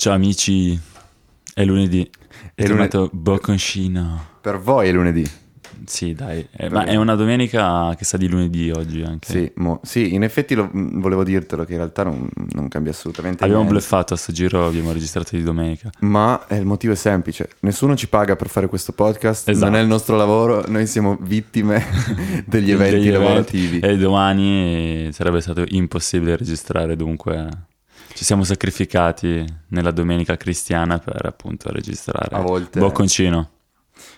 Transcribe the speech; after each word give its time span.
Ciao 0.00 0.14
amici, 0.14 0.80
è 1.52 1.62
lunedì. 1.62 2.08
È, 2.54 2.62
È 2.62 2.66
tornato 2.66 3.10
Bocconcino. 3.12 4.28
Per 4.40 4.58
voi 4.58 4.88
è 4.88 4.92
lunedì. 4.92 5.28
Sì, 5.84 6.14
dai. 6.14 6.46
Eh, 6.56 6.70
ma 6.70 6.84
è 6.86 6.94
una 6.96 7.14
domenica 7.16 7.94
che 7.98 8.04
sa 8.06 8.16
di 8.16 8.26
lunedì 8.26 8.70
oggi 8.70 9.02
anche. 9.02 9.30
Sì, 9.30 9.52
mo- 9.56 9.78
sì, 9.82 10.14
in 10.14 10.22
effetti 10.22 10.54
lo- 10.54 10.70
mh, 10.72 11.00
volevo 11.02 11.22
dirtelo 11.22 11.66
che 11.66 11.72
in 11.72 11.78
realtà 11.80 12.04
non, 12.04 12.26
non 12.52 12.68
cambia 12.68 12.92
assolutamente 12.92 13.42
Abbiamo 13.44 13.64
niente. 13.64 13.78
bluffato 13.78 14.14
a 14.14 14.16
sto 14.16 14.32
giro, 14.32 14.66
abbiamo 14.66 14.90
registrato 14.92 15.36
di 15.36 15.42
domenica. 15.42 15.90
Ma 16.00 16.46
eh, 16.48 16.56
il 16.56 16.64
motivo 16.64 16.94
è 16.94 16.96
semplice: 16.96 17.50
nessuno 17.60 17.94
ci 17.94 18.08
paga 18.08 18.36
per 18.36 18.48
fare 18.48 18.68
questo 18.68 18.92
podcast, 18.92 19.50
Esatto. 19.50 19.70
non 19.70 19.78
è 19.78 19.82
il 19.82 19.88
nostro 19.88 20.16
lavoro, 20.16 20.64
noi 20.68 20.86
siamo 20.86 21.18
vittime 21.20 21.84
degli 22.46 22.70
eventi 22.70 23.10
lavorativi. 23.10 23.80
E 23.80 23.98
domani 23.98 25.10
sarebbe 25.12 25.42
stato 25.42 25.62
impossibile 25.68 26.36
registrare, 26.38 26.96
dunque 26.96 27.48
ci 28.20 28.26
siamo 28.26 28.44
sacrificati 28.44 29.42
nella 29.68 29.92
domenica 29.92 30.36
cristiana 30.36 30.98
per 30.98 31.24
appunto 31.24 31.72
registrare 31.72 32.36
A 32.36 32.40
volte- 32.42 32.78
Bocconcino. 32.78 33.48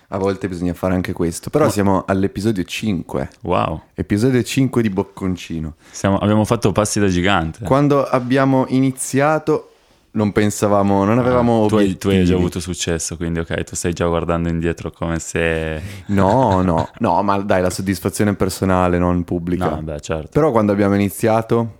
A 0.09 0.17
volte 0.17 0.49
bisogna 0.49 0.73
fare 0.73 0.93
anche 0.93 1.13
questo. 1.13 1.49
Però 1.49 1.69
siamo 1.69 2.03
all'episodio 2.05 2.65
5, 2.65 3.29
Wow, 3.43 3.81
episodio 3.93 4.43
5 4.43 4.81
di 4.81 4.89
Bocconcino. 4.89 5.75
Siamo- 5.89 6.17
abbiamo 6.17 6.43
fatto 6.43 6.73
passi 6.73 6.99
da 6.99 7.07
gigante. 7.07 7.63
Quando 7.63 8.03
abbiamo 8.05 8.65
iniziato 8.67 9.69
non 10.11 10.33
pensavamo, 10.33 11.05
non 11.05 11.17
avevamo 11.17 11.63
Ah, 11.63 11.67
tu, 11.69 11.75
hai, 11.77 11.97
tu 11.97 12.09
hai 12.09 12.25
già 12.25 12.35
avuto 12.35 12.59
successo, 12.59 13.15
quindi 13.15 13.39
ok, 13.39 13.63
tu 13.63 13.73
stai 13.75 13.93
già 13.93 14.05
guardando 14.05 14.49
indietro 14.49 14.91
come 14.91 15.17
se... 15.19 15.81
No, 16.07 16.61
no, 16.61 16.89
no, 16.97 17.23
ma 17.23 17.37
dai, 17.37 17.61
la 17.61 17.69
soddisfazione 17.69 18.33
personale, 18.35 18.97
non 18.97 19.23
pubblica. 19.23 19.69
No, 19.69 19.81
beh, 19.81 20.01
certo. 20.01 20.27
Però 20.33 20.51
quando 20.51 20.73
abbiamo 20.73 20.93
iniziato 20.95 21.77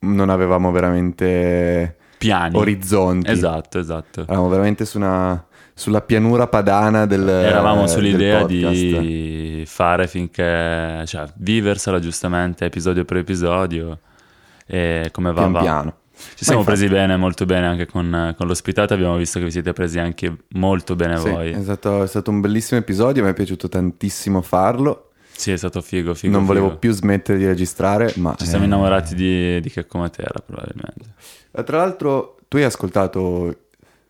non 0.00 0.28
avevamo 0.30 0.70
veramente 0.70 1.96
Piani. 2.18 2.56
orizzonti. 2.56 3.30
Esatto, 3.30 3.78
esatto. 3.78 4.22
Eravamo 4.22 4.48
veramente 4.48 4.84
su 4.84 4.96
una- 4.98 5.44
sulla 5.78 6.00
pianura 6.00 6.46
padana 6.46 7.04
del 7.04 7.28
Eravamo 7.28 7.80
del 7.80 7.88
sull'idea 7.90 8.38
podcast. 8.40 8.72
di 8.98 9.62
fare 9.66 10.06
finché, 10.06 11.02
cioè, 11.06 11.26
viversela 11.36 11.98
giustamente 11.98 12.64
episodio 12.64 13.04
per 13.04 13.18
episodio 13.18 13.98
e 14.66 15.08
come 15.12 15.32
va 15.32 15.40
Pian 15.40 15.52
va. 15.52 15.60
piano. 15.60 15.94
Ci 16.34 16.44
siamo 16.46 16.60
infatti- 16.60 16.78
presi 16.78 16.92
bene, 16.94 17.16
molto 17.18 17.44
bene 17.44 17.66
anche 17.66 17.84
con, 17.84 18.34
con 18.38 18.46
l'ospitata, 18.46 18.94
abbiamo 18.94 19.16
visto 19.18 19.38
che 19.38 19.44
vi 19.44 19.50
siete 19.50 19.74
presi 19.74 19.98
anche 19.98 20.34
molto 20.52 20.96
bene 20.96 21.18
Sì, 21.18 21.28
voi. 21.28 21.50
è, 21.50 21.62
stato, 21.62 22.02
è 22.04 22.06
stato 22.06 22.30
un 22.30 22.40
bellissimo 22.40 22.80
episodio, 22.80 23.22
mi 23.22 23.28
è 23.28 23.34
piaciuto 23.34 23.68
tantissimo 23.68 24.40
farlo. 24.40 25.05
Sì, 25.36 25.52
è 25.52 25.56
stato 25.56 25.80
figo, 25.82 26.14
figo. 26.14 26.32
non 26.34 26.44
volevo 26.46 26.66
figo. 26.68 26.78
più 26.78 26.92
smettere 26.92 27.38
di 27.38 27.46
registrare, 27.46 28.12
ma... 28.16 28.34
Ci 28.36 28.46
siamo 28.46 28.64
eh, 28.64 28.66
innamorati 28.66 29.14
di, 29.14 29.60
di 29.60 29.70
Checco 29.70 29.98
Matera, 29.98 30.40
probabilmente. 30.44 31.14
Tra 31.64 31.76
l'altro, 31.78 32.36
tu 32.48 32.56
hai 32.56 32.64
ascoltato 32.64 33.54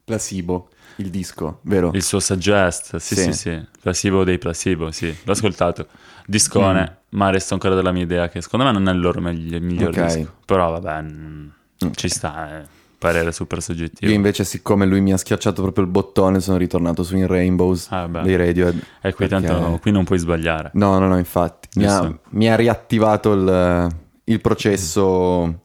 Placebo, 0.05 0.69
il 0.97 1.11
disco, 1.11 1.59
vero? 1.63 1.91
Il 1.95 2.03
suo 2.03 2.21
suggest, 2.21 2.97
sì, 2.97 3.15
sì, 3.15 3.23
Sì. 3.25 3.33
sì. 3.33 3.65
Placebo 3.81 4.25
dei 4.25 4.39
Placebo, 4.39 4.91
sì. 4.93 5.15
L'ho 5.25 5.33
ascoltato. 5.33 5.89
Discone, 6.27 6.99
ma 7.11 7.31
resto 7.31 7.55
ancora 7.55 7.75
della 7.75 7.93
mia 7.93 8.03
idea 8.03 8.29
che 8.29 8.41
secondo 8.41 8.65
me 8.67 8.73
non 8.73 8.89
è 8.89 8.93
il 8.93 9.01
loro 9.01 9.21
megli- 9.21 9.55
il 9.55 9.63
miglior 9.63 9.91
Ok. 9.91 10.05
disco. 10.05 10.35
Però 10.45 10.71
vabbè, 10.79 11.03
mm, 11.03 11.49
ci 11.95 12.09
sta, 12.09 12.51
è 12.61 12.65
parere 12.99 13.33
super 13.33 13.63
soggettivo. 13.63 14.11
Io 14.11 14.17
invece, 14.17 14.45
siccome 14.45 14.87
lui 14.87 15.01
mi 15.01 15.13
ha 15.13 15.17
schiacciato 15.17 15.63
proprio 15.63 15.85
il 15.85 15.91
bottone, 15.91 16.41
sono 16.41 16.57
ritornato 16.57 17.03
su 17.03 17.17
In 17.17 17.27
Rainbows 17.27 17.89
Ah, 17.91 18.09
beh. 18.09 18.23
dei 18.23 18.37
Radiohead. 18.37 18.77
E 19.03 19.13
qui 19.15 19.27
perché- 19.29 19.47
tanto 19.47 19.79
qui 19.81 19.91
non 19.91 20.05
puoi 20.05 20.19
sbagliare. 20.19 20.71
No, 20.75 20.99
no, 20.99 21.07
no, 21.09 21.19
infatti. 21.19 21.69
Mi 21.75 21.87
ha, 21.87 22.19
mi 22.31 22.49
ha 22.51 22.57
riattivato 22.57 23.33
il, 23.33 23.95
il 24.25 24.41
processo... 24.41 25.61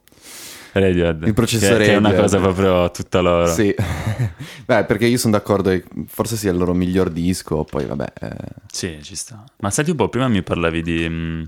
Radiohead, 0.74 1.26
Il 1.26 1.34
processo 1.34 1.76
che, 1.76 1.84
che 1.84 1.92
è 1.92 1.96
una 1.96 2.08
Radiohead. 2.12 2.20
cosa 2.22 2.38
proprio 2.38 2.90
tutta 2.92 3.20
loro. 3.20 3.46
Sì. 3.46 3.74
Beh, 4.64 4.84
perché 4.84 5.04
io 5.06 5.18
sono 5.18 5.34
d'accordo 5.36 5.68
che 5.68 5.84
forse 6.06 6.36
sia 6.36 6.50
il 6.50 6.56
loro 6.56 6.72
miglior 6.72 7.10
disco, 7.10 7.64
poi 7.64 7.84
vabbè... 7.84 8.12
eh, 8.22 8.30
Sì, 8.72 8.98
ci 9.02 9.14
sta. 9.14 9.44
Ma 9.58 9.70
senti 9.70 9.90
un 9.90 9.96
po', 9.98 10.08
prima 10.08 10.28
mi 10.28 10.42
parlavi 10.42 10.80
di, 10.82 11.06
mm, 11.06 11.42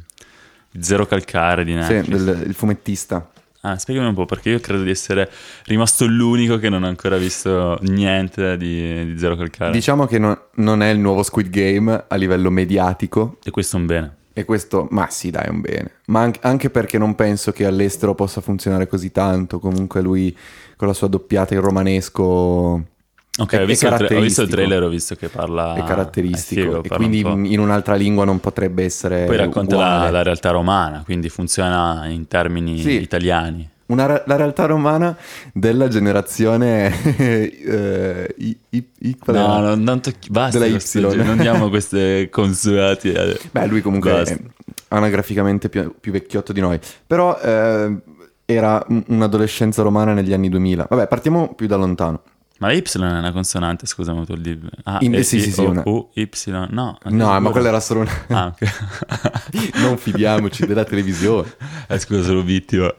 di 0.73 0.83
Zero 0.83 1.07
Calcare 1.07 1.65
di 1.65 1.71
sì, 1.73 1.77
Netflix. 1.95 2.21
del- 2.23 2.43
il 2.49 2.53
fumettista. 2.55 3.27
Ah, 3.67 3.79
spiegami 3.79 4.09
un 4.09 4.15
po', 4.15 4.27
perché 4.27 4.51
io 4.51 4.61
credo 4.61 4.83
di 4.83 4.91
essere 4.91 5.31
rimasto 5.65 6.05
l'unico 6.07 6.59
che 6.59 6.69
non 6.69 6.85
ha 6.85 6.89
ancora 6.89 7.17
visto 7.17 7.79
niente 7.81 8.59
di, 8.59 9.07
di 9.07 9.19
Zero 9.19 9.37
Calcare. 9.37 9.73
Diciamo 9.73 10.05
che 10.05 10.19
non, 10.19 10.39
non 10.57 10.83
è 10.83 10.91
il 10.91 10.99
nuovo 10.99 11.23
Squid 11.23 11.49
Game 11.49 12.05
a 12.07 12.15
livello 12.17 12.51
mediatico, 12.51 13.39
E 13.43 13.51
questo 13.51 13.77
è 13.77 13.81
un 13.81 13.87
bene. 13.87 14.17
e 14.35 14.45
questo, 14.45 14.87
ma 14.91 15.09
sì, 15.09 15.31
dai, 15.31 15.47
è 15.47 15.49
un 15.49 15.63
bene. 15.63 15.93
Ma 16.09 16.21
anche, 16.21 16.41
anche 16.43 16.69
perché 16.69 16.99
non 16.99 17.15
penso 17.15 17.53
che 17.53 17.65
all'estero 17.65 18.15
possa 18.15 18.43
funzionare 18.43 18.87
così 18.87 19.11
tanto. 19.11 19.59
Comunque 19.59 20.03
lui 20.03 20.37
con 20.77 20.87
la 20.87 20.93
sua 20.95 21.09
doppiata 21.09 21.55
in 21.55 21.61
romanesco 21.63 22.85
Ok, 23.37 23.59
ho, 23.61 23.65
visto 23.65 23.89
il 23.89 23.95
tra- 23.95 24.17
ho 24.17 24.21
visto 24.21 24.43
il 24.43 24.49
trailer, 24.49 24.83
ho 24.85 24.89
visto 24.89 25.17
che 25.17 25.29
parla... 25.29 25.75
è 25.75 25.83
caratteristico. 25.83 26.61
è 26.61 26.65
figo, 26.65 26.77
e 26.83 26.89
un 26.89 26.97
quindi 26.97 27.23
po'. 27.23 27.31
in 27.31 27.59
un'altra 27.59 27.97
lingua 27.97 28.25
non 28.25 28.39
potrebbe 28.39 28.85
essere. 28.85 29.25
Poi 29.25 29.37
racconta 29.37 29.77
la, 29.77 30.09
la 30.11 30.23
realtà 30.23 30.51
romana, 30.51 31.03
quindi 31.05 31.29
funziona 31.29 32.07
in 32.07 32.29
termini 32.29 32.79
Sì. 32.79 33.01
italiani. 33.01 33.69
Una 33.87 34.23
la 34.25 34.37
realtà 34.37 34.65
romana 34.67 35.15
della 35.53 35.89
generazione 35.89 36.91
eh, 37.19 38.35
I- 38.39 38.59
I- 38.71 38.89
I- 39.01 39.17
No, 39.27 39.33
era? 39.35 39.75
non, 39.75 40.01
tocchi- 40.01 40.31
basta, 40.31 40.59
Della 40.59 40.75
Y. 40.77 41.17
non 41.25 41.37
diamo 41.37 41.69
queste 41.69 42.29
consueti. 42.33 43.13
eh. 43.13 43.39
Beh, 43.51 43.67
lui 43.67 43.83
comunque 43.83 44.11
Basta. 44.13 44.35
è 44.35 44.39
anagraficamente 44.89 45.69
più, 45.69 45.93
più 46.01 46.13
vecchiotto 46.13 46.53
di 46.53 46.61
noi. 46.61 46.79
Però 47.07 47.37
eh, 47.39 47.95
era 48.47 48.83
un- 48.89 49.05
un'adolescenza 49.09 49.83
romana 49.83 50.13
negli 50.15 50.33
anni 50.33 50.49
2000. 50.49 50.87
Vabbè, 50.89 51.07
partiamo 51.09 51.53
più 51.55 51.67
da 51.67 51.77
lontano. 51.77 52.23
Ma 52.65 52.73
Y 52.73 52.81
è 52.83 52.97
una 52.97 53.31
consonante, 53.31 53.85
scusa, 53.85 54.15
ma 54.15 54.25
tu 54.25 54.33
il 54.33 54.71
Ah, 54.85 54.97
In- 55.03 55.23
sì, 55.23 55.39
sì, 55.39 55.51
sì, 55.53 55.61
O, 55.61 55.69
una- 55.69 55.83
U, 55.85 56.09
Y, 56.15 56.29
no. 56.71 56.99
No, 57.05 57.41
ma 57.41 57.51
quella 57.51 57.69
era 57.69 57.81
solo 57.81 58.01
una... 58.01 58.11
Ah, 58.29 58.47
ok. 58.47 59.77
non 59.83 59.99
fidiamoci 59.99 60.65
della 60.65 60.85
televisione. 60.85 61.53
Eh, 61.87 61.99
scusa, 61.99 62.23
sono 62.23 62.41
vittima. 62.41 62.91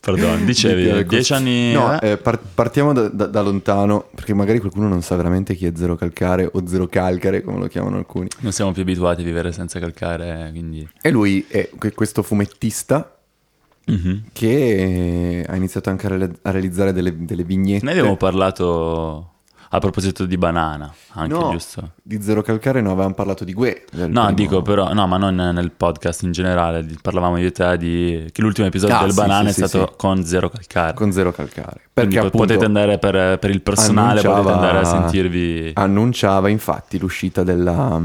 Perdono, 0.00 0.44
dicevi, 0.44 1.04
dieci 1.06 1.32
anni... 1.34 1.72
No, 1.72 2.00
eh? 2.00 2.16
par- 2.16 2.40
partiamo 2.54 2.92
da, 2.92 3.08
da- 3.08 3.26
da 3.26 3.42
lontano, 3.42 4.08
perché 4.12 4.34
magari 4.34 4.58
qualcuno 4.58 4.88
non 4.88 5.02
sa 5.02 5.14
veramente 5.14 5.54
chi 5.54 5.66
è 5.66 5.72
Zero 5.76 5.94
Calcare 5.94 6.48
o 6.52 6.66
Zero 6.66 6.88
Calcare, 6.88 7.42
come 7.42 7.58
lo 7.60 7.66
chiamano 7.68 7.96
alcuni. 7.98 8.26
Non 8.40 8.50
siamo 8.50 8.72
più 8.72 8.82
abituati 8.82 9.20
a 9.20 9.24
vivere 9.24 9.52
senza 9.52 9.78
calcare, 9.78 10.48
quindi... 10.50 10.88
E 11.00 11.10
lui 11.10 11.46
è 11.48 11.70
que- 11.78 11.92
questo 11.92 12.22
fumettista 12.24 13.14
Mhm. 13.86 14.24
che 14.32 15.44
ha 15.48 15.56
iniziato 15.56 15.90
anche 15.90 16.06
a, 16.06 16.10
reali- 16.10 16.38
a 16.42 16.50
realizzare 16.50 16.92
delle, 16.92 17.24
delle 17.24 17.42
vignette. 17.44 17.84
Noi 17.84 17.94
abbiamo 17.98 18.16
parlato 18.16 19.26
a 19.72 19.78
proposito 19.78 20.26
di 20.26 20.36
banana, 20.36 20.92
anche 21.12 21.32
no, 21.32 21.50
giusto? 21.52 21.92
di 22.02 22.20
Zero 22.20 22.42
Calcare 22.42 22.80
no, 22.80 22.90
avevamo 22.90 23.14
parlato 23.14 23.44
di 23.44 23.52
Gue. 23.52 23.84
No, 23.92 24.06
primo- 24.06 24.32
dico 24.32 24.62
però, 24.62 24.92
no, 24.92 25.06
ma 25.06 25.16
non 25.16 25.36
nel 25.36 25.70
podcast 25.70 26.22
in 26.22 26.32
generale, 26.32 26.84
parlavamo 27.00 27.36
io 27.36 27.46
e 27.46 27.52
te 27.52 27.76
di 27.76 28.28
che 28.32 28.42
l'ultimo 28.42 28.66
episodio 28.66 28.96
Ah, 28.96 29.02
del 29.02 29.12
sì, 29.12 29.16
banana 29.16 29.42
sì, 29.52 29.60
è 29.60 29.62
sì, 29.62 29.68
stato 29.68 29.94
con 29.96 30.24
zero 30.24 30.48
calcare. 30.50 30.94
Con 30.94 31.12
Zero 31.12 31.30
Calcare. 31.30 31.82
Quindi 31.92 32.14
Perché 32.14 32.18
appunto 32.18 32.38
potete 32.38 32.64
andare 32.64 32.98
per, 32.98 33.38
per 33.38 33.50
il 33.50 33.62
personale, 33.62 34.22
potete 34.22 34.50
andare 34.50 34.78
a 34.78 34.84
sentirvi... 34.84 35.70
annunciava 35.74 36.48
infatti 36.48 36.98
l'uscita 36.98 37.44
della, 37.44 38.00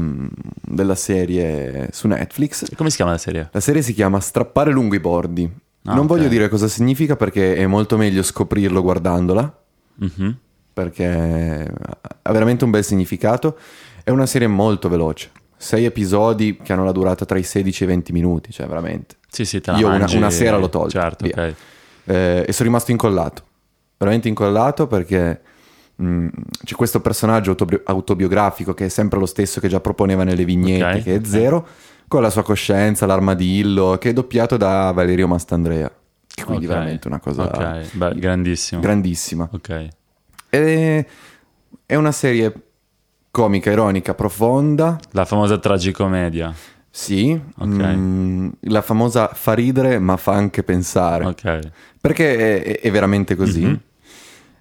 della 0.62 0.94
serie 0.94 1.88
su 1.90 2.06
Netflix. 2.06 2.74
Come 2.76 2.90
si 2.90 2.96
chiama 2.96 3.10
la 3.10 3.18
serie? 3.18 3.48
La 3.50 3.60
serie 3.60 3.82
si 3.82 3.92
chiama 3.92 4.20
Strappare 4.20 4.70
lungo 4.70 4.94
i 4.94 5.00
bordi. 5.00 5.64
Ah, 5.86 5.94
non 5.94 6.04
ok. 6.04 6.06
voglio 6.08 6.28
dire 6.28 6.48
cosa 6.48 6.68
significa 6.68 7.16
perché 7.16 7.54
è 7.56 7.66
molto 7.66 7.96
meglio 7.96 8.22
scoprirlo 8.22 8.82
guardandola, 8.82 9.62
Mhm. 9.98 10.36
perché 10.72 11.72
ha 12.22 12.32
veramente 12.32 12.64
un 12.64 12.70
bel 12.70 12.84
significato. 12.84 13.56
È 14.04 14.10
una 14.10 14.26
serie 14.26 14.46
molto 14.48 14.88
veloce. 14.88 15.30
Sei 15.56 15.84
episodi 15.84 16.58
che 16.62 16.72
hanno 16.72 16.84
la 16.84 16.92
durata 16.92 17.24
tra 17.24 17.38
i 17.38 17.42
16 17.42 17.82
e 17.82 17.86
i 17.86 17.88
20 17.88 18.12
minuti, 18.12 18.52
cioè 18.52 18.66
veramente. 18.66 19.16
Sì, 19.28 19.44
sì, 19.44 19.60
te 19.60 19.70
la 19.72 19.78
Io 19.78 19.88
una, 19.88 20.06
una 20.10 20.30
sera 20.30 20.58
l'ho 20.58 20.68
tolto. 20.68 20.90
Certo, 20.90 21.24
via. 21.24 21.34
ok. 21.48 21.54
Eh, 22.04 22.44
e 22.46 22.52
sono 22.52 22.68
rimasto 22.68 22.90
incollato. 22.90 23.42
Veramente 23.96 24.28
incollato 24.28 24.86
perché 24.86 25.40
mh, 25.96 26.26
c'è 26.62 26.74
questo 26.74 27.00
personaggio 27.00 27.50
autobi- 27.52 27.80
autobiografico 27.84 28.74
che 28.74 28.84
è 28.84 28.88
sempre 28.88 29.18
lo 29.18 29.24
stesso 29.26 29.58
che 29.60 29.68
già 29.68 29.80
proponeva 29.80 30.24
nelle 30.24 30.44
vignette, 30.44 30.98
Ok, 30.98 31.02
che 31.02 31.14
è 31.14 31.18
ok. 31.18 31.26
Zero, 31.26 31.66
con 32.08 32.22
la 32.22 32.30
sua 32.30 32.42
coscienza, 32.42 33.06
l'armadillo, 33.06 33.96
che 33.98 34.10
è 34.10 34.12
doppiato 34.12 34.56
da 34.56 34.90
Valerio 34.92 35.26
Mastandrea. 35.28 35.90
Che 36.26 36.44
quindi 36.44 36.66
Ok, 36.66 36.72
veramente 36.72 37.08
una 37.08 37.18
cosa 37.18 37.44
Ok, 37.44 37.92
beh, 37.96 38.14
grandissimo. 38.16 38.80
grandissima. 38.80 39.48
ok. 39.50 39.88
E- 40.50 41.06
è 41.86 41.94
una 41.94 42.12
serie 42.12 42.52
comica, 43.30 43.70
ironica, 43.70 44.14
profonda. 44.14 44.98
La 45.12 45.24
famosa 45.24 45.58
tragicomedia. 45.58 46.52
Sì, 46.90 47.38
Ok. 47.58 47.66
mm, 47.66 48.48
la 48.62 48.80
famosa 48.82 49.28
fa 49.32 49.52
ridere 49.52 49.98
ma 49.98 50.16
fa 50.16 50.32
anche 50.32 50.62
pensare. 50.62 51.24
Ok. 51.26 51.58
Perché 52.00 52.62
è, 52.62 52.80
è 52.80 52.90
veramente 52.90 53.34
così. 53.36 53.64
Mhm. 53.64 53.80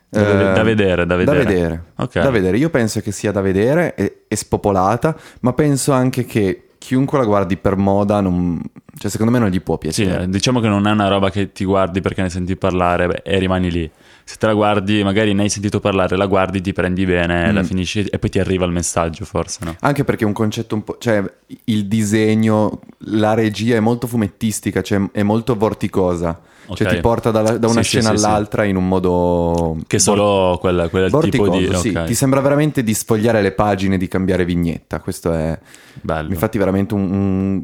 Da 0.10 0.52
Eh, 0.52 0.54
da 0.54 0.64
vedere, 0.64 1.06
da 1.06 1.16
vedere. 1.16 1.44
Da 1.44 1.50
vedere. 1.50 1.84
Ok. 1.96 2.14
Da 2.22 2.30
vedere. 2.30 2.58
Io 2.58 2.70
penso 2.70 3.02
che 3.02 3.12
sia 3.12 3.32
da 3.32 3.42
vedere, 3.42 3.94
è, 3.96 4.14
è 4.28 4.36
spopolata, 4.36 5.16
ma 5.42 5.52
penso 5.54 5.92
anche 5.92 6.26
che 6.26 6.65
chiunque 6.86 7.18
la 7.18 7.26
guardi 7.26 7.58
per 7.58 7.78
moda 7.78 8.22
non, 8.22 8.62
Cioè, 8.98 9.12
secondo 9.12 9.32
me 9.34 9.40
non 9.40 9.50
gli 9.50 9.62
può 9.62 9.76
Sì, 9.76 9.80
piacere. 9.90 10.24
eh, 10.24 10.30
diciamo 10.30 10.62
che 10.62 10.70
non 10.70 10.88
è 10.88 10.92
una 10.92 11.10
roba 11.10 11.30
che 11.30 11.52
ti 11.52 11.66
guardi 11.66 12.00
perché 12.00 12.22
ne 12.22 12.30
senti 12.30 12.56
parlare 12.56 13.08
beh, 13.08 13.22
e 13.26 13.38
rimani 13.40 13.70
lì. 13.70 13.90
Se 14.24 14.38
te 14.40 14.48
la 14.48 14.54
guardi, 14.54 15.04
magari 15.04 15.34
ne 15.34 15.44
hai 15.44 15.50
sentito 15.50 15.80
parlare, 15.82 16.16
la 16.16 16.26
guardi, 16.28 16.62
ti 16.62 16.72
prendi 16.74 17.06
bene, 17.06 17.52
la 17.52 17.62
Mm. 17.62 17.66
finisci 17.66 18.06
e 18.06 18.18
poi 18.20 18.30
ti 18.30 18.40
arriva 18.40 18.66
il 18.66 18.72
messaggio, 18.72 19.26
forse, 19.26 19.60
no? 19.66 19.76
Anche 19.82 20.04
perché 20.06 20.24
è 20.24 20.28
un 20.28 20.34
concetto 20.34 20.76
un 20.76 20.84
po'. 20.84 20.96
cioè, 20.98 21.24
il 21.66 21.86
disegno, 21.88 22.80
la 23.10 23.34
regia 23.34 23.76
è 23.76 23.80
molto 23.82 24.08
fumettistica, 24.08 24.82
cioè 24.82 25.10
è 25.12 25.24
molto 25.24 25.56
vorticosa. 25.56 26.40
Cioè, 26.74 26.88
Ok. 26.88 26.96
ti 26.96 27.00
porta 27.02 27.30
dalla- 27.30 27.58
da 27.60 27.68
Sì, 27.68 27.74
una 27.74 27.84
sì, 27.84 27.90
scena 27.90 28.10
sì, 28.12 28.18
sì. 28.18 28.26
all'altra 28.26 28.64
in 28.64 28.76
un 28.78 28.88
modo. 28.88 29.78
Che 29.86 30.00
solo 30.00 30.58
quel, 30.60 30.88
quel 30.90 31.06
tipo 31.12 31.18
vorticoso, 31.20 31.58
di... 31.60 31.76
sì. 31.76 31.90
ok, 31.90 32.06
Ti 32.06 32.16
sembra 32.16 32.40
veramente 32.42 32.82
di 32.82 32.94
sfogliare 32.96 33.44
le 33.44 33.52
pagine, 33.52 33.98
di 34.00 34.08
cambiare 34.08 34.46
vignetta. 34.46 35.00
Questo 35.02 35.32
è. 35.32 35.60
bello. 36.02 36.30
Infatti, 36.32 36.58
veramente 36.58 36.96
un. 36.96 37.12
un- 37.12 37.64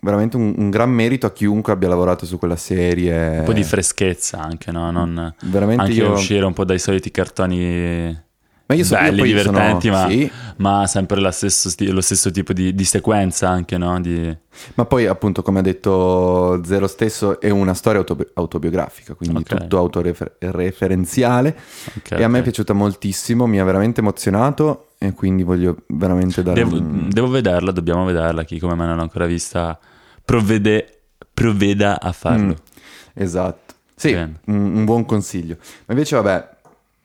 veramente 0.00 0.36
un, 0.36 0.54
un 0.56 0.70
gran 0.70 0.90
merito 0.90 1.26
a 1.26 1.32
chiunque 1.32 1.72
abbia 1.72 1.88
lavorato 1.88 2.26
su 2.26 2.38
quella 2.38 2.56
serie. 2.56 3.38
Un 3.38 3.44
po' 3.44 3.52
di 3.52 3.64
freschezza 3.64 4.38
anche, 4.40 4.70
no? 4.72 4.90
Non... 4.90 5.34
Veramente 5.44 5.82
Anche 5.82 5.94
io. 5.94 6.12
uscire 6.12 6.44
un 6.44 6.52
po' 6.52 6.64
dai 6.64 6.78
soliti 6.78 7.10
cartoni 7.10 8.28
Ma 8.70 8.76
io 8.76 8.84
so- 8.84 8.94
io 8.94 9.00
belli, 9.00 9.18
poi 9.18 9.28
divertenti, 9.28 9.88
sono- 9.88 10.00
ma, 10.02 10.08
sì. 10.08 10.30
ma 10.58 10.86
sempre 10.86 11.32
stesso 11.32 11.74
lo 11.90 12.00
stesso 12.00 12.30
tipo 12.30 12.52
di, 12.52 12.72
di 12.72 12.84
sequenza 12.84 13.48
anche, 13.48 13.76
no? 13.76 14.00
Di... 14.00 14.36
Ma 14.74 14.84
poi, 14.84 15.06
appunto, 15.06 15.42
come 15.42 15.58
ha 15.58 15.62
detto 15.62 16.62
Zero 16.64 16.86
stesso, 16.86 17.40
è 17.40 17.50
una 17.50 17.74
storia 17.74 17.98
autobi- 17.98 18.28
autobiografica, 18.34 19.14
quindi 19.14 19.38
Ok. 19.38 19.56
tutto 19.58 19.76
autoreferenziale. 19.78 21.56
ok, 21.96 22.12
e 22.12 22.22
a 22.22 22.28
me 22.28 22.38
è 22.38 22.42
piaciuta 22.42 22.72
moltissimo, 22.72 23.46
mi 23.46 23.58
ha 23.58 23.64
veramente 23.64 24.00
emozionato 24.00 24.90
e 24.98 25.12
quindi 25.14 25.42
voglio 25.42 25.78
veramente 25.88 26.42
dare 26.44 26.62
Devo, 26.62 26.76
un... 26.76 27.08
devo 27.10 27.28
vederla, 27.28 27.72
dobbiamo 27.72 28.04
vederla. 28.04 28.44
Chi 28.44 28.60
come 28.60 28.76
me 28.76 28.86
non 28.86 28.96
l'ha 28.96 29.02
ancora 29.02 29.26
vista, 29.26 29.76
provvede, 30.24 31.00
provveda 31.34 32.00
a 32.00 32.12
farlo. 32.12 32.52
Mm, 32.52 32.52
esatto. 33.14 33.74
Sì, 33.96 34.12
un, 34.12 34.34
un 34.46 34.84
buon 34.84 35.04
consiglio. 35.04 35.56
Ma 35.86 35.94
invece, 35.94 36.14
vabbè, 36.16 36.48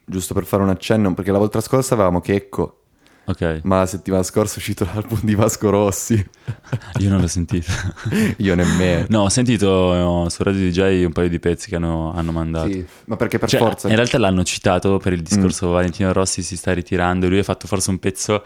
giusto 0.06 0.34
per 0.34 0.46
fare 0.46 0.64
un 0.64 0.70
accenno, 0.70 1.14
perché 1.14 1.32
la 1.32 1.38
volta 1.40 1.60
scorsa 1.62 1.94
avevamo 1.96 2.22
Checco, 2.22 2.80
Ok, 3.28 3.62
ma 3.64 3.80
la 3.80 3.86
settimana 3.88 4.22
scorsa 4.22 4.54
è 4.54 4.58
uscito 4.60 4.86
l'album 4.94 5.20
di 5.24 5.34
Vasco 5.34 5.72
Rossi. 5.72 6.14
io 7.00 7.10
non 7.10 7.20
l'ho 7.22 7.28
sentito. 7.28 7.72
Io 8.38 8.54
nemmeno. 8.54 9.06
no, 9.10 9.22
ho 9.24 9.30
sentito 9.30 10.26
eh, 10.26 10.30
su 10.30 10.44
Radio 10.44 10.70
DJ 10.70 11.06
un 11.06 11.12
paio 11.12 11.28
di 11.28 11.40
pezzi 11.40 11.68
che 11.70 11.76
hanno, 11.78 12.14
hanno 12.14 12.32
mandato. 12.32 12.70
Sì, 12.70 12.86
ma 13.06 13.16
perché 13.16 13.40
per 13.40 13.50
Cioè, 13.50 13.60
forza... 13.60 13.90
In 13.90 13.96
realtà 13.96 14.20
l'hanno 14.20 14.44
citato 14.44 14.98
per 15.00 15.14
il 15.14 15.22
Mm. 15.22 15.24
discorso 15.24 15.70
Valentino 15.72 16.14
Rossi 16.14 16.44
si 16.44 16.56
sta 16.56 16.72
ritirando. 16.72 17.28
Lui 17.28 17.40
ha 17.40 17.44
fatto 17.44 17.66
forse 17.66 17.90
un 17.90 17.98
pezzo, 17.98 18.44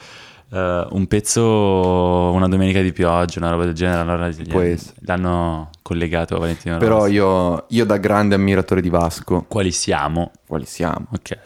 eh, 0.52 0.88
un 0.90 1.08
pezzo, 1.08 1.44
una 2.32 2.48
domenica 2.48 2.82
di 2.82 2.92
pioggia, 2.92 3.40
una 3.40 3.52
roba 3.52 3.66
del 3.66 3.74
genere. 3.74 4.00
Allora 4.02 4.30
gli- 4.30 4.78
l'hanno 5.02 5.70
collegato 5.82 6.36
a 6.36 6.40
Valentino 6.40 6.78
Però 6.78 7.08
io, 7.08 7.66
io 7.70 7.86
da 7.86 7.98
grande 7.98 8.36
ammiratore 8.36 8.82
di 8.82 8.90
Vasco, 8.90 9.46
Quali 9.48 9.72
siamo? 9.72 10.32
quali 10.48 10.66
siamo? 10.66 11.08
Ok. 11.12 11.38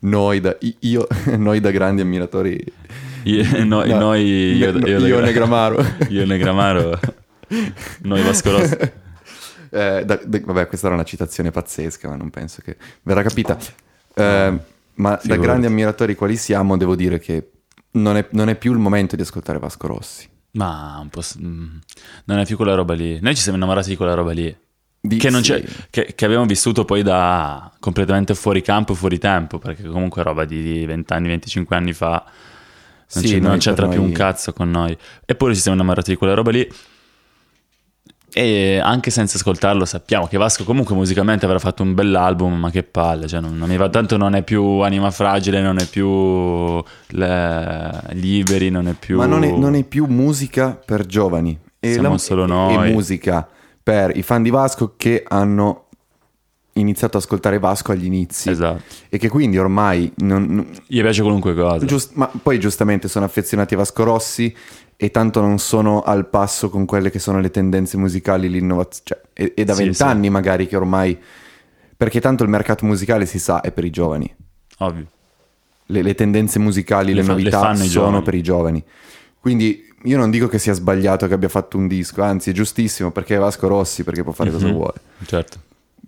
Noi 0.00 0.40
da, 0.40 0.56
io, 0.80 1.06
noi 1.36 1.60
da 1.60 1.70
grandi 1.70 2.02
ammiratori... 2.02 2.62
Io, 3.24 3.44
no- 3.64 3.84
No, 3.84 3.98
noi, 3.98 4.22
io, 4.56 4.72
ne- 4.72 4.88
io, 4.88 5.06
io 5.06 5.20
Negramaro. 5.20 5.84
io 6.08 6.24
Negramaro, 6.24 6.98
noi 8.02 8.22
Vasco 8.22 8.50
Rossi. 8.52 8.76
Eh, 9.70 10.02
da- 10.04 10.20
da- 10.24 10.40
vabbè, 10.44 10.66
questa 10.66 10.86
era 10.86 10.94
una 10.94 11.04
citazione 11.04 11.50
pazzesca, 11.50 12.08
ma 12.08 12.16
non 12.16 12.30
penso 12.30 12.62
che 12.64 12.76
verrà 13.02 13.22
capita. 13.22 13.56
Eh, 14.14 14.58
ma 14.94 15.10
da 15.10 15.16
Figurati. 15.18 15.42
grandi 15.42 15.66
ammiratori 15.66 16.14
quali 16.14 16.36
siamo, 16.36 16.76
devo 16.76 16.94
dire 16.96 17.18
che 17.18 17.50
non 17.92 18.16
è, 18.16 18.26
non 18.32 18.48
è 18.48 18.56
più 18.56 18.72
il 18.72 18.78
momento 18.78 19.16
di 19.16 19.22
ascoltare 19.22 19.58
Vasco 19.58 19.86
Rossi. 19.86 20.28
Ma 20.52 20.98
un 21.00 21.08
po'... 21.08 21.20
s- 21.20 21.38
mm, 21.40 21.76
non 22.26 22.38
è 22.38 22.44
più 22.46 22.56
quella 22.56 22.74
roba 22.74 22.94
lì. 22.94 23.18
Noi 23.20 23.34
ci 23.34 23.42
siamo 23.42 23.56
innamorati 23.56 23.90
di 23.90 23.96
quella 23.96 24.14
roba 24.14 24.32
lì. 24.32 24.54
Di- 25.00 25.16
Che, 25.16 25.30
non 25.30 25.42
sì. 25.44 25.52
c'è, 25.52 25.64
che, 25.90 26.12
che 26.14 26.24
abbiamo 26.24 26.44
vissuto 26.44 26.84
poi 26.84 27.02
da 27.02 27.70
completamente 27.78 28.34
fuori 28.34 28.62
campo 28.62 28.94
fuori 28.94 29.18
tempo, 29.18 29.58
perché 29.58 29.84
comunque 29.84 30.22
roba 30.22 30.44
di 30.44 30.84
20 30.84 31.12
anni, 31.12 31.28
25 31.28 31.76
anni 31.76 31.92
fa, 31.92 32.24
non, 33.14 33.24
Sì, 33.24 33.38
non 33.38 33.50
noi 33.50 33.58
c'entra 33.58 33.84
per 33.86 33.94
più 33.94 34.02
noi- 34.02 34.10
un 34.10 34.16
cazzo 34.16 34.52
con 34.52 34.70
noi. 34.70 34.96
Eppure 35.24 35.54
ci 35.54 35.60
siamo 35.60 35.76
innamorati 35.76 36.10
di 36.10 36.16
quella 36.16 36.34
roba 36.34 36.50
lì. 36.50 36.68
E 38.32 38.78
anche 38.78 39.10
senza 39.10 39.38
ascoltarlo 39.38 39.84
sappiamo 39.84 40.26
che 40.26 40.36
Vasco 40.36 40.64
comunque 40.64 40.94
musicalmente 40.94 41.46
avrà 41.46 41.58
fatto 41.58 41.82
un 41.82 41.94
bell'album, 41.94 42.58
ma 42.58 42.70
che 42.70 42.82
palle, 42.82 43.26
cioè 43.26 43.40
non, 43.40 43.56
non 43.56 43.68
mi 43.68 43.76
va 43.76 43.88
tanto, 43.88 44.16
non 44.16 44.34
è 44.34 44.42
più 44.42 44.62
Anima 44.80 45.10
Fragile, 45.10 45.60
non 45.60 45.78
è 45.78 45.86
più 45.86 46.82
le- 47.08 48.02
Liberi, 48.10 48.70
non 48.70 48.86
è 48.86 48.92
più... 48.92 49.16
Ma 49.16 49.26
non 49.26 49.44
è, 49.44 49.50
non 49.50 49.74
è 49.74 49.82
più 49.84 50.06
musica 50.06 50.78
per 50.84 51.06
giovani. 51.06 51.58
È 51.80 51.92
Siamo 51.92 52.18
solo 52.18 52.44
noi. 52.46 52.88
È 52.88 52.92
musica 52.92 53.48
per 53.82 54.14
i 54.16 54.22
fan 54.22 54.42
di 54.42 54.50
Vasco 54.50 54.94
che 54.96 55.24
hanno 55.26 55.87
iniziato 56.80 57.16
ad 57.16 57.22
ascoltare 57.22 57.58
Vasco 57.58 57.92
agli 57.92 58.04
inizi. 58.04 58.50
Esatto. 58.50 58.82
E 59.08 59.18
che 59.18 59.28
quindi 59.28 59.58
ormai... 59.58 60.12
non- 60.18 60.66
Gli 60.86 61.00
piace 61.00 61.22
qualunque 61.22 61.54
cosa. 61.54 61.84
Giust- 61.86 62.12
ma 62.14 62.30
poi 62.42 62.58
giustamente 62.60 63.08
sono 63.08 63.24
affezionati 63.24 63.74
a 63.74 63.78
Vasco 63.78 64.04
Rossi 64.04 64.54
e 64.96 65.10
tanto 65.10 65.40
non 65.40 65.58
sono 65.58 66.02
al 66.02 66.28
passo 66.28 66.68
con 66.70 66.84
quelle 66.84 67.10
che 67.10 67.18
sono 67.18 67.40
le 67.40 67.50
tendenze 67.50 67.96
musicali, 67.96 68.48
l'innovazione. 68.50 69.02
Cioè, 69.04 69.20
è, 69.32 69.52
è 69.54 69.64
da 69.64 69.74
Sì, 69.74 69.84
vent'anni 69.84 70.30
magari 70.30 70.66
che 70.66 70.76
ormai... 70.76 71.16
Perché 71.96 72.20
tanto 72.20 72.44
il 72.44 72.48
mercato 72.48 72.86
musicale 72.86 73.26
si 73.26 73.38
sa 73.38 73.60
è 73.60 73.72
per 73.72 73.84
i 73.84 73.90
giovani. 73.90 74.32
Ovvio. 74.78 75.06
Le, 75.86 76.02
le 76.02 76.14
tendenze 76.14 76.58
musicali, 76.58 77.08
Le 77.12 77.14
le, 77.14 77.20
le 77.22 77.26
novità 77.26 77.70
i 77.72 77.76
sono 77.76 77.88
giovani. 77.88 78.22
per 78.22 78.34
i 78.34 78.42
giovani. 78.42 78.84
Quindi 79.40 79.84
io 80.04 80.16
non 80.16 80.30
dico 80.30 80.46
che 80.46 80.58
sia 80.58 80.74
sbagliato 80.74 81.26
che 81.26 81.34
abbia 81.34 81.48
fatto 81.48 81.76
un 81.76 81.88
disco, 81.88 82.22
anzi 82.22 82.50
è 82.50 82.52
giustissimo 82.52 83.10
perché 83.10 83.34
è 83.34 83.38
Vasco 83.38 83.66
Rossi, 83.66 84.04
perché 84.04 84.22
può 84.22 84.30
fare 84.32 84.50
cosa 84.52 84.66
Mhm. 84.66 84.72
vuole. 84.72 84.94
Certo. 85.26 85.58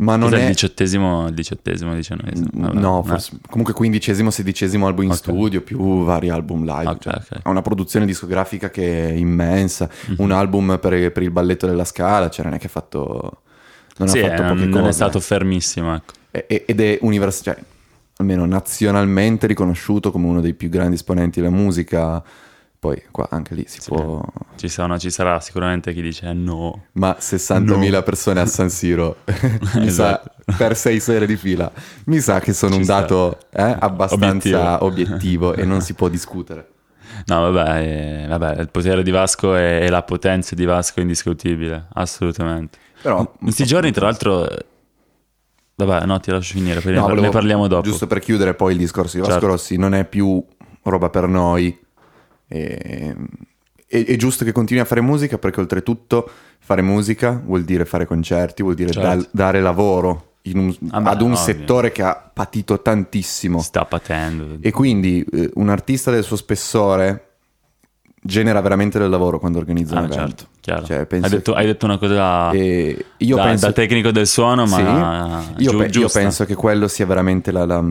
Ma 0.00 0.16
non 0.16 0.30
Cos'è 0.30 0.40
è... 0.40 0.44
il 0.44 0.48
diciottesimo, 0.48 1.28
il 1.28 1.34
diciottesimo, 1.34 1.94
diciannovesimo? 1.94 2.48
No, 2.72 3.02
forse, 3.02 3.38
comunque 3.48 3.74
quindicesimo, 3.74 4.30
sedicesimo 4.30 4.86
album 4.86 5.04
in 5.04 5.10
Ok. 5.10 5.16
studio 5.16 5.60
più 5.60 6.04
vari 6.04 6.30
album 6.30 6.64
live. 6.64 6.90
Ok, 6.90 7.02
cioè, 7.02 7.14
ok. 7.14 7.38
Ha 7.42 7.50
una 7.50 7.60
produzione 7.62 8.06
discografica 8.06 8.70
che 8.70 9.08
è 9.08 9.12
immensa, 9.12 9.88
Mhm. 10.08 10.14
un 10.18 10.30
album 10.32 10.78
per, 10.80 11.12
per 11.12 11.22
il 11.22 11.30
balletto 11.30 11.66
della 11.66 11.84
scala, 11.84 12.30
cioè 12.30 12.44
non 12.46 12.54
è 12.54 12.58
che 12.58 12.66
ha 12.66 12.70
fatto... 12.70 13.42
Non 13.98 14.08
sì, 14.08 14.20
ha 14.20 14.28
fatto 14.28 14.42
poche 14.42 14.64
non 14.64 14.70
cose. 14.70 14.88
è 14.88 14.92
stato 14.92 15.20
fermissimo, 15.20 15.94
ecco. 15.94 16.12
E- 16.30 16.64
Ed 16.66 16.80
è 16.80 16.98
universale, 17.02 17.56
cioè, 17.56 17.64
almeno 18.16 18.46
nazionalmente 18.46 19.46
riconosciuto 19.46 20.10
come 20.10 20.26
uno 20.26 20.40
dei 20.40 20.54
più 20.54 20.70
grandi 20.70 20.94
esponenti 20.94 21.40
della 21.42 21.52
musica. 21.52 22.22
Poi 22.80 23.02
qua 23.10 23.28
anche 23.30 23.54
lì 23.54 23.64
si 23.68 23.78
Sì. 23.78 23.90
può... 23.90 24.22
Ci, 24.56 24.68
sono- 24.68 24.98
ci 24.98 25.10
sarà 25.10 25.38
sicuramente 25.40 25.92
chi 25.92 26.00
dice 26.00 26.32
no. 26.32 26.84
Ma 26.92 27.14
60.000 27.20 28.02
persone 28.02 28.40
a 28.40 28.46
San 28.46 28.70
Siro, 28.70 29.16
Esatto. 29.80 30.32
sa, 30.46 30.54
per 30.56 30.74
sei 30.76 30.98
sere 30.98 31.26
di 31.26 31.36
fila, 31.36 31.70
mi 32.06 32.20
sa 32.20 32.40
che 32.40 32.54
sono 32.54 32.72
Ci 32.72 32.80
un 32.80 32.86
dato 32.86 33.38
eh, 33.52 33.76
abbastanza 33.78 34.82
obiettivo. 34.82 35.52
e 35.54 35.64
non 35.66 35.82
si 35.82 35.92
può 35.92 36.08
discutere. 36.08 36.68
No, 37.26 37.50
vabbè, 37.50 38.22
eh, 38.22 38.26
vabbè, 38.28 38.60
il 38.60 38.70
potere 38.70 39.02
di 39.02 39.10
Vasco 39.10 39.54
e, 39.56 39.80
e 39.82 39.90
la 39.90 40.02
potenza 40.02 40.54
di 40.54 40.64
Vasco 40.64 41.00
è 41.00 41.02
indiscutibile, 41.02 41.86
assolutamente. 41.92 42.78
Però, 43.02 43.18
In 43.20 43.28
questi 43.42 43.66
giorni, 43.66 43.92
tra 43.92 44.06
l'altro... 44.06 44.48
Vabbè, 45.74 46.04
no, 46.06 46.18
ti 46.20 46.30
lascio 46.30 46.54
finire, 46.54 46.80
poi 46.80 46.92
no, 46.92 47.00
ne, 47.00 47.06
volevo- 47.08 47.22
ne 47.26 47.28
parliamo 47.30 47.66
dopo. 47.66 47.82
Giusto 47.88 48.06
per 48.06 48.20
chiudere 48.20 48.54
poi 48.54 48.72
il 48.72 48.78
discorso 48.78 49.16
di 49.16 49.20
Vasco 49.20 49.32
Certo. 49.34 49.46
Rossi, 49.48 49.76
non 49.76 49.94
è 49.94 50.04
più 50.06 50.42
roba 50.82 51.08
per 51.10 51.26
noi. 51.26 51.78
E- 52.52 53.14
È, 53.86 54.04
è 54.04 54.14
giusto 54.16 54.44
che 54.44 54.52
continui 54.52 54.82
a 54.82 54.86
fare 54.86 55.00
musica 55.00 55.36
perché 55.36 55.58
oltretutto 55.58 56.30
fare 56.60 56.80
musica 56.80 57.42
vuol 57.44 57.64
dire 57.64 57.84
fare 57.84 58.06
concerti, 58.06 58.62
vuol 58.62 58.74
dire 58.76 58.92
Certo. 58.92 59.08
dal- 59.08 59.28
dare 59.32 59.60
lavoro 59.60 60.34
un- 60.54 60.74
Ah, 60.90 60.98
ad 60.98 61.20
un 61.22 61.32
ovvio. 61.32 61.42
settore 61.42 61.90
che 61.90 62.02
ha 62.02 62.14
patito 62.32 62.80
tantissimo. 62.82 63.60
Sta 63.60 63.84
patendo. 63.84 64.58
E 64.60 64.70
quindi 64.70 65.26
eh, 65.32 65.50
un 65.54 65.68
artista 65.70 66.10
del 66.12 66.22
suo 66.22 66.36
spessore 66.36 67.29
genera 68.22 68.60
veramente 68.60 68.98
del 68.98 69.08
lavoro 69.08 69.38
quando 69.38 69.58
organizza 69.58 69.94
Ah, 69.96 70.00
un 70.00 70.04
evento. 70.04 70.26
certo, 70.26 70.44
chiaro. 70.60 70.84
Cioè, 70.84 71.06
hai, 71.08 71.30
detto, 71.30 71.54
hai 71.54 71.66
detto 71.66 71.84
una 71.86 71.98
cosa 71.98 72.50
E 72.50 73.04
io 73.16 73.36
da, 73.36 73.42
penso, 73.44 73.66
da 73.66 73.72
tecnico 73.72 74.10
del 74.10 74.26
suono, 74.26 74.66
ma 74.66 75.42
Sì, 75.56 75.62
io, 75.62 75.70
giu- 75.70 75.78
pe- 75.78 75.98
io 75.98 76.08
penso 76.08 76.44
che 76.44 76.54
quello 76.54 76.86
sia 76.88 77.06
veramente 77.06 77.50
la, 77.50 77.64
la- 77.64 77.84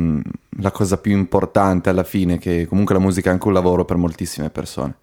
la 0.62 0.72
cosa 0.72 0.98
più 0.98 1.14
importante 1.18 1.90
alla 1.90 2.04
fine, 2.04 2.38
che 2.38 2.68
comunque 2.68 2.94
la 2.94 3.02
musica 3.02 3.30
è 3.30 3.34
anche 3.34 3.48
un 3.48 3.54
lavoro 3.54 3.86
per 3.86 3.98
moltissime 3.98 4.50
persone. 4.50 4.96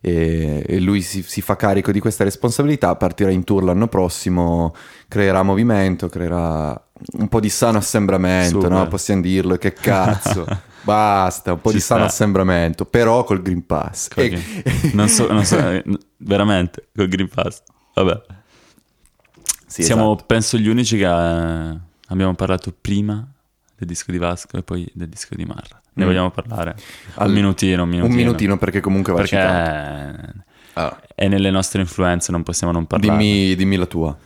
E, 0.00 0.64
e 0.66 0.78
lui 0.80 1.02
si, 1.02 1.22
si 1.22 1.40
fa 1.40 1.56
carico 1.56 1.90
di 1.90 1.98
questa 2.00 2.22
responsabilità, 2.24 2.94
partirà 2.96 3.30
in 3.30 3.44
tour 3.44 3.64
l'anno 3.64 3.88
prossimo, 3.88 4.74
creerà 5.08 5.42
movimento, 5.42 6.08
creerà 6.08 6.80
un 7.18 7.28
po' 7.28 7.40
di 7.40 7.48
sano 7.48 7.78
assembramento, 7.78 8.60
Super. 8.60 8.70
no? 8.70 8.88
possiamo 8.88 9.20
dirlo, 9.22 9.56
che 9.56 9.72
cazzo. 9.72 10.46
Basta, 10.82 11.52
un 11.52 11.60
po' 11.60 11.70
Ci 11.70 11.76
di 11.76 11.82
sano 11.82 12.02
sta. 12.02 12.10
assembramento, 12.12 12.84
però 12.86 13.24
col 13.24 13.42
Green 13.42 13.66
Pass. 13.66 14.08
Col 14.08 14.24
E- 14.24 14.42
non 14.94 15.08
so, 15.08 15.30
non 15.30 15.44
so, 15.44 15.56
veramente, 16.18 16.88
col 16.94 17.08
Green 17.08 17.28
Pass. 17.28 17.62
Vabbè. 17.94 18.22
Sì, 19.66 19.82
Siamo, 19.82 20.12
esatto. 20.12 20.24
penso, 20.26 20.56
gli 20.56 20.68
unici 20.68 20.96
che 20.96 21.04
eh, 21.04 21.78
abbiamo 22.08 22.34
parlato 22.34 22.74
prima 22.80 23.26
del 23.76 23.86
disco 23.86 24.10
di 24.10 24.18
Vasco 24.18 24.56
e 24.56 24.62
poi 24.62 24.88
del 24.94 25.08
disco 25.08 25.34
di 25.34 25.44
Marra. 25.44 25.80
Ne 25.98 26.04
Mm. 26.04 26.06
vogliamo 26.06 26.30
parlare? 26.30 26.76
Al- 27.14 27.28
un 27.28 27.34
minutino, 27.34 27.82
un 27.82 27.88
minutino. 27.88 28.14
Un 28.14 28.20
minutino 28.20 28.56
perché 28.56 28.80
comunque 28.80 29.12
va 29.12 29.18
Perché 29.20 29.36
citato. 29.36 30.46
Ah. 30.74 30.96
e 31.16 31.26
nelle 31.26 31.50
nostre 31.50 31.80
influenze 31.80 32.30
non 32.30 32.44
possiamo 32.44 32.72
non 32.72 32.86
parlare. 32.86 33.18
Dimmi, 33.18 33.54
dimmi 33.56 33.74
la 33.76 33.86
tua. 33.86 34.16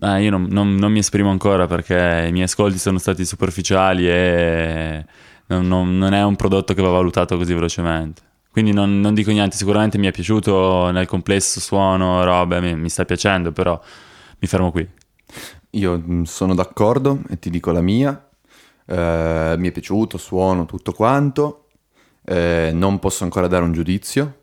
Eh, 0.00 0.22
io 0.22 0.30
non, 0.30 0.46
non- 0.48 0.74
non 0.76 0.90
mi 0.90 1.00
esprimo 1.00 1.28
ancora 1.30 1.66
perché 1.66 2.24
i 2.28 2.32
miei 2.32 2.44
ascolti 2.44 2.78
sono 2.78 2.96
stati 2.96 3.26
superficiali 3.26 4.08
e 4.08 5.04
non, 5.48 5.98
non- 5.98 6.14
è 6.14 6.22
un 6.24 6.34
prodotto 6.36 6.72
che 6.72 6.80
va 6.80 6.88
valutato 6.88 7.36
così 7.36 7.52
velocemente. 7.52 8.22
Quindi 8.50 8.72
non, 8.72 9.00
non 9.00 9.12
dico 9.12 9.30
niente, 9.30 9.54
sicuramente 9.56 9.98
mi 9.98 10.06
è 10.06 10.10
piaciuto 10.12 10.90
nel 10.90 11.06
complesso, 11.06 11.60
suono, 11.60 12.24
robe, 12.24 12.60
mi, 12.62 12.74
mi 12.74 12.88
sta 12.88 13.04
piacendo, 13.04 13.52
però 13.52 13.78
mi 14.38 14.48
fermo 14.48 14.70
qui. 14.70 14.88
Io 15.72 15.98
mh, 15.98 16.22
sono 16.22 16.54
d'accordo 16.54 17.20
e 17.28 17.38
ti 17.38 17.50
dico 17.50 17.70
la 17.70 17.80
mia. 17.82 18.28
Eh, 18.86 19.54
mi 19.58 19.68
è 19.68 19.72
piaciuto, 19.72 20.18
suono, 20.18 20.66
tutto 20.66 20.92
quanto. 20.92 21.66
Eh, 22.24 22.70
non 22.72 22.98
posso 22.98 23.24
ancora 23.24 23.46
dare 23.46 23.64
un 23.64 23.72
giudizio. 23.72 24.38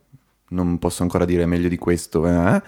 Non 0.50 0.80
posso 0.80 1.04
ancora 1.04 1.26
dire 1.26 1.46
meglio 1.46 1.68
di 1.70 1.78
questo. 1.78 2.26
eh. 2.28 2.62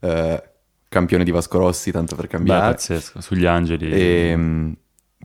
Eh, 0.00 0.42
campione 0.88 1.24
di 1.24 1.30
Vasco 1.30 1.58
Rossi, 1.58 1.90
tanto 1.90 2.14
per 2.16 2.26
Beh, 2.26 2.30
cambiare. 2.30 2.72
pazzesco, 2.72 3.20
sugli 3.20 3.46
angeli. 3.46 3.90
Ehm, 3.92 4.76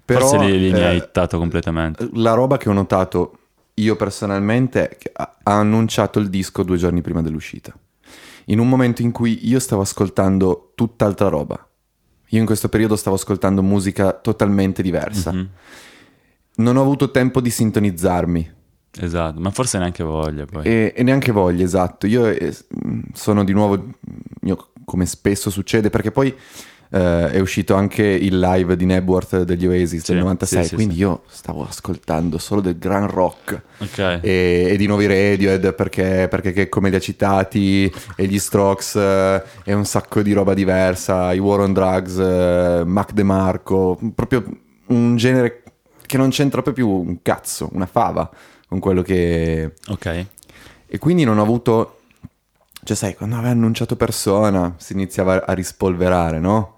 però, 0.06 0.28
Forse 0.28 0.46
lì, 0.46 0.60
lì 0.60 0.72
mi 0.72 0.80
eh, 0.80 0.86
hai 0.86 0.98
hittato 0.98 1.38
completamente. 1.38 2.10
La 2.14 2.34
roba 2.34 2.58
che 2.58 2.70
ho 2.70 2.74
notato 2.74 3.38
io 3.76 3.96
personalmente 3.96 4.98
ha 5.14 5.32
ha 5.44 5.60
annunciato 5.60 6.20
il 6.20 6.30
disco 6.30 6.64
due 6.64 6.78
giorni 6.78 7.02
prima 7.02 7.22
dell'uscita. 7.22 7.74
In 8.46 8.60
un 8.60 8.68
momento 8.70 9.02
in 9.02 9.12
cui 9.12 9.48
io 9.48 9.60
stavo 9.60 9.82
ascoltando 9.82 10.72
tutt'altra 10.76 11.28
roba. 11.30 11.67
Io 12.30 12.40
in 12.40 12.46
questo 12.46 12.70
periodo 12.70 12.96
stavo 12.96 13.16
ascoltando 13.16 13.62
musica 13.64 14.12
totalmente 14.14 14.82
diversa. 14.82 15.32
Mhm, 15.32 15.50
Non 16.56 16.76
ho 16.78 16.82
avuto 16.82 17.12
tempo 17.12 17.40
di 17.42 17.50
sintonizzarmi 17.50 18.56
Esatto, 19.00 19.40
ma 19.40 19.52
forse 19.52 19.78
neanche 19.78 20.04
voglia 20.04 20.46
poi. 20.46 20.66
e, 20.66 20.94
e 20.96 21.04
neanche 21.04 21.32
voglia, 21.32 21.64
esatto. 21.64 22.08
Io 22.08 22.26
eh, 22.26 22.56
mh, 22.68 23.00
sono 23.14 23.44
di 23.44 23.54
nuovo, 23.54 23.90
io, 24.42 24.70
come 24.86 25.06
spesso 25.06 25.50
succede, 25.52 25.90
perché 25.92 26.12
poi 26.12 26.36
eh, 26.90 27.32
è 27.32 27.40
uscito 27.40 27.74
anche 27.76 28.04
il 28.04 28.40
live 28.40 28.76
di 28.76 28.86
Nebworth 28.86 29.44
degli 29.44 29.66
Oasis 29.68 30.04
Sì, 30.04 30.14
del 30.14 30.22
96, 30.22 30.64
sì, 30.64 30.70
sì, 30.70 30.76
quindi 30.76 30.96
io 30.96 31.24
stavo 31.28 31.66
ascoltando 31.68 32.38
solo 32.38 32.62
del 32.62 32.78
gran 32.78 33.08
rock. 33.08 33.62
Ok. 33.80 33.98
e, 34.22 34.68
e 34.72 34.78
di 34.78 34.88
nuovi 34.88 35.06
Radiohead 35.06 35.74
perché, 35.76 36.28
perché 36.30 36.52
che 36.52 36.70
come 36.70 36.90
li 36.90 36.96
ha 36.96 37.00
citati 37.00 37.92
e 38.16 38.26
gli 38.26 38.40
Strokes 38.40 38.96
eh, 38.96 39.44
e 39.64 39.74
un 39.74 39.86
sacco 39.86 40.22
di 40.22 40.34
roba 40.34 40.54
diversa 40.54 41.34
i 41.34 41.40
War 41.40 41.60
on 41.60 41.74
Drugs 41.74 42.18
eh, 42.18 42.84
Mac 42.86 43.12
DeMarco 43.14 44.00
proprio 44.16 44.44
un 44.88 45.16
genere 45.18 45.64
che 46.06 46.18
non 46.18 46.30
c'entra 46.30 46.62
proprio 46.62 46.88
un 46.90 47.22
cazzo 47.22 47.70
una 47.74 47.86
fava 47.86 48.30
con 48.68 48.80
quello 48.80 49.02
che 49.02 49.74
Ok. 49.90 50.26
e 50.88 50.98
quindi 50.98 51.24
non 51.24 51.38
ho 51.38 51.42
avuto 51.44 52.00
cioè 52.84 52.96
sai 52.96 53.14
quando 53.16 53.36
aveva 53.36 53.52
annunciato 53.52 53.96
Persona 53.96 54.74
si 54.78 54.94
iniziava 54.94 55.46
a 55.46 55.54
rispolverare 55.54 56.40
no? 56.40 56.77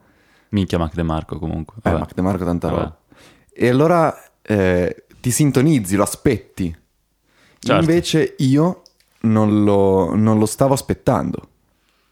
Minchia 0.50 0.78
Mac 0.78 0.94
De 0.94 1.04
Marco 1.04 1.38
comunque. 1.40 1.78
Eh, 1.78 1.82
Vabbè. 1.90 2.00
Mac 2.00 2.14
DeMarco 2.14 2.46
tanta 2.46 2.68
Vabbè. 2.68 2.80
roba 2.82 2.98
e 3.54 3.68
allora 3.68 4.16
eh, 4.42 5.04
ti 5.20 5.32
sintonizzi 5.32 5.96
lo 5.96 6.04
aspetti 6.04 6.78
Certo. 7.60 7.82
Invece 7.82 8.36
io 8.38 8.84
non 9.22 9.64
lo, 9.64 10.16
non 10.16 10.40
lo 10.40 10.46
stavo 10.46 10.74
aspettando. 10.74 11.50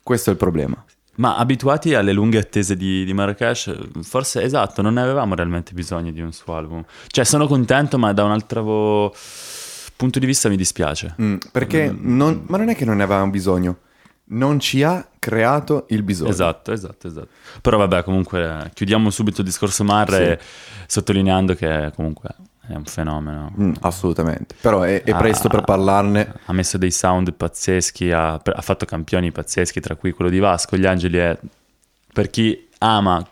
Questo 0.04 0.30
è 0.30 0.34
il 0.34 0.40
problema. 0.40 0.84
Ma 1.16 1.38
abituati 1.38 1.96
alle 1.96 2.12
lunghe 2.12 2.38
attese 2.38 2.76
di, 2.76 3.04
di 3.04 3.14
Marrakesh, 3.14 3.76
forse 4.02 4.44
esatto, 4.44 4.82
non 4.82 4.96
ne 4.96 5.02
avevamo 5.02 5.34
realmente 5.34 5.74
bisogno 5.74 6.12
di 6.12 6.22
un 6.22 6.32
suo 6.32 6.56
album. 6.56 6.84
Cioè, 7.08 7.24
sono 7.24 7.48
contento, 7.48 7.98
ma 7.98 8.14
da 8.14 8.24
un 8.24 8.32
altro 8.32 9.16
punto 9.96 10.20
di 10.20 10.26
vista 10.26 10.48
mi 10.50 10.58
dispiace. 10.58 11.16
Mm, 11.20 11.38
perché 11.52 11.96
non, 11.98 12.44
ma 12.48 12.58
non 12.58 12.70
è 12.70 12.76
che 12.76 12.86
non 12.86 12.98
ne 12.98 13.04
avevamo 13.04 13.32
bisogno, 13.32 13.80
non 14.26 14.60
ci 14.60 14.84
ha 14.84 15.08
creato 15.28 15.86
il 15.90 16.04
bisogno. 16.04 16.30
Esatto, 16.30 16.72
esatto, 16.72 17.08
esatto. 17.08 17.28
Però 17.60 17.78
vabbè, 17.78 18.04
comunque 18.04 18.72
chiudiamo 18.74 19.10
subito 19.10 19.42
il 19.42 19.48
discorso 19.48 19.84
Marre 19.84 20.40
sottolineando 20.88 21.54
che 21.54 21.92
comunque 21.94 22.30
è 22.66 22.76
un 22.76 22.86
fenomeno. 22.86 23.54
Mm, 23.60 23.74
assolutamente. 23.82 24.56
Però 24.62 24.84
è, 24.84 25.04
è 25.04 25.16
presto 25.18 25.50
per 25.50 25.64
parlarne. 25.64 26.34
Ha 26.46 26.54
messo 26.54 26.78
dei 26.78 26.92
sound 26.92 27.34
pazzeschi, 27.34 28.10
ha, 28.12 28.34
ha 28.36 28.62
fatto 28.62 28.86
campioni 28.86 29.34
pazzeschi, 29.34 29.82
tra 29.82 29.96
cui 29.96 30.12
quello 30.12 30.32
di 30.32 30.40
Vasco. 30.40 30.78
Gli 30.78 30.86
Angeli 30.86 31.18
è, 31.18 31.38
per 32.14 32.30
chi 32.30 32.70
ama, 32.80 33.26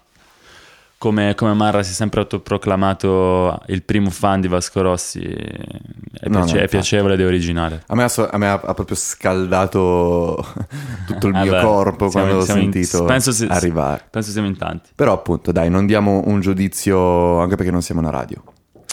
come, 1.05 1.35
come 1.35 1.53
Marra 1.53 1.83
si 1.83 1.91
è 1.91 1.93
sempre 1.93 2.21
autoproclamato 2.21 3.61
il 3.67 3.83
primo 3.83 4.09
fan 4.09 4.41
di 4.41 4.47
Vasco 4.47 4.81
Rossi, 4.81 5.21
è, 5.21 6.27
No, 6.27 6.39
no, 6.39 6.45
piace- 6.45 6.63
è 6.63 6.67
piacevole 6.67 7.13
ed 7.13 7.21
è 7.21 7.25
originale. 7.25 7.83
A 7.87 7.95
me, 7.95 8.03
ha, 8.03 8.07
so- 8.07 8.27
a 8.27 8.37
me 8.39 8.47
ha, 8.47 8.53
ha 8.53 8.73
proprio 8.73 8.95
scaldato 8.95 10.43
tutto 11.05 11.27
il 11.27 11.33
mio 11.33 11.51
Vabbè, 11.51 11.63
corpo 11.63 12.09
siamo- 12.09 12.25
quando 12.25 12.33
l'ho 12.39 12.43
siamo 12.45 12.61
in- 12.61 12.71
sentito 12.71 13.03
penso 13.05 13.31
si- 13.31 13.45
arrivare. 13.45 14.07
Penso 14.09 14.31
siamo 14.31 14.47
in 14.47 14.57
tanti. 14.57 14.89
Però 14.95 15.13
appunto, 15.13 15.51
dai, 15.51 15.69
non 15.69 15.85
diamo 15.85 16.23
un 16.25 16.39
giudizio 16.41 17.39
anche 17.39 17.55
perché 17.55 17.71
non 17.71 17.81
siamo 17.83 18.01
una 18.01 18.09
radio. 18.09 18.41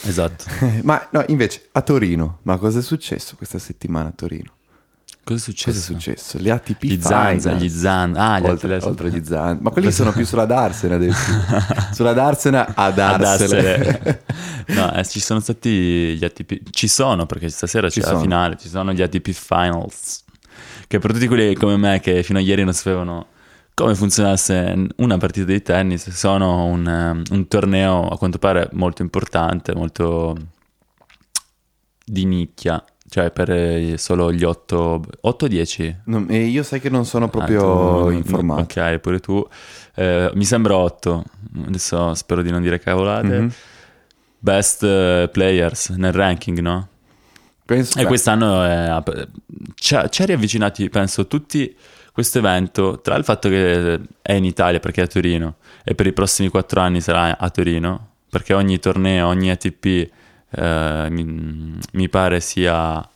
Esatto. 0.04 0.44
ma 0.84 1.06
no, 1.12 1.24
invece 1.28 1.68
a 1.72 1.80
Torino, 1.80 2.38
ma 2.42 2.56
cosa 2.58 2.80
è 2.80 2.82
successo 2.82 3.36
questa 3.36 3.58
settimana 3.58 4.08
a 4.08 4.12
Torino? 4.14 4.50
Cosa 5.24 5.38
è 5.38 5.42
successo? 5.42 5.70
Cosa 5.70 5.80
è 5.80 5.94
successo? 5.94 6.38
Le 6.40 6.50
ATP 6.50 6.84
Gli 6.84 7.00
Zanza, 7.00 7.52
gli 7.52 7.68
Zan, 7.68 8.16
ah, 8.16 8.40
gli 8.40 8.46
oltre, 8.46 8.74
altri 8.74 8.88
oltre 8.88 9.08
agli 9.08 9.22
Zan. 9.24 9.58
Ma 9.60 9.70
quelli 9.70 9.92
sono 9.92 10.12
più 10.12 10.24
sulla 10.26 10.46
Darsena 10.46 10.96
adesso. 10.96 11.30
sulla 11.94 12.12
Darsena 12.12 12.74
a 12.74 12.84
a 12.86 12.90
darsene. 12.90 13.62
darsene. 13.62 14.22
no, 14.74 14.92
eh, 14.94 15.04
ci 15.04 15.20
sono 15.20 15.38
stati 15.38 16.16
gli 16.16 16.24
ATP. 16.24 16.70
Ci 16.70 16.88
sono 16.88 17.26
perché 17.26 17.48
stasera 17.50 17.88
Ci 17.88 18.00
c'è 18.00 18.06
sono. 18.06 18.16
la 18.16 18.22
finale. 18.22 18.56
Ci 18.58 18.68
sono 18.68 18.92
gli 18.92 19.00
ATP 19.00 19.30
Finals. 19.30 20.24
Che 20.88 20.98
per 20.98 21.12
tutti 21.12 21.28
quelli 21.28 21.54
come 21.54 21.76
me 21.76 22.00
che 22.00 22.22
fino 22.24 22.38
a 22.38 22.42
ieri 22.42 22.64
non 22.64 22.72
sapevano 22.74 23.26
come 23.74 23.94
funzionasse 23.94 24.86
una 24.96 25.16
partita 25.18 25.46
di 25.46 25.62
tennis, 25.62 26.10
sono 26.10 26.66
un, 26.66 26.86
ehm, 26.86 27.22
un 27.30 27.48
torneo 27.48 28.08
a 28.08 28.18
quanto 28.18 28.38
pare 28.38 28.68
molto 28.72 29.02
importante, 29.02 29.74
molto 29.74 30.36
di 32.04 32.24
nicchia. 32.26 32.84
Cioè 33.12 33.30
per 33.30 33.50
eh, 33.50 33.98
solo 33.98 34.32
gli 34.32 34.42
8 34.42 35.02
8-10 35.22 35.96
Non- 36.04 36.26
e 36.30 36.44
io 36.44 36.62
sai 36.62 36.80
che 36.80 36.88
non 36.88 37.04
sono 37.04 37.28
proprio 37.28 37.98
Ah, 37.98 38.02
tu- 38.04 38.08
informato. 38.08 38.62
Ok, 38.62 38.98
pure 39.00 39.20
tu. 39.20 39.46
Eh, 39.94 40.30
mi 40.32 40.44
sembra 40.46 40.76
8. 40.76 41.22
Adesso 41.66 42.14
spero 42.14 42.40
di 42.40 42.50
non 42.50 42.62
dire 42.62 42.78
cavolate. 42.78 43.38
Mhm. 43.38 43.52
Best 44.38 44.82
eh, 44.82 45.28
players 45.30 45.90
nel 45.90 46.12
ranking, 46.12 46.58
no? 46.60 46.88
Penso 47.66 47.98
E 47.98 48.02
beh, 48.02 48.08
quest'anno 48.08 48.62
è, 48.64 49.02
ci 49.74 49.94
ha 49.94 50.08
ci 50.08 50.22
ha 50.22 50.24
riavvicinati, 50.24 50.88
penso, 50.88 51.26
tutti 51.26 51.76
questo 52.12 52.38
evento, 52.38 53.00
tra 53.02 53.14
il 53.16 53.24
fatto 53.24 53.50
che 53.50 54.00
è 54.22 54.32
in 54.32 54.44
Italia 54.46 54.80
perché 54.80 55.02
è 55.02 55.04
a 55.04 55.06
Torino 55.06 55.56
e 55.84 55.94
per 55.94 56.06
i 56.06 56.14
prossimi 56.14 56.48
quattro 56.48 56.80
anni 56.80 57.02
sarà 57.02 57.36
a 57.38 57.50
Torino, 57.50 58.08
perché 58.30 58.54
ogni 58.54 58.78
torneo, 58.78 59.26
ogni 59.28 59.50
ATP 59.50 60.08
eh, 60.54 61.06
mi, 61.10 61.78
mi 61.92 62.08
pare 62.08 62.40
sia 62.40 63.06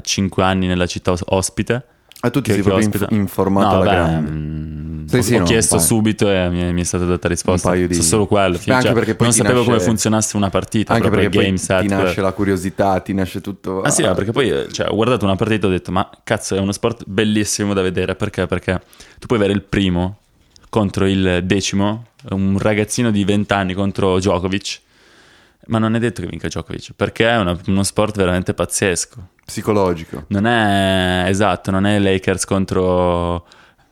5 0.00 0.42
anni 0.42 0.66
nella 0.66 0.86
città 0.86 1.10
os- 1.12 1.22
ospite. 1.26 1.82
ah, 2.20 2.30
tu 2.30 2.40
ti 2.40 2.50
sei 2.52 2.62
proprio 2.62 2.86
ospita- 2.86 3.06
inf- 3.10 3.20
informato 3.20 3.76
No, 3.76 3.82
vabbè, 3.82 3.90
grande. 3.94 4.30
mm, 4.30 5.06
Sì, 5.06 5.16
ho, 5.18 5.22
sì, 5.22 5.34
ho 5.34 5.38
no, 5.40 5.44
chiesto 5.44 5.78
subito 5.78 6.30
e 6.30 6.48
mi, 6.48 6.72
mi 6.72 6.80
è 6.80 6.84
stata 6.84 7.04
data 7.04 7.28
risposta. 7.28 7.68
Un 7.68 7.74
paio 7.74 7.86
di- 7.86 7.94
So 7.94 8.02
solo 8.02 8.26
quello. 8.26 8.58
Beh, 8.64 8.72
anche 8.72 8.86
cioè, 8.86 8.94
perché 8.94 9.14
poi 9.14 9.26
non 9.26 9.30
ti 9.36 9.42
sapevo 9.42 9.58
nasce- 9.58 9.70
come 9.72 9.82
funzionasse 9.84 10.36
una 10.36 10.48
partita, 10.50 10.94
Anche 10.94 11.10
perché 11.10 11.28
game 11.28 11.48
poi 11.48 11.58
set. 11.58 11.80
ti 11.82 11.86
nasce 11.88 12.20
la 12.22 12.32
curiosità, 12.32 12.98
ti 13.00 13.12
nasce 13.12 13.40
tutto. 13.42 13.82
Ah 13.82 13.90
sì, 13.90 14.02
ma 14.02 14.14
perché 14.14 14.32
poi 14.32 14.48
eh, 14.50 14.66
cioè, 14.72 14.88
ho 14.90 14.94
guardato 14.94 15.24
una 15.26 15.36
partita 15.36 15.66
e 15.66 15.68
ho 15.68 15.72
detto 15.72 15.92
ma 15.92 16.08
cazzo 16.24 16.56
è 16.56 16.58
uno 16.58 16.72
sport 16.72 17.04
bellissimo 17.06 17.74
da 17.74 17.82
vedere 17.82 18.14
perché? 18.16 18.46
Perché 18.46 18.80
tu 19.18 19.26
puoi 19.26 19.38
avere 19.38 19.52
il 19.52 19.62
primo 19.62 20.18
contro 20.70 21.06
il 21.06 21.42
decimo, 21.44 22.06
un 22.30 22.58
ragazzino 22.58 23.10
di 23.10 23.24
20 23.24 23.52
anni 23.52 23.74
contro 23.74 24.18
Djokovic, 24.18 24.80
ma 25.66 25.78
non 25.78 25.94
è 25.94 25.98
detto 25.98 26.20
che 26.22 26.28
vinca 26.28 26.48
Djokovic 26.48 26.92
perché 26.94 27.28
è 27.28 27.36
una- 27.38 27.58
uno 27.66 27.82
sport 27.82 28.16
veramente 28.16 28.54
pazzesco. 28.54 29.28
Psicologico. 29.44 30.24
Non 30.28 30.46
è 30.46 31.24
esatto, 31.28 31.70
non 31.70 31.86
è 31.86 31.98
Lakers 31.98 32.44
contro 32.44 33.46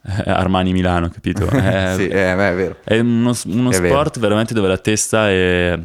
eh, 0.06 0.30
Armani 0.30 0.72
Milano, 0.72 1.08
capito? 1.08 1.46
È, 1.48 1.94
sì, 1.96 2.08
eh, 2.08 2.34
beh, 2.34 2.50
è 2.50 2.54
vero. 2.54 2.76
è 2.84 2.98
uno, 2.98 3.32
uno 3.46 3.70
È 3.70 3.80
vero. 3.80 3.94
sport 3.94 4.18
veramente 4.18 4.52
dove 4.52 4.68
la 4.68 4.76
testa 4.78 5.28
è 5.30 5.78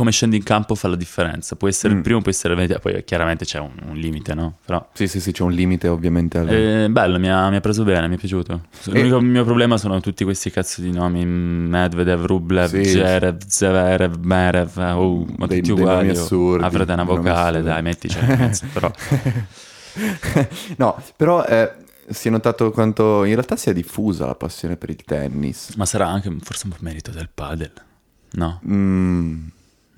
come 0.00 0.12
scendi 0.12 0.36
in 0.36 0.42
campo 0.42 0.74
fa 0.74 0.88
la 0.88 0.96
differenza. 0.96 1.56
Può 1.56 1.68
essere 1.68 1.92
Mm. 1.92 1.96
il 1.98 2.02
primo, 2.02 2.20
può 2.22 2.30
essere 2.30 2.54
il 2.54 2.58
venti- 2.60 2.78
poi 2.80 3.04
chiaramente 3.04 3.44
c'è 3.44 3.58
un, 3.58 3.72
un 3.86 3.96
limite, 3.96 4.34
no? 4.34 4.56
Però 4.64 4.88
Sì, 4.94 5.06
sì, 5.06 5.20
sì, 5.20 5.30
c'è 5.32 5.42
un 5.42 5.52
limite 5.52 5.88
ovviamente. 5.88 6.38
Al... 6.38 6.48
eh, 6.48 6.88
bello, 6.90 7.18
mi 7.18 7.28
ha, 7.30 7.50
mi 7.50 7.56
ha 7.56 7.60
preso 7.60 7.84
bene, 7.84 8.08
mi 8.08 8.14
è 8.16 8.18
piaciuto. 8.18 8.62
L'unico 8.86 9.20
mio 9.20 9.44
problema 9.44 9.76
sono 9.76 10.00
tutti 10.00 10.24
questi 10.24 10.50
cazzo 10.50 10.80
di 10.80 10.90
nomi: 10.90 11.24
Medvedev, 11.26 12.24
Rublev, 12.24 12.68
Sì. 12.70 12.84
Zerev, 12.84 13.38
Zverev, 13.46 14.14
Merev. 14.22 14.76
Oh, 14.96 15.26
ma 15.36 15.46
Dei- 15.46 15.60
tutti 15.60 15.72
dei 15.74 15.82
uguali. 15.82 16.08
oh. 16.08 16.12
assurdi, 16.12 16.64
Avrete 16.64 16.92
una 16.92 17.04
dei 17.04 17.14
nomi 17.14 17.26
vocale, 17.28 17.62
dai, 17.62 17.82
mettici 17.82 18.18
in 18.18 18.26
mezzo, 18.38 18.66
però. 18.72 18.90
no, 20.78 21.02
però 21.16 21.44
eh, 21.44 21.72
si 22.08 22.28
è 22.28 22.30
notato 22.30 22.70
quanto 22.70 23.24
in 23.24 23.34
realtà 23.34 23.56
sia 23.56 23.72
diffusa 23.72 24.26
la 24.26 24.34
passione 24.34 24.76
per 24.76 24.90
il 24.90 25.02
tennis. 25.04 25.74
Ma 25.76 25.84
sarà 25.84 26.08
anche 26.08 26.34
forse 26.42 26.66
un 26.66 26.72
po' 26.72 26.78
merito 26.80 27.10
del 27.10 27.28
padel, 27.32 27.72
no? 28.32 28.60
Mm, 28.66 29.46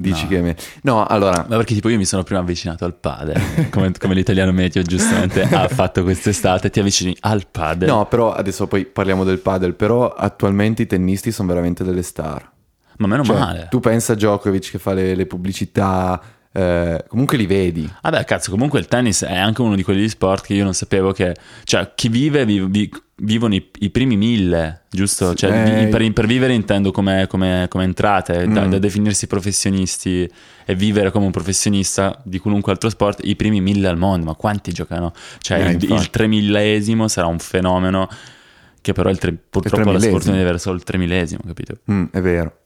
Dici 0.03 0.23
No. 0.25 0.29
che... 0.29 0.41
me- 0.43 0.57
No, 0.83 1.05
allora... 1.07 1.47
Ma 1.49 1.57
perché 1.57 1.75
tipo 1.75 1.89
io 1.89 1.97
mi 1.97 2.05
sono 2.05 2.23
prima 2.25 2.41
avvicinato 2.41 2.85
al 2.85 2.95
padel, 2.95 3.69
come, 3.71 3.93
come 3.99 4.15
l'italiano 4.15 4.53
medio 4.53 4.83
giustamente 4.83 5.43
ha 5.43 5.69
fatto 5.69 6.03
quest'estate, 6.03 6.69
ti 6.71 6.81
avvicini 6.81 7.17
al 7.21 7.47
padel. 7.51 7.89
No, 7.89 8.07
però 8.07 8.33
adesso 8.33 8.67
poi 8.67 8.85
parliamo 8.85 9.25
del 9.25 9.39
padel, 9.39 9.75
però 9.75 10.13
attualmente 10.13 10.83
i 10.83 10.87
tennisti 10.87 11.31
sono 11.33 11.49
veramente 11.49 11.85
delle 11.85 12.03
star. 12.03 12.51
Ma 12.99 13.07
meno 13.07 13.25
Cioè, 13.25 13.39
male. 13.39 13.67
tu 13.71 13.81
pensa 13.81 14.13
a 14.13 14.17
Djokovic 14.17 14.71
che 14.71 14.79
fa 14.79 14.93
le, 14.93 15.15
le 15.15 15.27
pubblicità, 15.27 16.21
eh, 16.53 17.05
comunque 17.09 17.37
li 17.37 17.47
vedi. 17.47 17.91
Vabbè, 18.03 18.25
cazzo, 18.25 18.51
comunque 18.51 18.79
il 18.79 18.87
tennis 18.87 19.23
è 19.25 19.37
anche 19.37 19.63
uno 19.63 19.75
di 19.75 19.83
quegli 19.83 20.09
sport 20.09 20.45
che 20.45 20.55
io 20.55 20.65
non 20.65 20.75
sapevo 20.75 21.13
che... 21.13 21.35
Cioè, 21.65 21.93
chi 21.95 22.09
vive, 22.09 22.45
vi- 22.45 22.61
vi- 22.67 22.91
vivono 23.25 23.55
i, 23.55 23.71
i 23.79 23.91
primi 23.91 24.17
mille, 24.17 24.83
giusto? 24.91 25.35
Cioè, 25.35 25.85
Eh, 25.85 25.87
per, 25.89 26.13
per 26.13 26.27
vivere 26.27 26.53
intendo 26.55 26.91
come, 26.91 27.27
come- 27.29 27.67
come 27.69 27.85
entrate, 27.85 28.47
da, 28.49 28.67
Mm. 28.67 28.71
da 28.71 28.79
definirsi 28.79 29.27
professionisti 29.27 30.29
e 30.65 30.75
vivere 30.75 31.11
come 31.11 31.25
un 31.27 31.31
professionista 31.33 32.21
di 32.25 32.39
qualunque 32.39 32.73
altro 32.73 32.89
sport, 32.91 33.21
i 33.25 33.37
primi 33.37 33.61
mille 33.61 33.89
al 33.89 33.97
mondo, 33.97 34.27
ma 34.27 34.35
quanti 34.35 34.73
giocano? 34.73 35.13
Cioè, 35.39 35.59
Eh, 35.59 35.71
il, 35.71 35.83
infatti. 35.83 35.93
il 36.01 36.11
tremilleesimo 36.11 37.09
sarà 37.09 37.27
un 37.29 37.39
fenomeno 37.39 38.09
che 38.81 38.93
però 38.93 39.11
il 39.11 39.19
tre- 39.19 39.31
purtroppo 39.33 39.77
ha 39.77 39.79
la 39.79 39.83
tremillesimo. 39.99 40.11
sfortuna 40.13 40.37
di 40.37 40.43
avere 40.43 40.59
solo 40.59 40.77
il 40.77 40.83
tremillesimo, 40.83 41.41
capito? 41.47 41.79
Mm, 41.91 42.05
è 42.11 42.21
vero. 42.21 42.57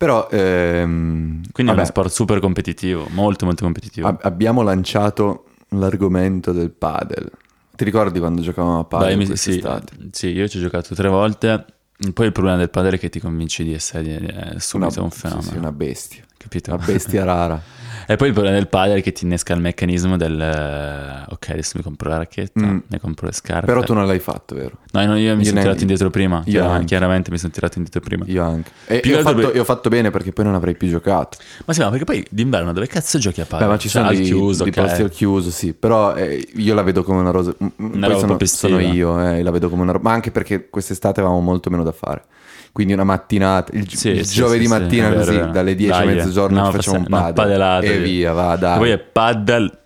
Però 0.00 0.28
ehm, 0.30 1.42
Quindi 1.52 1.72
è 1.72 1.74
vabbè, 1.74 1.80
uno 1.80 1.84
sport 1.84 2.08
super 2.10 2.40
competitivo, 2.40 3.06
molto 3.10 3.44
molto 3.44 3.64
competitivo. 3.64 4.06
ab- 4.06 4.20
abbiamo 4.22 4.62
lanciato 4.62 5.44
l'argomento 5.72 6.52
del 6.52 6.70
padel. 6.70 7.30
Ti 7.76 7.84
ricordi 7.84 8.18
quando 8.18 8.40
giocavamo 8.40 8.78
a 8.78 8.84
padel 8.84 9.08
Dai, 9.08 9.16
mi- 9.28 9.36
sì, 9.36 9.62
sì, 10.10 10.28
io 10.28 10.48
ci 10.48 10.56
ho 10.56 10.60
giocato 10.62 10.94
tre 10.94 11.08
volte. 11.10 11.66
Poi 12.14 12.24
il 12.24 12.32
problema 12.32 12.56
del 12.56 12.70
padre 12.70 12.96
è 12.96 12.98
che 12.98 13.10
ti 13.10 13.20
convinci 13.20 13.62
di 13.62 13.74
essere 13.74 14.02
di- 14.02 14.24
è 14.26 14.54
subito 14.58 15.02
un 15.02 15.10
sì, 15.10 15.18
fenomeno, 15.18 15.50
sì, 15.50 15.56
una 15.58 15.72
bestia. 15.72 16.24
capito? 16.38 16.72
Una 16.72 16.82
bestia 16.82 17.24
rara. 17.24 17.60
E 18.06 18.16
poi 18.16 18.28
il 18.28 18.32
problema 18.34 18.56
del 18.56 18.68
padre 18.68 18.98
è 18.98 19.02
che 19.02 19.12
ti 19.12 19.24
innesca 19.24 19.52
il 19.54 19.60
meccanismo 19.60 20.16
del 20.16 20.40
eh, 20.40 21.24
ok, 21.32 21.50
adesso 21.50 21.72
mi 21.76 21.82
compro 21.82 22.08
la 22.08 22.18
racchetta, 22.18 22.60
Mm. 22.60 22.78
mi 22.86 22.98
compro 22.98 23.26
le 23.26 23.32
scarpe. 23.32 23.66
Però 23.66 23.82
tu 23.82 23.94
non 23.94 24.06
l'hai 24.06 24.18
fatto, 24.18 24.54
vero? 24.54 24.78
No, 24.92 25.04
no, 25.06 25.16
io 25.16 25.34
mi 25.36 25.40
Io 25.42 25.44
sono 25.48 25.56
ne- 25.56 25.62
tirato 25.62 25.80
indietro 25.80 26.10
prima. 26.10 26.36
io 26.38 26.42
chiaramente, 26.44 26.74
anche. 26.76 26.86
chiaramente 26.86 27.30
mi 27.30 27.38
sono 27.38 27.52
tirato 27.52 27.78
indietro 27.78 28.00
prima. 28.00 28.24
Io 28.26 28.42
anche. 28.42 28.70
E, 28.86 29.00
e 29.04 29.14
ho, 29.16 29.20
fatto, 29.22 29.52
e 29.52 29.58
ho 29.58 29.64
fatto 29.64 29.88
bene 29.88 30.10
perché 30.10 30.32
poi 30.32 30.44
non 30.44 30.54
avrei 30.54 30.74
più 30.76 30.88
giocato. 30.88 31.38
Ma 31.64 31.72
sì, 31.72 31.80
ma 31.80 31.90
perché 31.90 32.04
poi 32.04 32.26
d'inverno 32.28 32.72
dove 32.72 32.86
cazzo 32.86 33.18
giochi 33.18 33.40
a 33.40 33.44
padre? 33.46 33.66
Beh, 33.66 33.72
ma 33.72 33.78
ci 33.78 33.88
Cioè, 33.88 34.00
sono 34.02 34.08
al 34.12 34.16
dei, 34.16 34.24
chiuso, 34.24 34.64
dei 34.64 34.72
ok. 34.76 34.80
posti 34.82 35.02
al 35.02 35.10
chiuso, 35.10 35.50
sì. 35.50 35.72
Però 35.72 36.14
eh, 36.16 36.48
io 36.54 36.74
la 36.74 36.82
vedo 36.82 37.02
come 37.02 37.20
una 37.20 37.30
rosa. 37.30 37.54
Una 37.58 37.68
poi 37.76 38.00
roba 38.08 38.18
sono, 38.18 38.38
sono 38.44 38.78
io, 38.80 39.20
eh, 39.24 39.42
la 39.42 39.50
vedo 39.50 39.68
come 39.68 39.82
una 39.82 39.92
roba. 39.92 40.08
Ma 40.08 40.14
anche 40.14 40.30
perché 40.30 40.68
quest'estate 40.68 41.20
avevamo 41.20 41.40
molto 41.40 41.70
meno 41.70 41.82
da 41.82 41.92
fare. 41.92 42.24
Quindi 42.72 42.92
una 42.92 43.04
mattinata, 43.04 43.72
il, 43.76 43.88
Sì, 43.92 44.10
il 44.10 44.26
sì, 44.26 44.36
giovedì 44.36 44.64
sì, 44.64 44.70
mattina 44.70 45.12
così, 45.12 45.30
vero. 45.36 45.50
dalle 45.50 45.74
10 45.74 45.92
a 45.92 46.04
mezzogiorno 46.04 46.60
no, 46.60 46.66
ci 46.66 46.72
facciamo 46.76 46.98
un 46.98 47.32
padelata, 47.34 47.84
E 47.86 47.98
via. 47.98 48.32
va, 48.32 48.54
E 48.54 48.58
dai. 48.58 48.78
poi 48.78 48.90
è 48.90 48.98
paddle, 48.98 49.78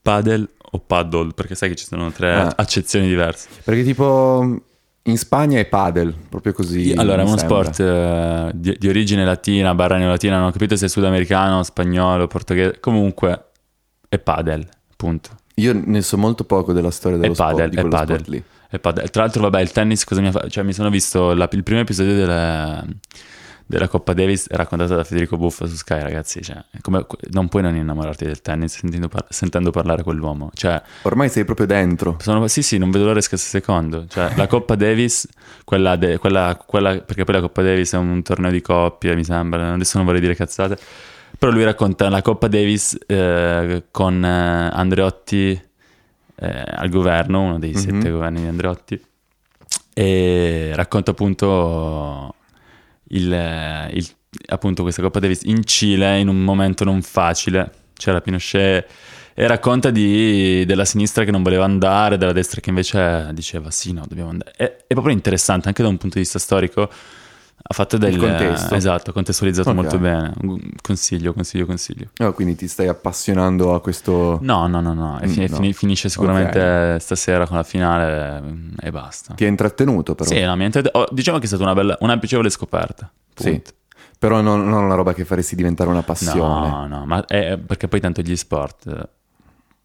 paddle 0.00 0.46
o 0.74 0.78
paddle, 0.78 1.32
perché 1.34 1.54
sai 1.54 1.68
che 1.68 1.74
ci 1.76 1.84
sono 1.84 2.10
tre 2.10 2.32
Ah. 2.34 2.52
accezioni 2.56 3.06
diverse. 3.06 3.48
Perché 3.62 3.84
tipo 3.84 4.60
in 5.04 5.18
Spagna 5.18 5.58
è 5.58 5.64
padel, 5.66 6.14
proprio 6.28 6.52
così. 6.52 6.92
allora, 6.96 7.22
è 7.22 7.24
uno 7.24 7.36
sembra. 7.36 7.64
sport 7.72 7.80
eh, 7.80 8.50
di, 8.54 8.76
di 8.78 8.88
origine 8.88 9.24
latina, 9.24 9.74
barra 9.74 9.96
neolatina, 9.98 10.38
non 10.38 10.46
ho 10.48 10.52
capito 10.52 10.76
se 10.76 10.86
è 10.86 10.88
sudamericano, 10.88 11.62
spagnolo, 11.62 12.26
portoghese, 12.28 12.78
comunque 12.80 13.44
è 14.08 14.18
padel, 14.18 14.66
punto. 14.96 15.30
Io 15.56 15.78
ne 15.84 16.00
so 16.00 16.16
molto 16.16 16.44
poco 16.44 16.72
della 16.72 16.90
storia 16.90 17.18
dello 17.18 17.32
È 17.32 17.36
padel, 17.36 17.54
sport, 17.56 17.70
di 17.70 17.76
è 17.76 17.80
quello 17.80 17.96
padel. 17.96 18.16
sport 18.16 18.28
lì. 18.30 18.42
È 18.72 18.78
padel. 18.78 19.10
Tra 19.10 19.22
l'altro, 19.24 19.42
vabbè, 19.42 19.60
il 19.60 19.70
tennis 19.70 20.02
cosa 20.04 20.22
mi 20.22 20.28
ha 20.28 20.32
fatto? 20.32 20.48
Cioè, 20.48 20.64
mi 20.64 20.72
sono 20.72 20.88
visto 20.88 21.34
la- 21.34 21.46
il 21.52 21.62
primo 21.62 21.80
episodio 21.80 22.14
della, 22.14 22.82
della 23.66 23.86
Coppa 23.86 24.14
Davis 24.14 24.46
raccontato 24.48 24.94
da 24.96 25.04
Federico 25.04 25.36
Buffa 25.36 25.66
su 25.66 25.74
Sky, 25.76 26.00
ragazzi. 26.00 26.42
Cioè, 26.42 26.56
come- 26.80 27.04
non 27.32 27.48
puoi 27.48 27.60
non 27.62 27.76
innamorarti 27.76 28.24
del 28.24 28.40
tennis 28.40 28.78
sentendo, 28.78 29.08
par- 29.08 29.26
sentendo 29.28 29.70
parlare 29.70 30.02
quell'uomo. 30.02 30.50
Cioè, 30.54 30.80
Ormai 31.02 31.28
sei 31.28 31.44
proprio 31.44 31.66
dentro. 31.66 32.16
sono- 32.20 32.48
sì, 32.48 32.62
sì, 32.62 32.78
non 32.78 32.90
vedo 32.90 33.04
l'ora 33.04 33.20
che 33.20 33.36
secondo. 33.36 34.06
Cioè, 34.08 34.32
la 34.36 34.46
Coppa 34.46 34.74
Davis, 34.74 35.28
quella, 35.64 35.96
de- 35.96 36.16
quella- 36.16 36.56
quella- 36.56 36.98
perché 37.00 37.24
poi 37.24 37.34
la 37.34 37.40
Coppa 37.42 37.60
Davis 37.60 37.92
è 37.92 37.98
un 37.98 38.22
torneo 38.22 38.50
di 38.50 38.62
coppie, 38.62 39.14
mi 39.14 39.24
sembra. 39.24 39.74
Adesso 39.74 39.98
non 39.98 40.06
vorrei 40.06 40.22
dire 40.22 40.34
cazzate. 40.34 40.78
Però 41.38 41.52
lui 41.52 41.64
racconta 41.64 42.08
la 42.08 42.22
Coppa 42.22 42.46
Davis 42.48 42.96
eh, 43.06 43.84
con 43.90 44.24
eh, 44.24 44.70
Andreotti 44.72 45.60
eh, 46.42 46.64
al 46.66 46.88
governo, 46.88 47.42
uno 47.42 47.58
dei 47.58 47.74
sette 47.76 48.10
governi 48.10 48.40
di 48.40 48.46
Andreotti, 48.48 49.00
e 49.94 50.72
racconta 50.74 51.10
appunto 51.12 52.34
il, 53.08 53.88
il- 53.92 54.08
appunto 54.46 54.82
questa 54.82 55.02
Coppa 55.02 55.18
Davis 55.20 55.42
in 55.44 55.64
Cile 55.64 56.18
in 56.18 56.28
un 56.28 56.42
momento 56.42 56.84
non 56.84 57.02
facile. 57.02 57.70
C'era 57.94 58.20
Pinochet 58.20 58.86
e 59.34 59.46
racconta 59.46 59.90
di- 59.90 60.64
della 60.66 60.84
sinistra 60.84 61.24
che 61.24 61.30
non 61.30 61.42
voleva 61.42 61.64
andare, 61.64 62.16
della 62.16 62.32
destra 62.32 62.60
che 62.60 62.70
invece 62.70 63.28
diceva 63.32 63.70
sì, 63.70 63.92
no, 63.92 64.04
dobbiamo 64.08 64.30
andare. 64.30 64.52
È, 64.56 64.76
è 64.86 64.92
proprio 64.94 65.14
interessante 65.14 65.68
anche 65.68 65.82
da 65.82 65.88
un 65.88 65.98
punto 65.98 66.16
di 66.16 66.22
vista 66.22 66.38
storico. 66.38 66.90
Ha 67.64 67.74
fatto 67.74 67.96
del 67.96 68.16
contesto. 68.16 68.74
esatto, 68.74 69.12
contestualizzato 69.12 69.70
Ok. 69.70 69.74
molto 69.76 69.98
bene. 69.98 70.32
Consiglio, 70.82 71.32
consiglio, 71.32 71.64
consiglio. 71.64 72.10
Oh, 72.18 72.32
quindi 72.32 72.56
ti 72.56 72.66
stai 72.66 72.88
appassionando 72.88 73.74
a 73.74 73.80
questo... 73.80 74.38
No, 74.42 74.66
no, 74.66 74.80
no, 74.80 74.92
no. 74.92 75.20
Mm, 75.24 75.28
fini- 75.28 75.48
no. 75.48 75.56
fini- 75.56 75.72
finisce 75.72 76.08
sicuramente 76.08 76.98
stasera 77.00 77.46
con 77.46 77.56
la 77.56 77.62
finale 77.62 78.42
e 78.80 78.90
basta. 78.90 79.34
Ti 79.34 79.44
ha 79.44 79.48
intrattenuto 79.48 80.14
però. 80.14 80.28
Sì, 80.28 80.42
no, 80.42 80.56
mi 80.56 80.64
ha 80.64 80.70
oh, 80.92 81.06
diciamo 81.10 81.38
che 81.38 81.44
è 81.44 81.46
stata 81.46 81.62
una 81.62 81.74
bella, 81.74 81.96
una 82.00 82.18
piacevole 82.18 82.50
scoperta. 82.50 83.10
Sì. 83.34 83.50
Punto. 83.50 83.70
Però 84.18 84.40
non, 84.40 84.68
non 84.68 84.84
una 84.84 84.94
roba 84.94 85.14
che 85.14 85.24
faresti 85.24 85.56
diventare 85.56 85.88
una 85.90 86.02
passione. 86.02 86.68
No, 86.68 86.86
no, 86.86 87.06
ma 87.06 87.24
è 87.24 87.58
perché 87.58 87.88
poi 87.88 88.00
tanto 88.00 88.22
gli 88.22 88.36
sport 88.36 88.86
eh, 88.86 89.08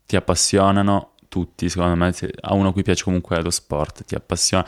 ti 0.05 0.15
appassionano 0.15 1.11
tutti, 1.27 1.69
secondo 1.69 1.95
me, 1.95 2.11
se- 2.11 2.33
a 2.41 2.53
uno 2.53 2.69
a 2.69 2.71
cui 2.71 2.83
piace 2.83 3.03
comunque 3.03 3.41
lo 3.41 3.49
sport, 3.49 4.03
ti 4.05 4.15
appassiona, 4.15 4.65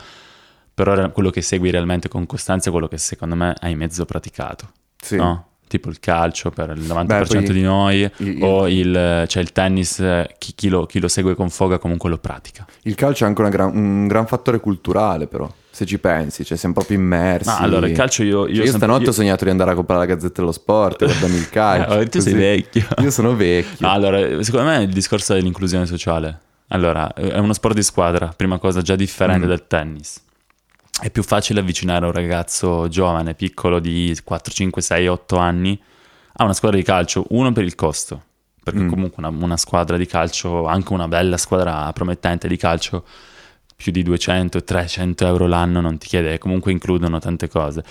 però 0.82 0.94
re- 0.94 1.10
quello 1.12 1.28
che 1.28 1.42
segui 1.42 1.70
realmente 1.70 2.08
con 2.08 2.24
costanza 2.24 2.68
è 2.70 2.72
quello 2.72 2.88
che 2.88 2.96
secondo 2.96 3.34
me 3.34 3.54
hai 3.60 3.74
mezzo 3.74 4.06
praticato, 4.06 4.70
Sì. 4.98 5.16
no? 5.16 5.46
Tipo 5.68 5.90
il 5.90 6.00
calcio 6.00 6.50
per 6.50 6.70
il 6.74 6.82
90% 6.82 7.06
Beh, 7.06 7.24
poi 7.26 7.52
di 7.52 7.62
noi, 7.62 8.10
il- 8.16 8.42
o 8.42 8.66
il, 8.66 9.24
cioè 9.28 9.42
il 9.42 9.52
tennis, 9.52 10.02
chi, 10.38 10.52
chi 10.54 10.68
lo, 10.68 10.86
chi 10.86 10.98
lo 10.98 11.06
segue 11.06 11.34
con 11.34 11.50
foga 11.50 11.78
comunque 11.78 12.08
lo 12.08 12.16
pratica. 12.18 12.66
Il 12.84 12.94
calcio 12.94 13.24
è 13.24 13.28
anche 13.28 13.46
gran- 13.50 13.76
un 13.76 14.06
gran 14.08 14.26
fattore 14.26 14.58
culturale 14.58 15.26
però, 15.26 15.52
se 15.70 15.84
ci 15.84 15.98
pensi, 15.98 16.44
cioè 16.46 16.56
siamo 16.56 16.74
proprio 16.74 16.96
immersi. 16.98 17.48
Ma 17.50 17.58
allora 17.58 17.86
il 17.86 17.94
calcio 17.94 18.22
io... 18.24 18.46
Cioè, 18.46 18.48
io 18.48 18.54
sempre- 18.62 18.78
stanotte 18.78 19.02
io- 19.04 19.10
ho 19.10 19.12
sognato 19.12 19.44
di 19.44 19.50
andare 19.50 19.70
a 19.70 19.74
comprare 19.74 20.00
la 20.00 20.06
Gazzetta 20.14 20.40
dello 20.40 20.52
Sport, 20.52 21.04
guardami 21.04 21.36
il 21.36 21.48
calcio. 21.50 21.98
Eh, 22.00 22.06
tu 22.08 22.20
sei 22.20 22.32
così. 22.32 22.44
vecchio. 22.44 22.86
Io 23.02 23.10
sono 23.10 23.36
vecchio. 23.36 23.86
No, 23.86 23.92
allora, 23.92 24.42
secondo 24.42 24.66
me 24.70 24.82
il 24.82 24.92
discorso 24.92 25.34
è 25.34 25.40
l'inclusione 25.40 25.84
sociale. 25.86 26.38
Allora, 26.68 27.12
è 27.12 27.36
uno 27.38 27.52
sport 27.52 27.74
di 27.74 27.82
squadra, 27.82 28.32
prima 28.34 28.58
cosa 28.58 28.80
già 28.80 28.96
differente 28.96 29.44
Mm. 29.46 29.48
dal 29.48 29.66
tennis. 29.66 30.22
È 31.00 31.10
più 31.10 31.22
facile 31.22 31.60
avvicinare 31.60 32.04
un 32.04 32.12
ragazzo 32.12 32.88
giovane, 32.88 33.34
piccolo 33.34 33.78
di 33.80 34.16
4, 34.22 34.52
5, 34.52 34.82
6, 34.82 35.06
8 35.08 35.36
anni 35.38 35.80
a 36.34 36.44
una 36.44 36.52
squadra 36.52 36.76
di 36.78 36.84
calcio, 36.84 37.24
uno 37.30 37.52
per 37.52 37.64
il 37.64 37.74
costo, 37.74 38.22
perché 38.62 38.80
Mm. 38.80 38.88
comunque 38.88 39.24
una, 39.26 39.44
una 39.44 39.56
squadra 39.56 39.96
di 39.96 40.06
calcio, 40.06 40.66
anche 40.66 40.92
una 40.92 41.08
bella 41.08 41.36
squadra 41.38 41.90
promettente 41.92 42.48
di 42.48 42.56
calcio, 42.56 43.04
più 43.76 43.92
di 43.92 44.02
200, 44.02 44.62
300 44.62 45.26
euro 45.26 45.46
l'anno 45.46 45.80
non 45.80 45.96
ti 45.96 46.06
chiede, 46.06 46.36
comunque 46.38 46.70
includono 46.70 47.18
tante 47.18 47.48
cose. 47.48 47.82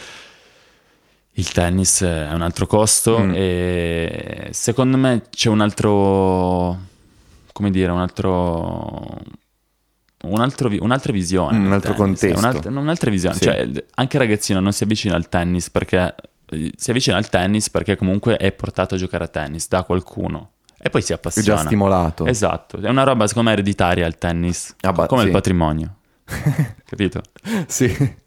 Il 1.33 1.51
tennis 1.51 2.01
è 2.03 2.31
un 2.33 2.41
altro 2.43 2.67
costo 2.67 3.19
Mm. 3.19 3.31
e 3.33 4.49
secondo 4.51 4.97
me 4.97 5.23
c'è 5.31 5.49
un 5.49 5.61
altro, 5.61 6.77
come 7.53 7.71
dire, 7.71 7.91
un 7.91 7.99
altro, 7.99 9.17
un 10.23 10.41
altro 10.41 10.69
un'altra 10.79 11.11
visione. 11.13 11.57
Mm, 11.57 11.65
un 11.65 11.71
altro 11.73 11.93
tennis, 11.93 12.19
contesto. 12.19 12.39
Un'altra, 12.39 12.71
un'altra 12.79 13.09
visione. 13.11 13.35
Sì. 13.35 13.43
Cioè, 13.43 13.69
anche 13.95 14.17
il 14.17 14.21
ragazzino 14.21 14.59
non 14.59 14.71
si 14.73 14.83
avvicina 14.83 15.15
al 15.15 15.29
tennis 15.29 15.69
perché 15.69 16.15
eh, 16.51 16.71
si 16.75 16.89
avvicina 16.89 17.17
al 17.17 17.29
tennis 17.29 17.69
perché 17.69 17.95
comunque 17.95 18.37
è 18.37 18.51
portato 18.51 18.95
a 18.95 18.97
giocare 18.97 19.23
a 19.23 19.27
tennis 19.27 19.67
da 19.67 19.83
qualcuno 19.83 20.51
e 20.81 20.89
poi 20.89 21.01
si 21.01 21.11
È 21.11 21.15
appassiona. 21.15 21.59
già 21.59 21.65
stimolato. 21.65 22.25
Esatto, 22.25 22.79
è 22.81 22.89
una 22.89 23.03
roba 23.03 23.27
secondo 23.27 23.49
me 23.49 23.55
ereditaria 23.55 24.05
il 24.07 24.17
tennis, 24.17 24.75
Ah, 24.81 24.91
bah, 24.91 25.05
come 25.07 25.21
sì. 25.21 25.27
il 25.27 25.33
patrimonio. 25.33 25.95
Capito? 26.85 27.21
sì. 27.67 28.17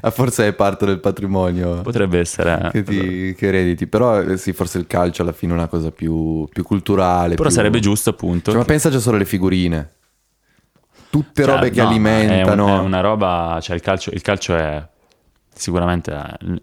A 0.00 0.10
forse 0.10 0.48
è 0.48 0.52
parte 0.54 0.86
del 0.86 0.98
patrimonio 0.98 1.82
Potrebbe 1.82 2.18
essere. 2.18 2.68
che, 2.72 2.82
ti, 2.82 3.32
che 3.36 3.46
erediti. 3.46 3.86
Però 3.86 4.20
eh, 4.20 4.36
sì, 4.36 4.52
forse 4.52 4.78
il 4.78 4.88
calcio 4.88 5.22
alla 5.22 5.30
fine 5.32 5.52
è 5.52 5.54
una 5.54 5.68
cosa 5.68 5.92
più, 5.92 6.48
più 6.52 6.64
culturale. 6.64 7.34
Però 7.36 7.46
più- 7.46 7.56
sarebbe 7.56 7.78
giusto 7.78 8.10
appunto. 8.10 8.46
Cioè, 8.50 8.54
ma 8.58 8.64
che- 8.66 8.72
pensa 8.72 8.90
già 8.90 8.98
solo 8.98 9.14
alle 9.16 9.24
figurine. 9.24 9.90
Tutte 11.10 11.42
Cioè, 11.42 11.54
robe 11.54 11.70
che 11.70 11.80
no, 11.82 11.88
alimentano. 11.88 12.66
È, 12.68 12.70
un- 12.72 12.78
è 12.78 12.82
una 12.82 13.00
roba, 13.00 13.58
cioè 13.62 13.74
il 13.76 13.82
calcio, 13.82 14.10
il 14.12 14.20
calcio 14.22 14.54
è 14.56 14.86
sicuramente 15.54 16.14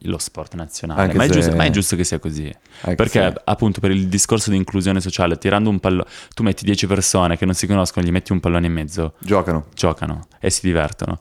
lo 0.04 0.18
sport 0.18 0.54
nazionale, 0.56 1.14
ma 1.14 1.24
è, 1.24 1.28
se- 1.28 1.34
giusto, 1.34 1.56
ma 1.56 1.64
è 1.66 1.70
giusto 1.70 1.96
che 1.96 2.04
sia 2.04 2.20
così. 2.20 2.44
Anche 2.82 2.96
Perché 2.96 3.20
se- 3.34 3.42
appunto 3.44 3.80
per 3.82 3.92
il 3.92 4.08
discorso 4.08 4.52
di 4.52 4.56
inclusione 4.56 5.02
sociale, 5.02 5.38
tirando 5.38 5.70
un 5.70 5.80
pallone, 5.80 6.08
tu 6.34 6.44
metti 6.44 6.64
10 6.64 6.88
persone 6.88 7.38
che 7.38 7.46
non 7.46 7.54
si 7.56 7.68
conoscono, 7.68 8.06
gli 8.06 8.12
metti 8.12 8.32
un 8.32 8.40
pallone 8.40 8.68
in 8.68 8.74
mezzo, 8.74 9.14
Giocano. 9.20 9.66
giocano 9.74 10.28
e 10.40 10.50
si 10.50 10.62
divertono. 10.64 11.20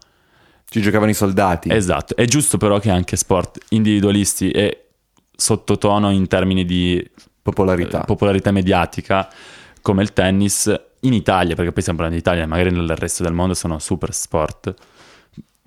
Ci 0.68 0.80
giocavano 0.80 1.10
i 1.10 1.14
soldati. 1.14 1.70
Esatto, 1.72 2.14
è 2.16 2.24
giusto 2.26 2.58
però 2.58 2.78
che 2.78 2.90
anche 2.90 3.16
sport 3.16 3.58
individualisti 3.70 4.50
e 4.50 4.86
sottotono 5.36 6.10
in 6.10 6.26
termini 6.28 6.64
di 6.64 7.04
Popolarità. 7.42 8.02
eh, 8.02 8.04
popolarità 8.04 8.50
mediatica 8.52 9.28
come 9.82 10.02
il 10.02 10.12
tennis 10.12 10.72
in 11.04 11.12
Italia, 11.14 11.54
perché 11.54 11.72
poi 11.72 11.80
stiamo 11.82 11.98
parlando 12.00 12.22
di 12.22 12.28
Italia, 12.28 12.46
magari 12.46 12.70
nel 12.70 12.96
resto 12.96 13.22
del 13.22 13.32
mondo 13.32 13.54
sono 13.54 13.78
super 13.78 14.12
sport, 14.14 14.74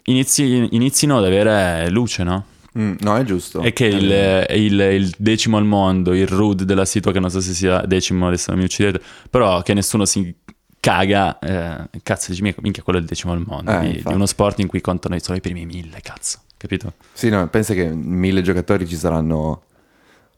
inizi- 0.04 0.67
inizino 0.71 1.17
ad 1.17 1.26
avere 1.26 1.89
luce, 1.89 2.23
no? 2.23 2.45
Mm, 2.78 2.95
no, 3.00 3.17
è 3.17 3.23
giusto. 3.23 3.62
E 3.62 3.73
che 3.73 3.86
il, 3.86 4.45
il- 4.50 4.80
il 4.80 5.13
decimo 5.17 5.58
al 5.58 5.65
mondo, 5.65 6.13
il 6.13 6.28
Rude 6.28 6.63
della 6.65 6.86
situa, 6.86 7.12
che 7.12 7.19
non 7.19 7.30
so 7.32 7.39
se 7.41 7.54
sia 7.54 7.82
decimo, 7.82 8.28
adesso 8.28 8.52
non 8.52 8.60
mi 8.60 8.65
uccidete, 8.65 9.02
però 9.30 9.62
che 9.63 9.73
nessuno 9.73 10.06
si 10.06 10.34
caga, 10.80 11.39
eh, 11.39 11.89
cazzo, 12.04 12.32
dici, 12.32 12.41
minchia, 12.43 12.84
quello 12.84 13.00
è 13.00 13.02
il 13.02 13.08
decimo 13.08 13.34
al 13.34 13.43
mondo, 13.45 13.71
Eh, 13.71 13.80
di, 13.80 14.04
di 14.06 14.13
uno 14.13 14.26
sport 14.26 14.60
in 14.60 14.67
cui 14.67 14.80
contano 14.80 15.17
solo 15.19 15.38
i 15.38 15.41
primi 15.41 15.65
mille, 15.65 16.00
cazzo, 16.02 16.39
capito? 16.56 16.93
Sì, 17.13 17.30
no, 17.30 17.47
pensa 17.50 17.73
che 17.73 17.88
mille 17.88 18.41
giocatori 18.41 18.88
ci 18.88 18.95
saranno, 18.95 19.63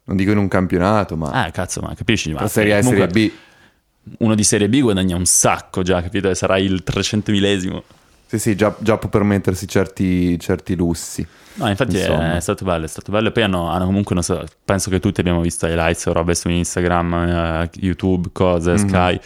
non 0.05 0.15
dico 0.17 0.31
in 0.31 0.37
un 0.37 0.47
campionato, 0.47 1.15
ma 1.17 1.29
Ah, 1.31 1.51
cazzo, 1.51 1.81
ma 1.81 1.93
capisci? 1.93 2.31
Ma 2.31 2.47
Serie 2.47 2.75
A 2.75 2.77
e 2.77 2.83
Serie 2.83 3.07
B. 3.07 3.31
Uno 4.19 4.35
di 4.35 4.43
Serie 4.43 4.67
B 4.69 4.81
guadagna 4.81 5.15
un 5.15 5.25
sacco 5.25 5.81
già, 5.83 6.01
capito? 6.01 6.33
Sarà 6.33 6.57
il 6.57 6.83
300 6.83 7.31
millesimo. 7.31 7.83
Sì, 8.25 8.37
sì, 8.37 8.55
già, 8.55 8.75
già 8.79 8.97
può 8.97 9.09
permettersi 9.09 9.67
certi, 9.67 10.37
certi 10.39 10.75
lussi. 10.75 11.25
No, 11.55 11.67
infatti 11.67 11.97
è, 11.97 12.07
è 12.35 12.39
stato 12.39 12.63
bello, 12.63 12.85
è 12.85 12.87
stato 12.87 13.11
bello. 13.11 13.29
E 13.29 13.31
poi 13.31 13.41
hanno, 13.43 13.69
hanno 13.69 13.85
comunque, 13.85 14.13
non 14.13 14.23
so, 14.23 14.43
penso 14.63 14.89
che 14.91 14.99
tutti 14.99 15.19
abbiamo 15.19 15.41
visto 15.41 15.65
highlights 15.65 16.05
o 16.05 16.13
robe 16.13 16.35
su 16.35 16.47
Instagram, 16.47 17.13
eh, 17.13 17.69
YouTube, 17.81 18.29
cose, 18.31 18.71
Mhm. 18.73 18.87
Sky. 18.87 19.19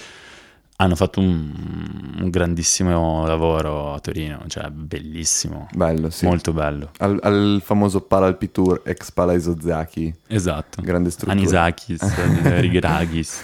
Hanno 0.78 0.96
fatto 0.96 1.20
un, 1.20 2.16
un 2.22 2.30
grandissimo 2.30 3.26
lavoro 3.28 3.94
a 3.94 4.00
Torino, 4.00 4.44
cioè 4.48 4.70
bellissimo, 4.70 5.68
Bello, 5.74 6.10
sì. 6.10 6.26
molto 6.26 6.52
bello. 6.52 6.90
Al, 6.98 7.20
al 7.22 7.62
famoso 7.64 8.02
Pala 8.02 8.26
Alpitour, 8.26 8.82
ex 8.84 9.12
Pala 9.12 9.34
Isozaki, 9.34 10.14
Esatto. 10.28 10.82
grande 10.82 11.10
struttura. 11.12 11.38
Anisakis, 11.38 12.02
Rigragis. 12.60 13.44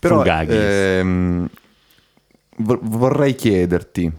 Però 0.00 0.22
ehm, 0.24 1.48
vor- 2.58 2.80
vorrei 2.82 3.34
chiederti, 3.34 4.10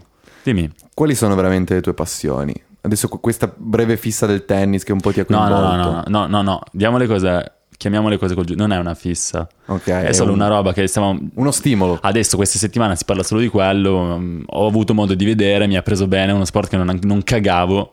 Dimmi. 0.42 0.70
quali 0.94 1.14
sono 1.14 1.34
veramente 1.34 1.74
le 1.74 1.80
tue 1.80 1.94
passioni? 1.94 2.54
Adesso 2.80 3.08
questa 3.08 3.52
breve 3.54 3.96
fissa 3.96 4.26
del 4.26 4.44
tennis 4.44 4.84
che 4.84 4.92
un 4.92 5.00
po' 5.00 5.12
ti 5.12 5.20
ha 5.20 5.24
coinvolto. 5.24 5.54
no, 5.54 5.76
no, 5.76 5.84
no, 5.92 6.02
no, 6.06 6.26
no, 6.26 6.42
no, 6.42 6.60
diamo 6.72 6.96
le 6.96 7.06
cose, 7.06 7.52
chiamiamo 7.76 8.08
le 8.08 8.18
cose 8.18 8.34
col 8.34 8.44
giusto. 8.44 8.62
Non 8.62 8.72
è 8.72 8.78
una 8.78 8.94
fissa, 8.94 9.46
Ok, 9.66 9.88
è 9.88 10.12
solo 10.12 10.30
un- 10.32 10.38
una 10.38 10.48
roba 10.48 10.72
che 10.72 10.86
stiamo 10.86 11.18
Uno 11.34 11.50
stimolo. 11.50 11.98
Adesso, 12.00 12.36
questa 12.36 12.56
settimana, 12.58 12.94
si 12.94 13.04
parla 13.04 13.22
solo 13.24 13.40
di 13.40 13.48
quello. 13.48 14.16
mm, 14.18 14.42
Ho 14.46 14.66
avuto 14.66 14.94
modo 14.94 15.14
di 15.14 15.24
vedere, 15.24 15.66
mi 15.66 15.76
ha 15.76 15.82
preso 15.82 16.06
bene. 16.06 16.30
È 16.30 16.34
uno 16.34 16.44
sport 16.44 16.68
che 16.70 16.76
non, 16.76 16.98
non 17.02 17.22
cagavo 17.22 17.92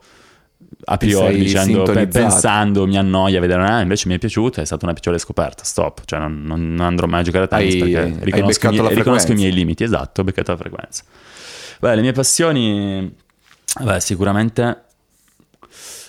a 0.83 0.97
priori, 0.97 1.37
dicendo, 1.37 1.83
pensando 1.83 2.85
mi 2.85 2.97
annoia 2.97 3.39
vedere. 3.39 3.63
Ah, 3.63 3.81
invece 3.81 4.07
mi 4.07 4.15
è 4.15 4.19
piaciuto, 4.19 4.61
è 4.61 4.65
stata 4.65 4.85
una 4.85 4.93
piccola 4.93 5.17
scoperta. 5.17 5.63
Stop, 5.63 6.01
cioè 6.05 6.19
non, 6.19 6.43
non- 6.43 6.79
andrò 6.81 7.07
mai 7.07 7.21
a 7.21 7.23
giocare 7.23 7.45
a 7.45 7.47
tennis 7.47 7.73
Hai- 7.73 7.79
perché 7.79 8.23
riconosco, 8.25 8.35
i 8.35 8.41
beccato 8.45 8.73
miei, 8.73 8.83
la 8.83 8.89
riconosco 8.89 9.31
i 9.31 9.35
miei 9.35 9.51
limiti. 9.53 9.83
Esatto, 9.83 10.21
ho 10.21 10.23
beccato 10.23 10.51
la 10.51 10.57
frequenza. 10.57 11.03
Beh, 11.79 11.95
le 11.95 12.01
mie 12.01 12.11
passioni, 12.11 13.15
beh, 13.81 13.99
sicuramente. 13.99 14.81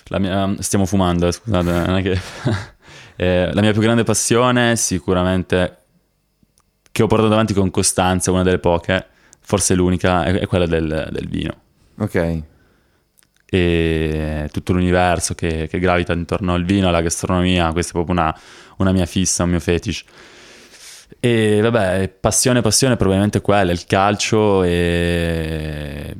Mia, 0.09 0.55
stiamo 0.59 0.85
fumando, 0.85 1.27
eh, 1.27 1.31
scusate, 1.31 1.71
non 1.71 1.95
è 1.97 2.01
che. 2.01 2.19
Eh, 3.19 3.49
la 3.51 3.61
mia 3.61 3.71
più 3.71 3.81
grande 3.81 4.03
passione, 4.03 4.75
sicuramente, 4.75 5.77
che 6.91 7.01
ho 7.01 7.07
portato 7.07 7.33
avanti 7.33 7.55
con 7.55 7.71
costanza, 7.71 8.29
una 8.29 8.43
delle 8.43 8.59
poche, 8.59 9.07
forse 9.39 9.73
l'unica, 9.73 10.23
è, 10.23 10.33
è 10.33 10.45
quella 10.45 10.67
del, 10.67 11.09
del 11.11 11.27
vino. 11.27 11.51
Ok. 11.97 12.43
E 13.49 14.49
tutto 14.51 14.73
l'universo 14.73 15.33
che, 15.33 15.67
che 15.69 15.79
gravita 15.79 16.11
intorno 16.13 16.53
al 16.53 16.65
vino, 16.65 16.89
alla 16.89 17.01
gastronomia, 17.01 17.71
questa 17.71 17.91
è 17.91 17.93
proprio 17.93 18.15
una, 18.15 18.37
una 18.77 18.91
mia 18.91 19.05
fissa, 19.05 19.43
un 19.43 19.51
mio 19.51 19.59
fetish. 19.59 20.03
E 21.19 21.59
vabbè, 21.61 22.09
passione, 22.19 22.61
passione, 22.61 22.97
probabilmente 22.97 23.41
quella, 23.41 23.71
il 23.71 23.85
calcio 23.85 24.63
e, 24.63 26.13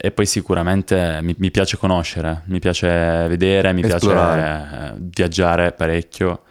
e 0.00 0.10
poi 0.12 0.26
sicuramente 0.26 1.18
mi, 1.22 1.34
mi 1.38 1.50
piace 1.50 1.76
conoscere, 1.76 2.42
mi 2.46 2.60
piace 2.60 2.86
vedere, 3.28 3.72
mi 3.72 3.82
Esplorare. 3.82 4.40
piace 4.40 4.94
viaggiare 4.98 5.72
parecchio, 5.72 6.42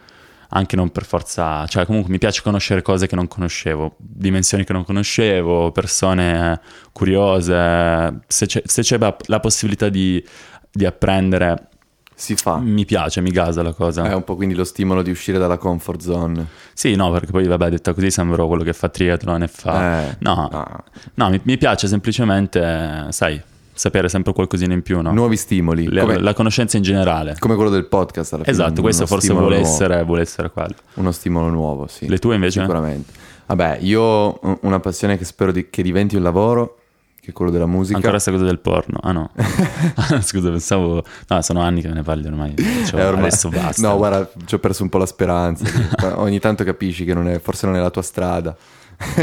anche 0.52 0.76
non 0.76 0.90
per 0.90 1.04
forza, 1.04 1.64
cioè 1.66 1.86
comunque 1.86 2.10
mi 2.10 2.18
piace 2.18 2.42
conoscere 2.42 2.82
cose 2.82 3.06
che 3.06 3.14
non 3.14 3.28
conoscevo, 3.28 3.94
dimensioni 3.98 4.64
che 4.64 4.72
non 4.72 4.84
conoscevo, 4.84 5.70
persone 5.72 6.60
curiose, 6.92 8.20
se 8.26 8.46
c'è, 8.46 8.62
se 8.64 8.82
c'è 8.82 8.98
la- 8.98 9.40
possibilità 9.40 9.88
di, 9.88 10.22
di 10.70 10.84
apprendere, 10.86 11.68
Si 12.14 12.34
fa. 12.34 12.58
mi 12.58 12.84
piace, 12.84 13.20
mi 13.20 13.30
gasa 13.30 13.62
la 13.62 13.72
cosa. 13.72 14.04
È 14.08 14.12
un 14.14 14.24
po' 14.24 14.36
quindi 14.36 14.54
lo 14.54 14.64
stimolo 14.64 15.02
di 15.02 15.10
uscire 15.10 15.38
dalla 15.38 15.56
comfort 15.56 16.00
zone. 16.00 16.46
Sì, 16.74 16.94
no, 16.94 17.10
perché 17.10 17.30
poi 17.30 17.46
vabbè, 17.46 17.70
detta 17.70 17.94
così 17.94 18.10
sembro 18.10 18.46
quello 18.46 18.62
che 18.62 18.72
fa 18.72 18.88
triathlon 18.88 19.42
e 19.42 19.48
fa... 19.48 20.02
Eh, 20.10 20.16
no, 20.20 20.48
no. 20.50 20.84
no, 21.14 21.30
mi, 21.30 21.40
mi 21.44 21.56
piace 21.58 21.86
semplicemente, 21.86 23.06
sai, 23.10 23.40
sapere 23.80 24.10
sempre 24.10 24.34
qualcosina 24.34 24.74
in 24.74 24.82
più, 24.82 25.00
no? 25.00 25.10
Nuovi 25.10 25.36
stimoli. 25.38 25.88
Le- 25.88 26.02
come, 26.02 26.18
la 26.18 26.34
conoscenza 26.34 26.76
in 26.76 26.82
generale. 26.82 27.36
come 27.38 27.54
quello 27.54 27.70
del 27.70 27.86
podcast. 27.86 28.34
Alla 28.34 28.44
fine, 28.44 28.54
Esatto, 28.54 28.82
questo 28.82 29.06
forse 29.06 29.32
vuole 29.32 29.56
essere, 29.58 30.04
vuole 30.04 30.20
essere 30.20 30.50
quello. 30.50 30.74
Uno 30.94 31.12
stimolo 31.12 31.48
nuovo, 31.48 31.86
sì. 31.86 32.06
Le 32.06 32.18
tue 32.18 32.34
invece? 32.34 32.60
Sicuramente. 32.60 33.10
Vabbè, 33.46 33.78
io 33.80 34.02
ho 34.02 34.58
una 34.62 34.80
passione 34.80 35.16
che 35.16 35.24
spero 35.24 35.50
di- 35.50 35.70
che 35.70 35.82
diventi 35.82 36.14
un 36.16 36.22
lavoro, 36.22 36.76
che 37.22 37.30
è 37.30 37.32
quello 37.32 37.50
della 37.50 37.64
musica. 37.66 37.94
Ancora 37.96 38.12
questa 38.12 38.30
cosa 38.32 38.44
del 38.44 38.58
porno? 38.58 38.98
Ah 39.02 39.12
no. 39.12 39.30
Scusa, 40.20 40.50
pensavo... 40.50 41.02
No, 41.28 41.40
sono 41.40 41.62
anni 41.62 41.80
che 41.80 41.88
me 41.88 41.94
ne 41.94 42.02
parli 42.02 42.26
ormai. 42.26 42.54
Cioè, 42.86 43.00
Eh, 43.00 43.04
ormai- 43.06 43.28
Adesso 43.28 43.48
basta. 43.48 43.88
No, 43.88 43.96
guarda, 43.96 44.30
ci 44.44 44.54
ho 44.54 44.58
perso 44.58 44.82
un 44.82 44.90
po' 44.90 44.98
la 44.98 45.06
speranza. 45.06 45.64
Ogni 46.20 46.38
tanto 46.38 46.64
capisci 46.64 47.06
che 47.06 47.14
non 47.14 47.28
è- 47.28 47.38
forse 47.40 47.64
non 47.64 47.76
è 47.76 47.80
la 47.80 47.90
tua 47.90 48.02
strada. 48.02 48.54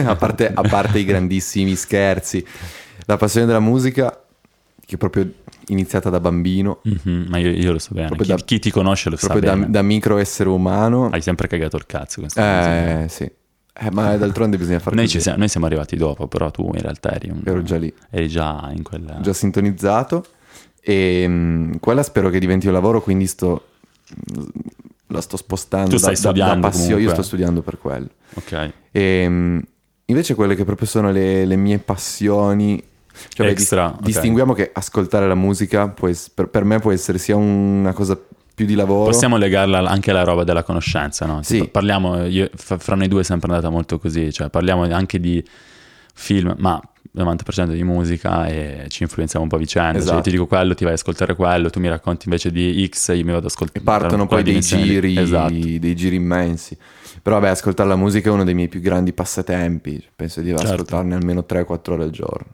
a, 0.03 0.15
parte, 0.15 0.51
a 0.51 0.61
parte 0.63 0.97
i 0.97 1.05
grandissimi 1.05 1.75
scherzi. 1.75 2.43
La 3.05 3.15
passione 3.17 3.45
della 3.45 3.59
musica, 3.59 4.19
che 4.87 4.95
è 4.95 4.97
proprio 4.97 5.29
iniziata 5.67 6.09
da 6.09 6.21
bambino, 6.21 6.79
Mhm, 6.83 7.25
ma 7.27 7.37
io, 7.39 7.51
io 7.51 7.73
lo 7.73 7.77
so 7.79 7.89
bene. 7.93 8.15
Chi, 8.15 8.25
da- 8.27 8.35
chi 8.35 8.57
ti 8.59 8.71
conosce 8.71 9.09
lo 9.09 9.17
sa 9.17 9.27
proprio 9.27 9.49
da, 9.51 9.57
bene. 9.57 9.69
da 9.69 9.81
micro 9.81 10.17
essere 10.17 10.47
umano. 10.47 11.09
Hai 11.11 11.21
sempre 11.21 11.47
cagato 11.49 11.75
il 11.75 11.85
cazzo. 11.85 12.21
questa 12.21 12.41
cosa. 12.41 13.03
Eh, 13.03 13.07
sì. 13.09 13.23
Eh, 13.79 13.91
ma 13.91 14.15
d'altronde 14.17 14.57
bisogna 14.57 14.79
fare 14.79 14.95
Noi, 14.95 15.07
siamo, 15.09 15.37
noi 15.39 15.49
siamo 15.49 15.65
arrivati 15.65 15.97
dopo, 15.97 16.27
però 16.27 16.49
tu 16.51 16.63
in 16.73 16.79
realtà 16.81 17.13
eri, 17.13 17.29
un, 17.29 17.41
Ero 17.43 17.61
già 17.63 17.75
lì. 17.77 17.93
eri 18.09 18.29
già 18.29 18.71
in 18.73 18.81
quella... 18.81 19.19
già 19.19 19.33
sintonizzato 19.33 20.25
e 20.79 21.27
mh, 21.27 21.79
quella 21.81 22.01
spero 22.01 22.29
che 22.29 22.39
diventi 22.39 22.67
un 22.67 22.73
lavoro 22.73 23.01
quindi 23.01 23.27
sto 23.27 23.65
la 25.07 25.19
sto 25.21 25.35
spostando 25.37 25.89
Tu 25.89 25.97
stai 25.97 26.15
da, 26.15 26.19
da- 26.21 26.27
da 26.29 26.31
studiando 26.31 26.67
passione 26.67 27.01
io 27.01 27.09
sto 27.09 27.21
studiando 27.21 27.61
per 27.61 27.77
quello 27.77 28.07
Ok. 28.35 28.71
e 28.91 29.27
mh, 29.29 29.61
invece 30.05 30.33
quelle 30.35 30.55
che 30.55 30.63
proprio 30.63 30.87
sono 30.87 31.11
le, 31.11 31.45
le 31.45 31.55
mie 31.57 31.77
passioni 31.79 32.81
cioè, 33.29 33.47
beh, 33.47 33.53
dis- 33.53 33.61
Extra, 33.61 33.87
ok. 33.89 34.01
distinguiamo 34.01 34.53
che 34.53 34.69
ascoltare 34.73 35.27
la 35.27 35.35
musica 35.35 35.87
può 35.89 36.07
ess- 36.07 36.29
per, 36.29 36.47
per 36.47 36.63
me 36.63 36.79
può 36.79 36.91
essere 36.91 37.17
sia 37.17 37.35
una 37.35 37.93
cosa 37.93 38.19
più 38.55 38.65
di 38.65 38.73
lavoro 38.75 39.11
Possiamo 39.11 39.37
legarla 39.37 39.79
anche 39.87 40.09
alla 40.11 40.23
roba 40.23 40.43
della 40.43 40.63
conoscenza, 40.63 41.25
no? 41.27 41.41
Sì. 41.43 41.59
Tipo, 41.59 41.67
Parliamo, 41.69 42.25
io- 42.25 42.49
fra 42.55 42.95
noi 42.95 43.07
due 43.07 43.21
è 43.21 43.23
sempre 43.23 43.49
andata 43.51 43.69
molto 43.69 43.99
così, 43.99 44.31
cioè 44.33 44.49
parliamo 44.49 44.83
anche 44.91 45.19
di 45.19 45.43
film, 46.13 46.55
ma 46.57 46.81
il 47.13 47.23
90% 47.23 47.71
di 47.71 47.83
musica 47.83 48.45
e 48.47 48.85
ci 48.89 49.03
influenziamo 49.03 49.43
un 49.43 49.49
po' 49.49 49.55
a 49.57 49.59
vicenda. 49.59 49.91
Cioè, 49.93 50.01
Esatto. 50.01 50.17
io 50.17 50.21
ti 50.23 50.29
dico 50.31 50.47
quello, 50.47 50.73
ti 50.75 50.83
vai 50.83 50.93
ad 50.93 50.99
ascoltare 50.99 51.35
quello, 51.35 51.69
tu 51.69 51.79
mi 51.79 51.87
racconti 51.87 52.23
invece 52.25 52.51
di 52.51 52.87
X, 52.91 53.09
io 53.09 53.15
mi 53.17 53.31
vado 53.31 53.37
ad 53.37 53.45
ascoltare 53.45 53.79
e 53.79 53.83
partono 53.83 54.25
poi 54.27 54.43
dei 54.43 54.59
giri 54.59 55.17
Esatto. 55.17 55.53
dei 55.53 55.95
giri 55.95 56.15
immensi 56.15 56.77
però 57.21 57.39
vabbè 57.39 57.49
ascoltare 57.51 57.89
la 57.89 57.95
musica 57.95 58.29
è 58.29 58.31
uno 58.31 58.43
dei 58.43 58.53
miei 58.53 58.67
più 58.69 58.79
grandi 58.79 59.11
passatempi 59.11 60.03
penso 60.15 60.41
di 60.41 60.49
Certo. 60.49 60.63
ascoltarne 60.65 61.15
almeno 61.15 61.43
3-4 61.47 61.91
ore 61.93 62.03
al 62.03 62.11
giorno 62.11 62.45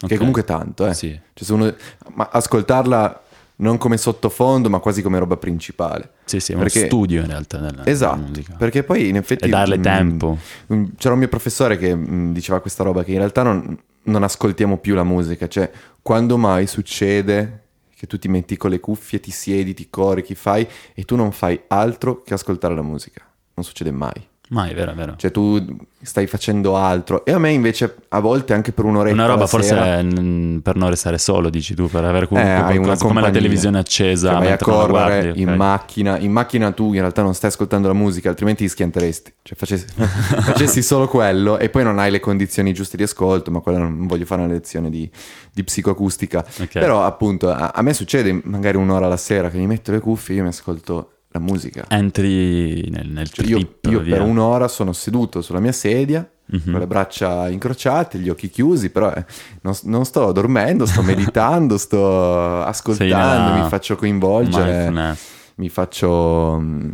Ok. 0.00 0.08
Che 0.08 0.16
comunque 0.18 0.42
è 0.42 0.44
tanto, 0.44 0.86
eh. 0.86 0.94
Sì. 0.94 1.18
Cioè, 1.32 1.50
uno- 1.56 1.74
ma 2.14 2.28
ascoltarla 2.30 3.22
non 3.58 3.78
come 3.78 3.96
sottofondo, 3.96 4.68
ma 4.68 4.78
quasi 4.80 5.00
come 5.00 5.18
roba 5.18 5.38
principale. 5.38 6.10
Sì, 6.26 6.40
sì, 6.40 6.52
è 6.52 6.54
uno 6.56 6.64
Perché- 6.64 6.84
studio 6.86 7.20
in 7.22 7.26
realtà 7.28 7.56
della, 7.58 7.86
Esatto, 7.86 8.16
musica. 8.20 8.54
perché 8.56 8.82
poi 8.82 9.08
in 9.08 9.16
effetti... 9.16 9.44
E 9.46 9.48
darle 9.48 9.78
mm, 9.78 9.82
tempo. 9.82 10.38
mm, 10.72 10.84
C'era 10.98 11.14
un 11.14 11.20
mio 11.20 11.28
professore 11.28 11.78
che 11.78 11.94
mm, 11.94 12.32
diceva 12.32 12.60
questa 12.60 12.82
roba, 12.82 13.02
che 13.02 13.12
in 13.12 13.18
realtà 13.18 13.42
non, 13.42 13.78
non 14.02 14.22
ascoltiamo 14.22 14.76
più 14.76 14.94
la 14.94 15.04
musica, 15.04 15.48
cioè 15.48 15.70
quando 16.02 16.36
mai 16.36 16.66
succede 16.66 17.62
che 17.96 18.06
tu 18.06 18.18
ti 18.18 18.28
metti 18.28 18.58
con 18.58 18.68
le 18.68 18.78
cuffie, 18.80 19.20
ti 19.20 19.30
siedi, 19.30 19.72
ti 19.72 19.88
corichi, 19.88 20.34
fai 20.34 20.68
e 20.92 21.04
tu 21.04 21.16
non 21.16 21.32
fai 21.32 21.58
altro 21.68 22.20
che 22.22 22.34
ascoltare 22.34 22.74
la 22.74 22.82
musica. 22.82 23.22
Non 23.54 23.64
succede 23.64 23.90
mai. 23.90 24.12
Ma 24.48 24.68
è 24.68 24.74
vero, 24.74 24.92
è 24.92 24.94
vero. 24.94 25.14
Cioè 25.16 25.32
tu 25.32 25.64
stai 26.00 26.28
facendo 26.28 26.76
altro 26.76 27.24
e 27.24 27.32
a 27.32 27.38
me 27.38 27.50
invece 27.50 27.96
a 28.10 28.20
volte 28.20 28.52
anche 28.52 28.70
per 28.70 28.84
un'oretta 28.84 29.12
Una 29.12 29.26
roba 29.26 29.46
forse 29.48 29.68
sera- 29.70 30.00
mm, 30.00 30.58
per 30.58 30.76
non 30.76 30.88
restare 30.88 31.18
solo, 31.18 31.50
dici 31.50 31.74
tu, 31.74 31.88
per 31.88 32.04
avere 32.04 32.26
Eh, 32.26 32.28
comunque 32.28 32.52
una 32.52 32.62
qualcosa 32.78 33.06
come 33.06 33.20
la 33.22 33.30
televisione 33.30 33.78
accesa. 33.78 34.30
Cioè, 34.30 34.38
vai 34.38 34.52
a 34.52 34.56
correre 34.56 34.88
guardi, 34.88 35.40
in 35.40 35.48
ok. 35.48 35.56
macchina. 35.56 36.18
In 36.18 36.30
macchina 36.30 36.70
tu 36.70 36.92
in 36.92 37.00
realtà 37.00 37.22
non 37.22 37.34
stai 37.34 37.50
ascoltando 37.50 37.88
la 37.88 37.94
musica, 37.94 38.28
altrimenti 38.28 38.62
ti 38.62 38.70
schianteresti. 38.70 39.32
Cioè, 39.42 39.56
facessi, 39.56 39.86
facessi 39.96 40.80
solo 40.82 41.08
quello 41.08 41.58
e 41.58 41.68
poi 41.68 41.82
non 41.82 41.98
hai 41.98 42.12
le 42.12 42.20
condizioni 42.20 42.72
giuste 42.72 42.96
di 42.96 43.02
ascolto. 43.02 43.50
Ma 43.50 43.58
quella 43.58 43.78
non 43.78 44.06
voglio 44.06 44.26
fare 44.26 44.42
una 44.42 44.52
lezione 44.52 44.90
di, 44.90 45.10
di 45.52 45.64
psicoacustica. 45.64 46.44
Ok. 46.60 46.72
Però, 46.78 47.02
appunto, 47.02 47.50
a, 47.50 47.72
a 47.74 47.82
me 47.82 47.92
succede 47.92 48.40
magari 48.44 48.76
un'ora 48.76 49.06
alla 49.06 49.16
sera 49.16 49.50
che 49.50 49.56
mi 49.58 49.66
metto 49.66 49.90
le 49.90 49.98
cuffie 49.98 50.34
e 50.34 50.36
io 50.38 50.42
mi 50.44 50.50
ascolto 50.50 51.10
la 51.38 51.44
musica. 51.44 51.84
Entri 51.88 52.88
nel, 52.90 53.08
nel 53.08 53.30
Cioè, 53.30 53.46
io 53.46 53.56
trip, 53.58 53.86
io 53.90 54.00
via. 54.00 54.16
per 54.16 54.24
un'ora 54.26 54.68
sono 54.68 54.92
seduto 54.92 55.42
sulla 55.42 55.60
mia 55.60 55.72
sedia 55.72 56.28
Mhm. 56.48 56.70
con 56.70 56.78
le 56.78 56.86
braccia 56.86 57.48
incrociate, 57.48 58.18
gli 58.18 58.28
occhi 58.28 58.48
chiusi, 58.48 58.90
però 58.90 59.12
eh, 59.12 59.24
non, 59.62 59.74
non 59.82 60.04
sto 60.04 60.30
dormendo, 60.30 60.86
sto 60.86 61.02
meditando, 61.02 61.76
sto 61.76 62.62
ascoltando, 62.62 63.60
mi 63.62 63.68
faccio 63.68 63.96
coinvolgere, 63.96 65.16
mi 65.56 65.68
faccio... 65.68 66.58
mm, 66.60 66.90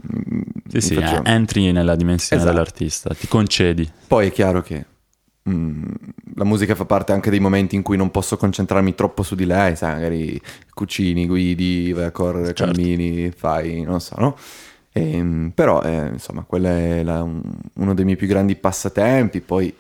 Sì, 0.68 0.76
mi 0.76 0.80
sì, 0.80 0.94
faccio- 0.94 1.22
eh, 1.24 1.30
entri 1.32 1.70
nella 1.70 1.96
dimensione 1.96 2.40
Esatto. 2.40 2.56
dell'artista, 2.56 3.14
ti 3.14 3.28
concedi. 3.28 3.86
Poi 4.06 4.28
è 4.28 4.32
chiaro 4.32 4.62
che 4.62 4.86
la 5.44 6.44
musica 6.44 6.74
fa 6.74 6.84
parte 6.84 7.12
anche 7.12 7.30
dei 7.30 7.40
momenti 7.40 7.74
in 7.74 7.82
cui 7.82 7.96
non 7.96 8.10
posso 8.10 8.36
concentrarmi 8.36 8.94
troppo 8.94 9.22
su 9.22 9.34
di 9.34 9.44
lei, 9.44 9.74
sai, 9.76 9.94
magari 9.94 10.40
cucini, 10.72 11.26
guidi, 11.26 11.92
vai 11.92 12.04
a 12.04 12.10
correre, 12.12 12.54
Certo. 12.54 12.72
cammini, 12.72 13.30
fai, 13.32 13.82
non 13.82 14.00
so, 14.00 14.14
no? 14.18 14.36
Ehm, 14.92 15.50
però, 15.54 15.82
eh, 15.82 16.08
insomma, 16.12 16.42
quello 16.42 16.68
è 16.68 17.02
la- 17.02 17.22
un- 17.22 17.42
uno 17.74 17.94
dei 17.94 18.04
miei 18.04 18.16
più 18.16 18.26
grandi 18.26 18.54
passatempi. 18.56 19.40
Poi, 19.40 19.68
eh, 19.68 19.74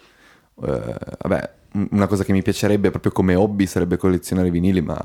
vabbè, 1.20 1.50
un- 1.74 1.88
una 1.90 2.06
cosa 2.06 2.24
che 2.24 2.32
mi 2.32 2.42
piacerebbe 2.42 2.90
proprio 2.90 3.12
come 3.12 3.34
hobby 3.34 3.66
sarebbe 3.66 3.96
collezionare 3.96 4.50
vinili, 4.50 4.80
ma 4.80 4.96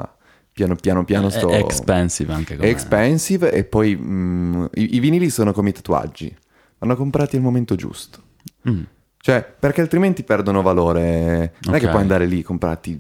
piano 0.52 0.76
piano 0.76 1.04
piano 1.04 1.30
sto... 1.30 1.50
È 1.50 1.58
expensive 1.58 2.34
anche 2.34 2.54
È 2.54 2.58
come... 2.58 2.70
expensive 2.70 3.52
e 3.52 3.64
poi 3.64 3.96
mm, 3.96 4.66
i, 4.76 4.96
i 4.96 5.00
vinili 5.00 5.30
sono 5.30 5.52
come 5.54 5.70
i 5.70 5.74
tatuaggi, 5.74 6.36
vanno 6.80 6.96
comprati 6.96 7.36
al 7.36 7.42
momento 7.44 7.76
giusto. 7.76 8.22
Mm. 8.68 8.82
Cioè, 9.28 9.46
perché 9.60 9.82
altrimenti 9.82 10.24
perdono 10.24 10.62
valore. 10.62 11.56
Non 11.64 11.76
è 11.76 11.80
che 11.80 11.90
puoi 11.90 12.00
andare 12.00 12.26
lì 12.26 12.40
e 12.40 12.44
comprarti 12.44 12.98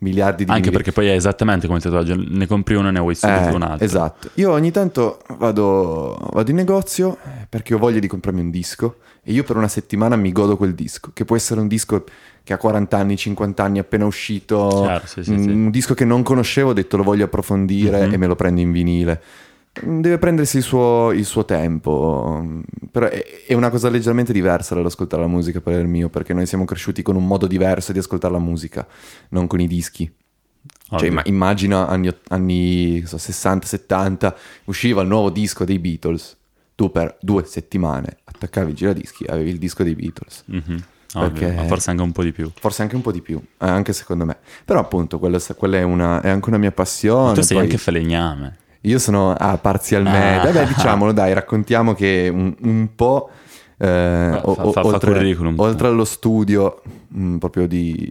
miliardi 0.00 0.44
di 0.44 0.50
Anche 0.50 0.64
vinili. 0.64 0.76
perché 0.82 0.92
poi 0.92 1.06
è 1.06 1.12
esattamente 1.14 1.64
come 1.66 1.78
il 1.78 1.84
tatuaggio, 1.84 2.14
ne 2.18 2.46
compri 2.46 2.74
uno 2.74 2.88
e 2.88 2.90
ne 2.90 3.00
vuoi 3.00 3.14
subito 3.14 3.48
Eh, 3.48 3.54
un 3.54 3.62
altro. 3.62 3.82
Esatto. 3.86 4.28
Io 4.34 4.50
ogni 4.50 4.70
tanto 4.70 5.22
vado, 5.38 6.18
vado 6.32 6.50
in 6.50 6.56
negozio 6.56 7.16
eh, 7.24 7.46
perché 7.48 7.72
ho 7.72 7.78
voglia 7.78 7.98
di 7.98 8.06
comprarmi 8.06 8.42
un 8.42 8.50
disco 8.50 8.96
e 9.22 9.32
io 9.32 9.42
per 9.42 9.56
una 9.56 9.68
settimana 9.68 10.16
mi 10.16 10.32
godo 10.32 10.58
quel 10.58 10.74
disco, 10.74 11.12
che 11.14 11.24
può 11.24 11.34
essere 11.34 11.60
un 11.60 11.66
disco 11.68 12.04
che 12.42 12.52
ha 12.52 12.58
40 12.58 12.98
anni, 12.98 13.16
50 13.16 13.62
anni, 13.64 13.78
appena 13.78 14.04
uscito, 14.04 14.68
Chiaro, 14.82 15.06
sì, 15.06 15.24
sì, 15.24 15.30
un, 15.30 15.42
sì. 15.42 15.70
disco 15.70 15.94
che 15.94 16.04
non 16.04 16.22
conoscevo, 16.22 16.68
ho 16.70 16.74
detto 16.74 16.98
lo 16.98 17.02
voglio 17.04 17.24
approfondire 17.24 18.06
Mhm. 18.06 18.12
e 18.12 18.16
me 18.18 18.26
lo 18.26 18.36
prendo 18.36 18.60
in 18.60 18.70
vinile. 18.72 19.22
Deve 19.82 20.18
prendersi 20.18 20.58
il 20.58 20.62
suo, 20.62 21.10
il 21.10 21.24
suo 21.24 21.44
tempo, 21.44 22.62
però 22.92 23.08
è, 23.08 23.24
è 23.46 23.54
una 23.54 23.70
cosa 23.70 23.90
leggermente 23.90 24.32
diversa 24.32 24.74
dall'ascoltare 24.76 25.22
la 25.22 25.28
musica 25.28 25.60
per 25.60 25.80
il 25.80 25.88
mio, 25.88 26.08
perché 26.08 26.32
noi 26.32 26.46
siamo 26.46 26.64
cresciuti 26.64 27.02
con 27.02 27.16
un 27.16 27.26
modo 27.26 27.48
diverso 27.48 27.90
di 27.90 27.98
ascoltare 27.98 28.32
la 28.32 28.38
musica, 28.38 28.86
non 29.30 29.48
con 29.48 29.60
i 29.60 29.66
dischi. 29.66 30.04
Cioè, 30.86 30.94
Ovvio. 30.98 31.08
imma- 31.08 31.22
immagina 31.24 31.88
anni, 31.88 32.08
anni 32.28 33.02
so, 33.04 33.16
60-70, 33.16 34.32
usciva 34.66 35.02
il 35.02 35.08
nuovo 35.08 35.30
disco 35.30 35.64
dei 35.64 35.78
Beatles. 35.80 36.36
Tu 36.76 36.90
per 36.90 37.16
due 37.20 37.44
settimane 37.44 38.18
attaccavi 38.24 38.70
i 38.70 38.74
giradischi 38.74 39.24
e 39.24 39.32
avevi 39.32 39.50
il 39.50 39.58
disco 39.58 39.82
dei 39.82 39.94
Beatles. 39.96 40.42
Mhm. 40.46 40.84
Ovvio, 41.14 41.30
Perché- 41.30 41.52
ma 41.54 41.66
forse 41.66 41.90
anche 41.90 42.02
un 42.02 42.12
po' 42.12 42.22
di 42.22 42.32
più. 42.32 42.50
Forse 42.58 42.82
anche 42.82 42.94
un 42.96 43.02
po' 43.02 43.12
di 43.12 43.20
più, 43.22 43.38
eh, 43.38 43.66
anche 43.66 43.92
secondo 43.92 44.24
me. 44.24 44.36
Però 44.64 44.78
appunto, 44.80 45.18
quella, 45.18 45.38
quella 45.56 45.78
è, 45.78 45.82
una, 45.82 46.20
è 46.20 46.28
anche 46.28 46.48
una 46.48 46.58
mia 46.58 46.72
passione. 46.72 47.34
tu 47.34 47.40
sei 47.42 47.56
poi- 47.56 47.66
anche 47.66 47.78
falegname. 47.78 48.58
Io 48.84 48.98
sono 48.98 49.32
ah, 49.32 49.56
parzialmente. 49.58 50.48
Ah. 50.48 50.52
Vabbè, 50.52 50.66
diciamolo, 50.66 51.12
dai, 51.12 51.32
raccontiamo 51.32 51.94
che 51.94 52.30
un, 52.32 52.54
un 52.62 52.88
po'. 52.94 53.30
eh, 53.76 54.40
o- 54.42 54.54
fa- 54.54 54.62
fa- 54.64 54.70
fa 54.72 54.86
oltre, 54.86 55.12
curriculum. 55.12 55.54
oltre 55.58 55.88
allo 55.88 56.04
studio 56.04 56.82
mm, 57.16 57.36
proprio 57.38 57.66
di, 57.66 58.08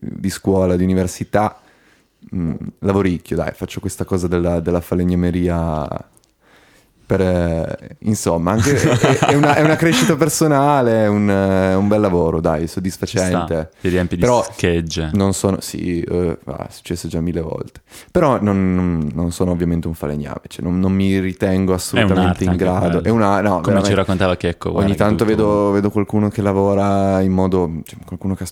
di 0.00 0.28
scuola, 0.30 0.76
di 0.76 0.84
università, 0.84 1.60
mm, 2.34 2.54
lavoricchio, 2.80 3.36
dai, 3.36 3.52
faccio 3.54 3.80
questa 3.80 4.04
cosa 4.04 4.28
della, 4.28 4.60
della 4.60 4.80
falegnameria 4.80 5.86
per, 7.08 7.22
eh, 7.22 7.96
insomma, 8.00 8.50
anche, 8.50 8.76
è, 8.76 9.18
è 9.30 9.34
una, 9.34 9.54
è 9.54 9.62
una 9.62 9.76
crescita 9.76 10.14
personale, 10.14 11.04
è 11.04 11.08
un, 11.08 11.30
eh, 11.30 11.74
un 11.74 11.88
bel 11.88 12.02
lavoro, 12.02 12.38
dai, 12.38 12.66
sta, 12.66 12.72
soddisfacente. 12.74 13.70
Ti 13.80 13.88
riempi 13.88 14.16
di 14.16 14.20
Però 14.20 14.42
schegge. 14.42 15.08
Non 15.14 15.32
sono, 15.32 15.56
sì, 15.60 16.02
eh, 16.02 16.38
ah, 16.44 16.66
è 16.66 16.70
successo 16.70 17.08
già 17.08 17.22
mille 17.22 17.40
volte. 17.40 17.80
Però 18.10 18.38
non, 18.42 19.10
non- 19.14 19.32
sono 19.32 19.52
ovviamente 19.52 19.86
un 19.86 19.94
falegname, 19.94 20.42
cioè 20.48 20.62
non, 20.62 20.78
non 20.78 20.92
mi 20.92 21.18
ritengo 21.18 21.72
assolutamente 21.72 22.44
in 22.44 22.56
grado. 22.56 23.02
È 23.02 23.08
una, 23.08 23.40
no, 23.40 23.62
Come 23.62 23.82
ci 23.82 23.94
raccontava 23.94 24.36
Checco. 24.36 24.76
Ogni 24.76 24.94
tanto 24.94 25.24
vedo, 25.24 25.70
vedo 25.70 25.88
qualcuno 25.90 26.28
che 26.28 26.42
lavora 26.42 27.22
in 27.22 27.32
modo, 27.32 27.70
cioè, 27.84 27.98
qualcuno 28.04 28.34
che 28.34 28.44
ha, 28.44 28.48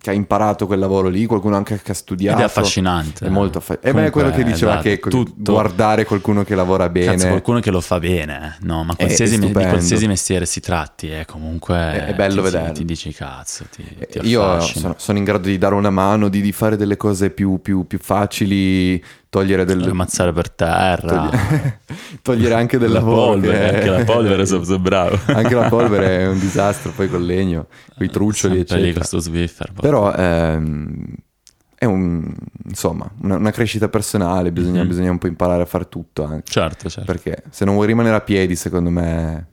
che 0.00 0.10
ha 0.10 0.12
imparato 0.12 0.66
quel 0.66 0.80
lavoro 0.80 1.06
lì, 1.06 1.26
qualcuno 1.26 1.54
anche 1.54 1.80
che 1.80 1.92
ha 1.92 1.94
studiato. 1.94 2.38
Ed 2.38 2.42
è 2.42 2.46
affascinante. 2.46 3.24
È 3.26 3.28
molto 3.28 3.58
affascinante. 3.58 3.88
E 3.88 4.02
beh, 4.02 4.08
è 4.08 4.10
quello 4.10 4.30
che 4.30 4.42
diceva 4.42 4.80
esatto, 4.80 4.88
che 4.88 4.98
tutto- 4.98 5.52
guardare 5.52 6.04
qualcuno 6.04 6.42
che 6.42 6.56
lavora 6.56 6.88
bene. 6.88 7.12
Cazzo, 7.12 7.28
qualcuno 7.28 7.60
che 7.60 7.70
lo 7.70 7.80
fa 7.80 7.98
bene, 8.00 8.56
eh. 8.60 8.64
no? 8.66 8.82
Ma 8.82 8.96
qualsiasi, 8.96 9.38
di 9.38 9.52
qualsiasi 9.52 10.08
mestiere 10.08 10.44
si 10.46 10.58
tratti, 10.60 11.08
è 11.10 11.24
comunque. 11.24 11.76
È- 11.76 12.06
è 12.06 12.14
bello 12.14 12.42
ti, 12.42 12.48
ti- 12.48 12.54
vederlo. 12.54 12.72
Ti, 12.74 12.84
dici 12.84 13.12
cazzo, 13.12 13.64
ti, 13.70 13.84
ti 13.84 14.18
Eh, 14.18 14.26
Io 14.26 14.42
affascina. 14.44 14.80
sono, 14.80 14.94
sono 14.98 15.18
in 15.18 15.24
grado 15.24 15.46
di 15.46 15.56
dare 15.58 15.74
una 15.76 15.90
mano, 15.90 16.28
di, 16.28 16.40
di 16.40 16.50
fare 16.50 16.76
delle 16.76 16.96
cose 16.96 17.30
più, 17.30 17.60
più- 17.62 17.86
più 17.86 17.98
facili, 18.00 19.00
togliere 19.28 19.64
del, 19.64 19.88
Ammazzare 19.88 20.32
per 20.32 20.50
terra. 20.50 21.28
togliere, 21.28 21.80
togliere 22.22 22.54
anche 22.54 22.78
del 22.78 22.90
la 22.90 22.98
lavoro. 22.98 23.26
polvere, 23.32 23.58
che- 23.70 23.76
anche 23.76 23.90
la 23.90 24.04
polvere 24.04 24.46
sono, 24.46 24.64
sono 24.64 24.78
bravo. 24.80 25.18
Anche 25.32 25.54
la 25.54 25.68
polvere 25.68 26.18
è 26.20 26.26
un 26.26 26.38
disastro, 26.40 26.90
poi 26.90 27.08
col 27.08 27.24
legno, 27.24 27.66
con 27.96 28.06
i 28.06 28.10
truccioli, 28.10 28.54
Sempre 28.56 28.76
lì 28.76 28.82
eccetera. 28.88 29.06
con 29.08 29.20
sto 29.20 29.30
Swiffer. 29.30 29.72
boh. 29.72 29.80
Però 29.82 30.12
ehm, 30.12 31.04
è 31.82 31.86
un, 31.86 32.30
insomma, 32.68 33.10
una, 33.22 33.36
una 33.36 33.50
crescita 33.52 33.88
personale, 33.88 34.52
bisogna, 34.52 34.82
Mhm. 34.82 34.88
bisogna 34.88 35.10
un 35.12 35.16
po' 35.16 35.28
imparare 35.28 35.62
a 35.62 35.64
fare 35.64 35.88
tutto 35.88 36.24
anche. 36.24 36.42
Certo, 36.50 36.90
certo. 36.90 37.10
Perché 37.10 37.42
se 37.48 37.64
non 37.64 37.72
vuoi 37.72 37.86
rimanere 37.86 38.16
a 38.16 38.20
piedi, 38.20 38.54
secondo 38.54 38.90
me 38.90 39.46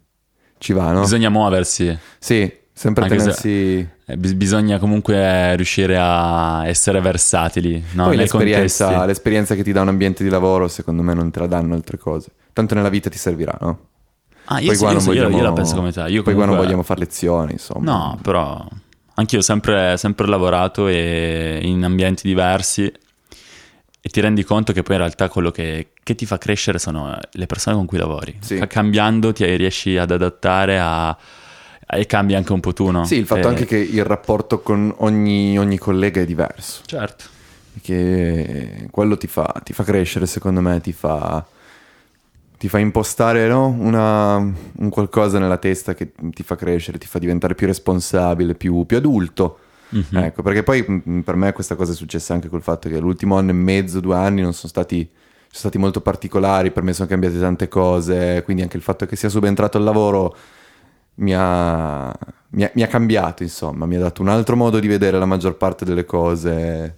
ci 0.58 0.74
va, 0.74 0.92
no? 0.92 1.00
Bisogna 1.00 1.30
muoversi. 1.30 1.98
Sì, 2.20 2.52
sempre 2.74 3.04
Anche 3.04 3.18
se- 3.20 3.24
tenersi... 3.24 3.90
Eh, 4.10 4.18
bis- 4.18 4.34
bisogna 4.34 4.78
comunque 4.78 5.56
riuscire 5.56 5.96
a 5.98 6.68
essere 6.68 7.00
versatili. 7.00 7.82
No? 7.94 8.04
Poi 8.08 8.18
l'esperienza, 8.18 9.06
l'esperienza 9.06 9.56
che 9.56 9.64
ti 9.64 9.72
dà 9.72 9.80
un 9.82 9.88
ambiente 9.88 10.22
di 10.26 10.30
lavoro, 10.30 10.68
secondo 10.68 11.04
me, 11.04 11.14
non 11.14 11.32
te 11.32 11.40
la 11.40 11.48
danno 11.48 11.76
altre 11.76 11.98
cose. 11.98 12.32
Tanto 12.52 12.76
nella 12.76 12.90
vita 12.90 13.10
ti 13.10 13.18
servirà, 13.18 13.58
no? 13.62 13.80
Ah, 14.50 14.60
io, 14.60 14.68
Poi 14.68 14.76
sì, 14.76 14.84
qua 14.84 14.92
io 14.92 15.00
vogliamo- 15.00 15.38
io 15.38 15.44
la 15.44 15.54
penso 15.54 15.76
come 15.76 15.94
te. 15.94 16.02
Io 16.02 16.24
Poi 16.24 16.34
qua 16.34 16.34
non 16.34 16.56
comunque- 16.56 16.64
vogliamo 16.66 16.84
fare 16.84 17.00
lezioni, 17.00 17.54
insomma. 17.54 17.90
No, 17.90 18.20
però 18.22 18.68
anch'io 19.20 19.40
ho 19.40 19.44
sempre, 19.44 19.98
sempre 19.98 20.28
lavorato 20.28 20.88
e 20.88 21.60
in 21.62 21.84
ambienti 21.84 22.28
diversi 22.28 22.86
e 24.00 24.10
ti 24.10 24.22
rendi 24.22 24.44
conto 24.44 24.74
che 24.74 24.84
poi 24.84 24.96
in 24.96 25.02
realtà 25.02 25.28
quello 25.28 25.52
che, 25.52 25.90
che 26.02 26.16
ti 26.16 26.26
fa 26.26 26.38
crescere 26.38 26.80
sono 26.80 27.18
le 27.30 27.46
persone 27.46 27.76
con 27.76 27.86
cui 27.86 27.98
lavori. 27.98 28.38
Sì. 28.40 28.58
Ca- 28.58 28.68
Cambiando 28.68 29.34
ti 29.34 29.44
riesci 29.56 29.98
ad 29.98 30.12
adattare 30.12 30.80
a... 30.80 31.18
e 31.90 32.06
cambi 32.06 32.36
anche 32.36 32.54
un 32.54 32.62
po' 32.62 32.74
tu, 32.74 32.90
no? 32.90 33.04
Sì, 33.06 33.16
il 33.18 33.26
fatto 33.26 33.48
Eh, 33.48 33.50
anche 33.50 33.66
che 33.66 33.78
il 33.78 34.06
rapporto 34.06 34.62
con 34.62 34.94
ogni, 35.00 35.60
ogni 35.60 35.78
collega 35.78 36.22
è 36.22 36.26
diverso. 36.26 36.84
Certo. 36.86 37.26
Che 37.82 38.88
quello 38.92 39.18
ti 39.18 39.28
fa, 39.28 39.62
ti 39.64 39.74
fa 39.74 39.84
crescere, 39.84 40.26
secondo 40.26 40.62
me, 40.62 40.80
ti 40.80 40.94
fa, 40.94 41.46
ti 42.58 42.68
fa 42.70 42.80
impostare 42.80 43.48
no? 43.48 43.68
Una- 43.68 44.38
un 44.38 44.90
qualcosa 44.90 45.40
nella 45.40 45.58
testa 45.58 45.94
che 45.94 46.12
ti 46.32 46.44
fa 46.44 46.56
crescere, 46.56 46.98
ti 46.98 47.08
fa 47.08 47.20
diventare 47.20 47.56
più 47.56 47.68
responsabile, 47.68 48.56
più, 48.56 48.86
più 48.86 48.98
adulto. 48.98 49.60
Mhm. 49.90 50.18
Ecco, 50.18 50.42
perché 50.42 50.64
poi 50.64 50.84
mh, 50.86 51.20
per 51.22 51.36
me 51.36 51.54
questa 51.54 51.76
cosa 51.76 51.92
è 51.94 51.96
successa 51.96 52.34
anche 52.34 52.50
col 52.50 52.62
fatto 52.62 52.90
che 52.90 53.00
l'ultimo 53.00 53.38
anno 53.38 53.52
e 53.52 53.54
mezzo, 53.54 54.00
due 54.00 54.16
anni 54.16 54.42
non 54.42 54.54
sono 54.54 54.68
stati, 54.70 55.08
sono 55.10 55.50
stati 55.50 55.78
molto 55.78 56.02
particolari, 56.02 56.72
per 56.72 56.84
me 56.84 56.94
sono 56.94 57.08
cambiate 57.08 57.40
tante 57.40 57.68
cose, 57.70 58.42
quindi 58.44 58.64
anche 58.64 58.78
il 58.78 58.84
fatto 58.84 59.06
che 59.06 59.16
sia 59.16 59.30
subentrato 59.30 59.78
al 59.78 59.84
lavoro 59.84 60.36
mi 61.16 61.34
ha, 61.36 62.14
mi 62.50 62.64
ha- 62.64 62.72
mi 62.74 62.84
ha 62.84 62.88
cambiato, 62.88 63.44
insomma, 63.44 63.86
mi 63.86 63.96
ha 63.96 64.00
dato 64.00 64.22
un 64.22 64.28
altro 64.30 64.56
modo 64.56 64.80
di 64.80 64.88
vedere 64.88 65.18
la 65.18 65.26
maggior 65.26 65.56
parte 65.58 65.86
delle 65.86 66.06
cose. 66.06 66.96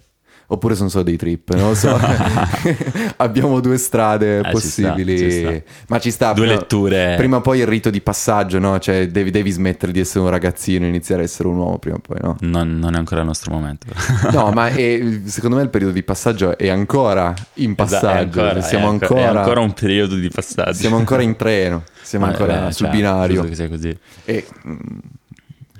Oppure 0.52 0.74
sono 0.74 0.88
solo 0.88 1.04
dei 1.04 1.16
trip, 1.16 1.54
non 1.54 1.68
lo 1.68 1.74
so. 1.74 1.96
Abbiamo 3.16 3.60
due 3.60 3.78
strade 3.78 4.38
Eh, 4.40 4.44
ci 4.46 4.50
possibili. 4.50 5.16
sta, 5.16 5.28
ci 5.28 5.30
sta. 5.60 5.62
Ma 5.88 5.98
ci 6.00 6.10
sta. 6.10 6.32
Due 6.32 6.46
però- 6.46 6.58
letture. 6.58 7.14
Prima 7.16 7.36
o 7.36 7.40
poi 7.40 7.60
il 7.60 7.66
rito 7.66 7.88
di 7.90 8.00
passaggio, 8.00 8.58
no? 8.58 8.78
Cioè, 8.78 9.08
devi, 9.08 9.30
devi 9.30 9.50
smettere 9.50 9.92
di 9.92 10.00
essere 10.00 10.20
un 10.24 10.30
ragazzino 10.30 10.84
e 10.84 10.88
iniziare 10.88 11.22
a 11.22 11.24
essere 11.24 11.48
un 11.48 11.56
uomo 11.56 11.78
prima 11.78 11.96
o 11.96 12.00
poi, 12.00 12.18
no? 12.20 12.36
Non, 12.40 12.78
non 12.78 12.94
è 12.94 12.98
ancora 12.98 13.20
il 13.20 13.26
nostro 13.26 13.52
momento. 13.52 13.86
No, 14.32 14.50
ma 14.52 14.68
è- 14.68 15.20
secondo 15.24 15.56
me 15.56 15.62
il 15.62 15.70
periodo 15.70 15.92
di 15.92 16.02
passaggio 16.02 16.56
è 16.58 16.68
ancora 16.68 17.32
in 17.54 17.74
Esatto, 17.76 17.82
passaggio. 17.84 18.06
è 18.16 18.18
ancora, 18.42 18.60
siamo, 18.62 18.88
ancora, 18.88 19.20
ancora, 19.20 19.32
è 19.32 19.36
ancora 19.42 19.60
un 19.60 19.72
periodo 19.72 20.14
di 20.16 20.28
passaggio. 20.28 20.72
siamo 20.74 20.96
ancora 20.96 21.22
in 21.22 21.36
treno, 21.36 21.84
siamo 22.02 22.24
Ma, 22.26 22.30
ancora 22.32 22.68
eh, 22.68 22.72
sul 22.72 22.86
cioè, 22.86 22.94
binario. 22.96 23.44
che 23.44 23.54
sia 23.54 23.68
così. 23.68 23.96
E 24.24 24.46
mm, 24.66 24.76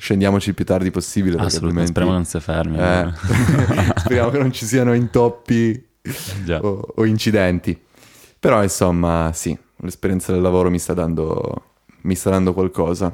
scendiamoci 0.00 0.48
il 0.48 0.54
più 0.54 0.64
tardi 0.64 0.90
possibile. 0.90 1.36
perché 1.36 1.48
Assolutamente. 1.56 1.90
Speriamo 1.90 2.14
non 2.14 2.24
si 2.24 2.40
fermi. 2.40 2.78
Eh, 2.78 3.92
speriamo 4.00 4.30
che 4.30 4.38
non 4.38 4.50
ci 4.52 4.64
siano 4.64 4.94
intoppi 4.94 5.86
o, 6.60 6.92
o 6.96 7.04
incidenti. 7.04 7.78
Però 8.40 8.62
insomma, 8.62 9.30
sì, 9.34 9.56
l'esperienza 9.76 10.32
del 10.32 10.40
lavoro 10.40 10.70
mi 10.70 10.78
sta 10.78 10.94
dando, 10.94 11.62
mi 12.02 12.14
sta 12.14 12.30
dando 12.30 12.54
qualcosa. 12.54 13.12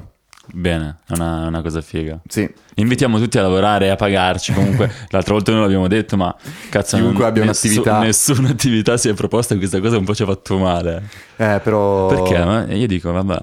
Bene, 0.49 0.99
è 1.05 1.11
una, 1.13 1.47
una 1.47 1.61
cosa 1.61 1.81
figa. 1.81 2.21
Sì, 2.25 2.49
Invitiamo 2.75 3.19
tutti 3.19 3.37
a 3.37 3.41
lavorare 3.41 3.87
e 3.87 3.89
a 3.89 3.97
pagarci. 3.97 4.53
Comunque, 4.53 4.89
l'altra 5.09 5.33
volta 5.33 5.51
noi 5.51 5.59
l'abbiamo 5.63 5.89
detto, 5.89 6.15
ma 6.15 6.33
cazzo, 6.69 6.95
Chiunque 6.95 7.19
non- 7.19 7.27
abbia 7.27 7.43
nessu- 7.43 7.65
un'attività. 7.67 7.99
Nessuna 7.99 8.49
attività 8.51 8.95
si 8.95 9.09
è 9.09 9.13
proposta 9.13 9.55
e 9.55 9.57
questa 9.57 9.81
cosa 9.81 9.97
un 9.97 10.05
po' 10.05 10.15
ci 10.15 10.23
ha 10.23 10.25
fatto 10.25 10.57
male. 10.57 11.03
eh, 11.35 11.59
però... 11.61 12.07
Perché? 12.07 12.45
Ma 12.45 12.65
io 12.73 12.87
dico, 12.87 13.11
vabbè, 13.11 13.37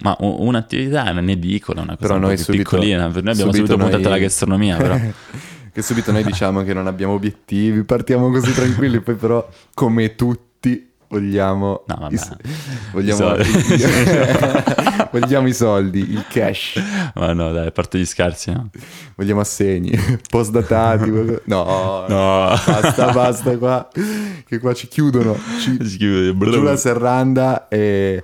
ma 0.00 0.16
un'attività 0.20 1.06
è 1.06 1.10
un'edicola, 1.10 1.80
una 1.82 1.96
cosa 1.96 2.06
Però 2.08 2.18
noi 2.18 2.36
subito- 2.36 2.62
piccolina. 2.70 3.06
Noi 3.06 3.16
abbiamo 3.18 3.34
subito 3.34 3.56
subito, 3.56 3.76
puntato 3.76 3.96
noi- 3.98 4.06
alla 4.06 4.18
gastronomia, 4.18 4.76
però. 4.76 4.98
che 5.72 5.82
subito 5.82 6.12
noi 6.12 6.22
diciamo 6.24 6.62
che 6.62 6.74
non 6.74 6.86
abbiamo 6.86 7.14
obiettivi, 7.14 7.82
partiamo 7.84 8.30
così 8.30 8.52
tranquilli, 8.52 9.00
poi 9.00 9.14
però 9.14 9.48
come 9.74 10.14
tutti 10.16 10.90
vogliamo 11.08 11.84
No, 11.86 11.96
vabbè. 12.00 12.14
i, 12.14 12.18
vogliamo, 12.92 13.34
I 13.36 13.44
soldi. 13.44 13.48
vogliamo 15.12 15.46
i 15.48 15.52
soldi, 15.54 15.98
il 16.10 16.24
cash, 16.28 16.80
Ma 17.14 17.32
no, 17.32 17.52
dai, 17.52 17.66
a 17.66 17.70
parte 17.70 17.98
gli 17.98 18.04
scherzi, 18.04 18.50
no? 18.52 18.70
vogliamo 19.16 19.40
assegni, 19.40 19.92
postdatati, 20.30 21.10
no, 21.44 22.04
No. 22.08 22.48
basta, 22.66 23.12
basta 23.12 23.56
qua, 23.58 23.88
che 24.46 24.58
qua 24.58 24.72
ci 24.74 24.88
chiudono, 24.88 25.36
ci, 25.60 25.78
Si 25.86 25.96
chiude. 25.98 26.50
giù 26.50 26.62
la 26.62 26.76
serranda 26.76 27.68
e 27.68 28.22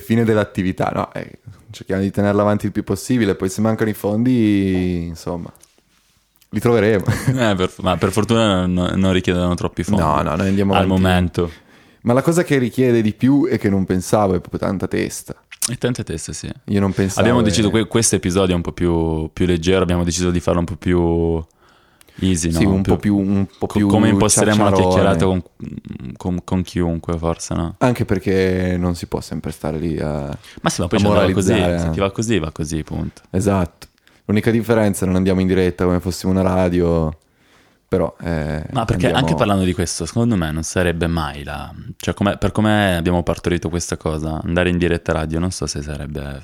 fine 0.00 0.24
dell'attività, 0.24 0.90
no, 0.94 1.12
eh, 1.12 1.38
cerchiamo 1.70 2.02
di 2.02 2.10
tenerla 2.10 2.42
avanti 2.42 2.66
il 2.66 2.72
più 2.72 2.82
possibile, 2.84 3.34
poi 3.34 3.48
se 3.48 3.60
mancano 3.60 3.90
i 3.90 3.94
fondi, 3.94 5.04
insomma, 5.06 5.52
li 6.50 6.60
troveremo. 6.60 7.04
Eh, 7.28 7.54
per- 7.56 7.72
ma 7.80 7.96
per 7.96 8.10
fortuna 8.12 8.66
non, 8.66 8.92
non 8.98 9.12
richiedono 9.12 9.54
troppi 9.54 9.82
fondi. 9.82 10.00
No, 10.02 10.22
no, 10.22 10.36
noi 10.36 10.48
andiamo 10.48 10.72
Al 10.74 10.84
avanti. 10.84 11.02
momento. 11.02 11.50
Ma 12.02 12.12
la 12.12 12.22
cosa 12.22 12.44
che 12.44 12.58
richiede 12.58 13.02
di 13.02 13.12
più 13.12 13.48
e 13.50 13.58
che 13.58 13.68
non 13.68 13.84
pensavo 13.84 14.34
è 14.34 14.40
proprio 14.40 14.60
tanta 14.60 14.86
testa. 14.86 15.34
E 15.68 15.76
tante 15.76 16.04
teste, 16.04 16.32
sì. 16.32 16.48
Io 16.66 16.78
non 16.80 16.92
pensavo. 16.92 17.20
Abbiamo 17.20 17.40
e- 17.40 17.42
deciso, 17.42 17.70
que- 17.70 17.86
questo 17.86 18.14
episodio 18.14 18.52
è 18.52 18.56
un 18.56 18.62
po' 18.62 18.70
più, 18.72 19.28
più 19.32 19.44
leggero, 19.46 19.82
abbiamo 19.82 20.04
deciso 20.04 20.30
di 20.30 20.38
farlo 20.38 20.60
un 20.60 20.66
po' 20.66 20.76
più 20.76 21.44
easy, 22.20 22.52
Sì, 22.52 22.64
no? 22.64 22.74
un 22.74 22.82
po' 22.82 22.96
più. 22.96 23.16
Un 23.16 23.46
po' 23.58 23.66
più 23.66 23.86
come 23.88 24.08
imposteremo 24.08 24.66
una 24.66 24.76
chiacchierata 24.76 25.24
con, 25.24 25.42
con- 26.16 26.40
con 26.44 26.62
chiunque, 26.62 27.16
forse, 27.18 27.54
no? 27.54 27.74
Anche 27.78 28.04
perché 28.04 28.76
non 28.78 28.94
si 28.94 29.06
può 29.06 29.20
sempre 29.20 29.50
stare 29.52 29.78
lì 29.78 29.98
a. 29.98 30.36
Ma 30.62 30.70
sì, 30.70 30.80
ma 30.80 30.88
poi 30.88 30.98
ci 30.98 31.06
andava 31.06 31.30
così, 31.32 31.52
se 31.52 31.74
eh. 31.86 31.90
ti 31.90 31.98
va 32.00 32.10
così, 32.10 32.38
va 32.38 32.50
così, 32.52 32.82
punto. 32.82 33.22
Esatto. 33.30 33.86
L'unica 34.26 34.50
differenza 34.50 35.04
è 35.04 35.06
non 35.06 35.16
andiamo 35.16 35.40
in 35.40 35.46
diretta 35.46 35.84
come 35.84 36.00
fossimo 36.00 36.32
una 36.32 36.42
radio. 36.42 37.16
Però. 37.88 38.16
eh, 38.20 38.64
Ma 38.72 38.84
perché 38.84 39.06
andiamo- 39.06 39.16
anche 39.18 39.34
parlando 39.36 39.62
di 39.62 39.72
questo, 39.72 40.06
secondo 40.06 40.34
me 40.34 40.50
non 40.50 40.64
sarebbe 40.64 41.06
mai 41.06 41.44
la... 41.44 41.72
Cioè, 41.96 42.14
come- 42.14 42.36
per 42.36 42.50
come 42.50 42.96
abbiamo 42.96 43.22
partorito 43.22 43.68
questa 43.68 43.96
cosa, 43.96 44.40
andare 44.42 44.70
in 44.70 44.76
diretta 44.78 45.12
radio, 45.12 45.38
non 45.38 45.52
so 45.52 45.66
se 45.66 45.82
sarebbe... 45.82 46.42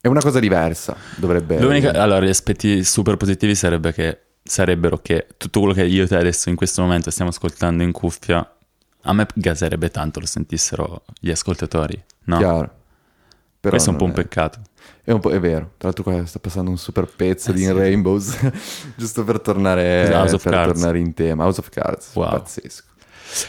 È 0.00 0.08
una 0.08 0.20
cosa 0.20 0.40
diversa. 0.40 0.96
Dovrebbe. 1.14 1.60
L'unica... 1.60 1.92
Allora, 1.92 2.24
gli 2.26 2.28
aspetti 2.28 2.82
super 2.82 3.16
positivi 3.16 3.54
sarebbe 3.54 3.92
che, 3.92 4.20
sarebbero 4.46 4.98
che 4.98 5.26
tutto 5.36 5.60
quello 5.60 5.74
che 5.74 5.84
io 5.84 6.04
e 6.04 6.06
te 6.06 6.16
adesso 6.16 6.48
in 6.48 6.56
questo 6.56 6.82
momento 6.82 7.10
stiamo 7.10 7.30
ascoltando 7.30 7.82
in 7.82 7.92
cuffia, 7.92 8.48
a 9.02 9.12
me 9.12 9.26
gaserebbe 9.34 9.90
tanto 9.90 10.20
lo 10.20 10.26
sentissero 10.26 11.04
gli 11.20 11.30
ascoltatori, 11.30 12.02
no? 12.24 12.38
Chiaro. 12.38 12.74
Però 13.60 13.70
questo 13.70 13.90
è 13.90 13.92
un 13.92 13.98
po' 13.98 14.04
un 14.04 14.12
peccato. 14.12 14.60
È, 15.02 15.10
un 15.10 15.20
po', 15.20 15.30
è 15.30 15.40
vero. 15.40 15.72
Tra 15.76 15.88
l'altro, 15.88 16.04
qua 16.04 16.24
sta 16.24 16.38
passando 16.38 16.70
un 16.70 16.78
super 16.78 17.06
pezzo 17.06 17.50
Eh, 17.50 17.54
di 17.54 17.60
sì. 17.60 17.66
In 17.66 17.76
Rainbows. 17.76 18.38
Giusto 18.96 19.24
per 19.24 19.40
tornare, 19.40 20.12
of 20.14 20.42
per 20.42 20.52
tornare 20.66 20.98
in 20.98 21.14
tema. 21.14 21.44
House 21.44 21.60
of 21.60 21.68
Cards. 21.68 22.14
Wow. 22.14 22.30
Pazzesco. 22.30 22.84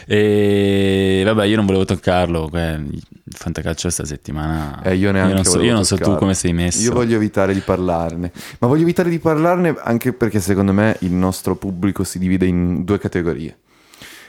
E 0.06 1.22
vabbè, 1.24 1.44
io 1.46 1.56
non 1.56 1.66
volevo 1.66 1.84
toccarlo, 1.84 2.48
il 2.52 3.00
fantacalcio 3.28 3.82
questa 3.82 4.04
settimana. 4.04 4.82
Eh, 4.82 4.94
io 4.96 5.12
neanche 5.12 5.34
non 5.34 5.44
so, 5.44 5.62
io 5.62 5.72
non 5.72 5.84
so 5.84 5.96
tu 5.96 6.14
come 6.16 6.34
sei 6.34 6.52
messo. 6.52 6.82
Io 6.82 6.92
voglio 6.92 7.16
evitare 7.16 7.52
di 7.54 7.60
parlarne, 7.60 8.32
ma 8.58 8.68
voglio 8.68 8.82
evitare 8.82 9.10
di 9.10 9.18
parlarne 9.18 9.74
anche 9.82 10.12
perché 10.12 10.40
secondo 10.40 10.72
me 10.72 10.96
il 11.00 11.12
nostro 11.12 11.56
pubblico 11.56 12.04
si 12.04 12.18
divide 12.18 12.46
in 12.46 12.84
due 12.84 12.98
categorie. 12.98 13.56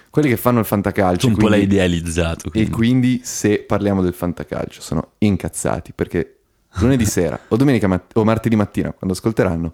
Quelli 0.10 0.30
che 0.30 0.38
fanno 0.38 0.60
il 0.60 0.66
fantacalcio 0.66 1.28
un 1.28 1.36
po' 1.36 1.48
l'hai 1.48 1.60
quindi- 1.60 1.76
idealizzato. 1.76 2.48
e 2.48 2.52
quindi. 2.52 2.72
quindi 2.72 3.22
se 3.24 3.60
parliamo 3.60 4.02
del 4.02 4.14
fantacalcio 4.14 4.82
sono 4.82 5.12
incazzati 5.20 5.92
perché 5.94 6.38
lunedì 6.80 7.06
sera 7.06 7.40
o 7.48 7.56
domenica 7.56 7.88
mat- 7.88 8.16
o 8.18 8.24
martedì 8.24 8.56
mattina 8.56 8.92
quando 8.92 9.16
ascolteranno 9.16 9.74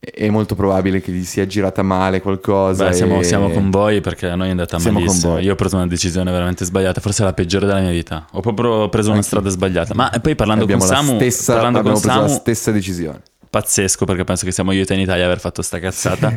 è 0.00 0.28
molto 0.28 0.54
probabile 0.54 1.00
che 1.00 1.10
gli 1.10 1.24
sia 1.24 1.46
girata 1.46 1.82
male 1.82 2.20
qualcosa. 2.22 2.86
Beh, 2.88 2.92
siamo, 2.92 3.20
e- 3.20 3.24
siamo 3.24 3.50
con 3.50 3.68
voi 3.70 4.00
perché 4.00 4.28
a 4.28 4.36
noi 4.36 4.46
è 4.48 4.50
andata 4.50 4.78
Siamo 4.78 4.98
con 4.98 5.06
malissimo. 5.06 5.38
Io 5.38 5.52
ho 5.52 5.56
preso 5.56 5.76
una 5.76 5.86
decisione 5.86 6.30
veramente 6.30 6.64
sbagliata, 6.64 7.00
forse 7.00 7.24
la 7.24 7.32
peggiore 7.32 7.66
della 7.66 7.80
mia 7.80 7.90
vita. 7.90 8.26
Ho 8.32 8.40
proprio 8.40 8.88
preso 8.88 9.10
una 9.10 9.22
strada 9.22 9.48
sbagliata. 9.48 9.94
Ma 9.94 10.10
poi 10.22 10.34
parlando 10.36 10.62
abbiamo 10.64 10.84
con 10.84 10.90
la 10.92 10.96
Samu, 11.00 11.16
stessa, 11.16 11.52
parlando 11.54 11.80
con 11.82 11.90
abbiamo 11.90 12.00
preso 12.06 12.20
la 12.20 12.26
Samu, 12.28 12.40
stessa 12.40 12.70
decisione. 12.70 13.22
pazzesco 13.50 14.04
perché 14.04 14.24
penso 14.24 14.44
che 14.44 14.52
siamo 14.52 14.70
io 14.72 14.82
e 14.82 14.86
te 14.86 14.94
in 14.94 15.00
Italia 15.00 15.24
a 15.24 15.26
aver 15.26 15.40
fatto 15.40 15.62
sta 15.62 15.78
cazzata. 15.80 16.32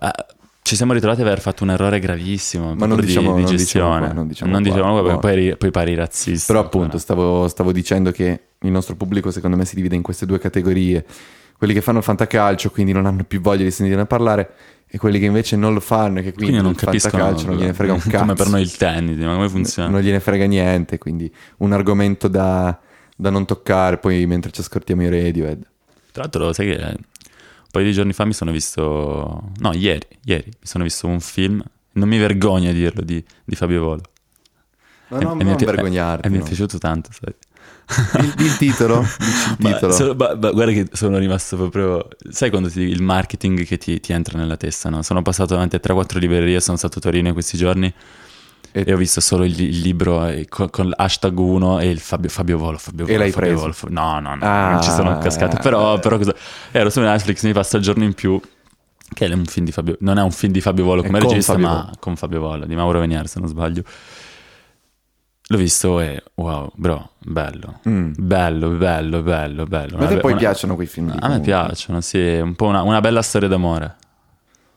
Ah, 0.00 0.26
ci 0.62 0.74
siamo 0.76 0.92
ritrovati 0.92 1.20
ad 1.20 1.28
aver 1.28 1.40
fatto 1.40 1.62
un 1.62 1.70
errore 1.70 2.00
gravissimo. 2.00 2.74
Ma 2.74 2.86
non 2.86 2.96
proprio 2.96 3.06
diciamo- 3.06 3.34
di, 3.36 3.44
di 3.44 3.46
non 3.46 3.56
diciamo 3.56 3.88
qua, 3.98 4.12
non 4.12 4.26
diciamo 4.26 4.50
non 4.50 4.62
qua. 4.62 4.70
diciamo 4.72 4.92
qua 4.92 5.02
perché 5.02 5.18
poi, 5.20 5.56
poi 5.56 5.70
pari 5.70 5.94
razzista. 5.94 6.52
Però 6.52 6.66
appunto 6.66 6.98
stavo, 6.98 7.48
stavo 7.48 7.72
dicendo 7.72 8.10
che 8.10 8.40
il 8.60 8.70
nostro 8.70 8.94
pubblico 8.96 9.30
secondo 9.30 9.56
me 9.56 9.64
si 9.64 9.74
divide 9.76 9.94
in 9.94 10.02
queste 10.02 10.26
due 10.26 10.38
categorie. 10.38 11.04
Quelli 11.58 11.72
che 11.72 11.80
fanno 11.80 11.98
il 11.98 12.04
fantacalcio, 12.04 12.70
quindi 12.70 12.92
non 12.92 13.06
hanno 13.06 13.24
più 13.24 13.40
voglia 13.40 13.64
di 13.64 13.70
sentirne 13.70 14.04
parlare, 14.06 14.50
e 14.88 14.98
quelli 14.98 15.18
che 15.18 15.24
invece 15.24 15.56
non 15.56 15.72
lo 15.74 15.80
fanno 15.80 16.20
e 16.20 16.22
che 16.22 16.32
quindi, 16.32 16.52
Quindi 16.52 16.62
non 16.62 16.74
capiscono 16.74 17.24
fantacalcio 17.24 17.48
non 17.50 17.58
gliene 17.58 17.72
frega 17.74 17.92
un 17.92 17.98
cazzo. 17.98 18.18
come 18.18 18.34
per 18.34 18.48
noi 18.48 18.62
il 18.62 18.76
tennis, 18.76 19.18
ma 19.18 19.34
come 19.34 19.48
funziona? 19.48 19.88
Non 19.88 20.00
gliene 20.00 20.20
frega 20.20 20.44
niente, 20.46 20.98
quindi 20.98 21.32
un 21.58 21.72
argomento 21.72 22.28
da, 22.28 22.78
da 23.16 23.30
non 23.30 23.44
toccare 23.46 23.98
poi 23.98 24.24
mentre 24.26 24.52
ci 24.52 24.60
ascoltiamo 24.60 25.02
i 25.02 25.08
Radiohead. 25.10 25.66
Tra 26.12 26.22
l'altro, 26.22 26.52
sai 26.52 26.66
che 26.68 26.82
un 26.82 26.96
paio 27.70 27.84
di 27.84 27.92
giorni 27.92 28.12
fa 28.12 28.24
mi 28.24 28.32
sono 28.32 28.52
visto. 28.52 29.50
No, 29.58 29.72
ieri, 29.74 30.06
ieri 30.24 30.44
mi 30.46 30.66
sono 30.66 30.84
visto 30.84 31.06
un 31.06 31.20
film. 31.20 31.62
Non 31.92 32.08
mi 32.08 32.18
vergogno 32.18 32.70
a 32.70 32.72
dirlo 32.72 33.02
di, 33.02 33.22
di 33.44 33.56
Fabio 33.56 33.82
Volo. 33.82 34.02
Ma 35.08 35.18
E- 35.18 35.24
no, 35.24 35.32
e 35.32 35.34
mi 35.36 35.44
non 35.44 35.52
è 35.52 35.56
pi- 35.56 35.64
vergognarti. 35.64 36.26
E 36.26 36.30
mi 36.30 36.36
è 36.36 36.40
no. 36.40 36.44
piaciuto 36.46 36.78
tanto, 36.78 37.10
sai. 37.12 37.34
Il, 38.18 38.34
il 38.38 38.56
titolo? 38.56 39.00
Il 39.20 39.56
Ma 39.58 39.72
titolo. 39.74 39.92
solo- 39.92 40.14
ma- 40.14 40.34
ma 40.34 40.50
guarda 40.50 40.72
che 40.72 40.88
sono 40.92 41.18
rimasto 41.18 41.56
proprio. 41.56 42.08
Sai 42.30 42.50
quando 42.50 42.68
ti- 42.68 42.80
il 42.80 43.02
marketing 43.02 43.64
che 43.64 43.78
ti, 43.78 44.00
ti 44.00 44.12
entra 44.12 44.38
nella 44.38 44.56
testa, 44.56 44.88
no? 44.90 45.02
Sono 45.02 45.22
passato 45.22 45.54
davanti 45.54 45.76
a 45.76 45.80
3-4 45.82 46.18
librerie, 46.18 46.60
sono 46.60 46.76
stato 46.76 46.98
a 46.98 47.00
Torino 47.00 47.28
in 47.28 47.32
questi 47.34 47.56
giorni 47.56 47.92
E- 48.72 48.84
e 48.86 48.92
ho 48.92 48.96
visto 48.96 49.20
solo 49.20 49.44
il, 49.44 49.58
il 49.58 49.78
libro 49.80 50.26
eh, 50.26 50.46
con, 50.48 50.68
con 50.68 50.88
l'hashtag 50.94 51.38
1 51.38 51.78
e 51.80 51.88
il 51.88 52.00
Fabio, 52.00 52.28
Fabio 52.28 52.58
Volo. 52.58 52.76
Fabio 52.76 53.04
E 53.04 53.08
Volo, 53.08 53.18
l'hai 53.20 53.30
Fabio 53.30 53.48
preso? 53.60 53.74
Volo, 53.88 53.94
no, 53.94 54.20
no, 54.20 54.34
no, 54.34 54.44
Ah. 54.44 54.70
non 54.72 54.82
ci 54.82 54.90
sono 54.90 55.16
cascato. 55.18 55.56
Però, 55.62 55.98
però 56.00 56.16
cosa... 56.18 56.34
Ero 56.72 56.90
su 56.90 57.00
Netflix, 57.00 57.44
mi 57.44 57.52
passa 57.52 57.76
il 57.76 57.82
giorno 57.84 58.04
in 58.04 58.12
più. 58.14 58.38
Che 59.08 59.24
è 59.24 59.32
un 59.32 59.44
film 59.44 59.64
di 59.64 59.70
Fabio, 59.70 59.96
non 60.00 60.18
è 60.18 60.22
un 60.22 60.32
film 60.32 60.52
di 60.52 60.60
Fabio 60.60 60.84
Volo 60.84 61.02
come 61.04 61.20
regista, 61.20 61.56
ma 61.56 61.88
con 62.00 62.16
Fabio 62.16 62.40
Volo, 62.40 62.66
di 62.66 62.74
Mauro 62.74 62.98
Venier, 62.98 63.28
se 63.28 63.38
non 63.38 63.48
sbaglio. 63.48 63.82
L'ho 65.48 65.56
visto 65.58 66.00
e 66.00 66.22
wow, 66.34 66.70
bro, 66.74 67.10
bello. 67.20 67.78
Mm. 67.88 68.12
Bello, 68.16 68.70
bello, 68.70 69.22
bello, 69.22 69.64
bello. 69.64 69.96
Ma 69.96 70.04
a 70.04 70.08
te 70.08 70.16
poi 70.18 70.32
una- 70.32 70.40
piacciono 70.40 70.74
quei 70.74 70.88
film? 70.88 71.08
A 71.10 71.12
me 71.12 71.18
comunque? 71.20 71.44
piacciono, 71.44 72.00
sì, 72.00 72.18
un 72.42 72.54
po' 72.56 72.66
una, 72.66 72.82
una 72.82 73.00
bella 73.00 73.22
storia 73.22 73.46
d'amore. 73.48 73.94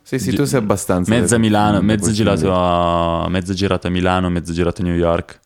Sì, 0.03 0.19
sì, 0.19 0.33
tu 0.33 0.43
sei 0.45 0.59
abbastanza... 0.59 1.11
Mezza 1.11 1.37
Milano, 1.37 1.81
mezzo 1.81 2.11
girato, 2.11 2.51
a, 2.53 3.27
mezzo 3.29 3.53
girato 3.53 3.87
a 3.87 3.89
Milano, 3.89 4.29
mezzo 4.29 4.53
girato 4.53 4.81
a 4.81 4.85
New 4.85 4.95
York. 4.95 5.39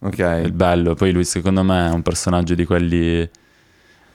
È 0.00 0.06
Ok. 0.06 0.48
bello. 0.50 0.94
Poi 0.94 1.12
lui, 1.12 1.24
secondo 1.24 1.62
me, 1.62 1.88
è 1.88 1.92
un 1.92 2.02
personaggio 2.02 2.54
di 2.54 2.64
quelli. 2.64 3.28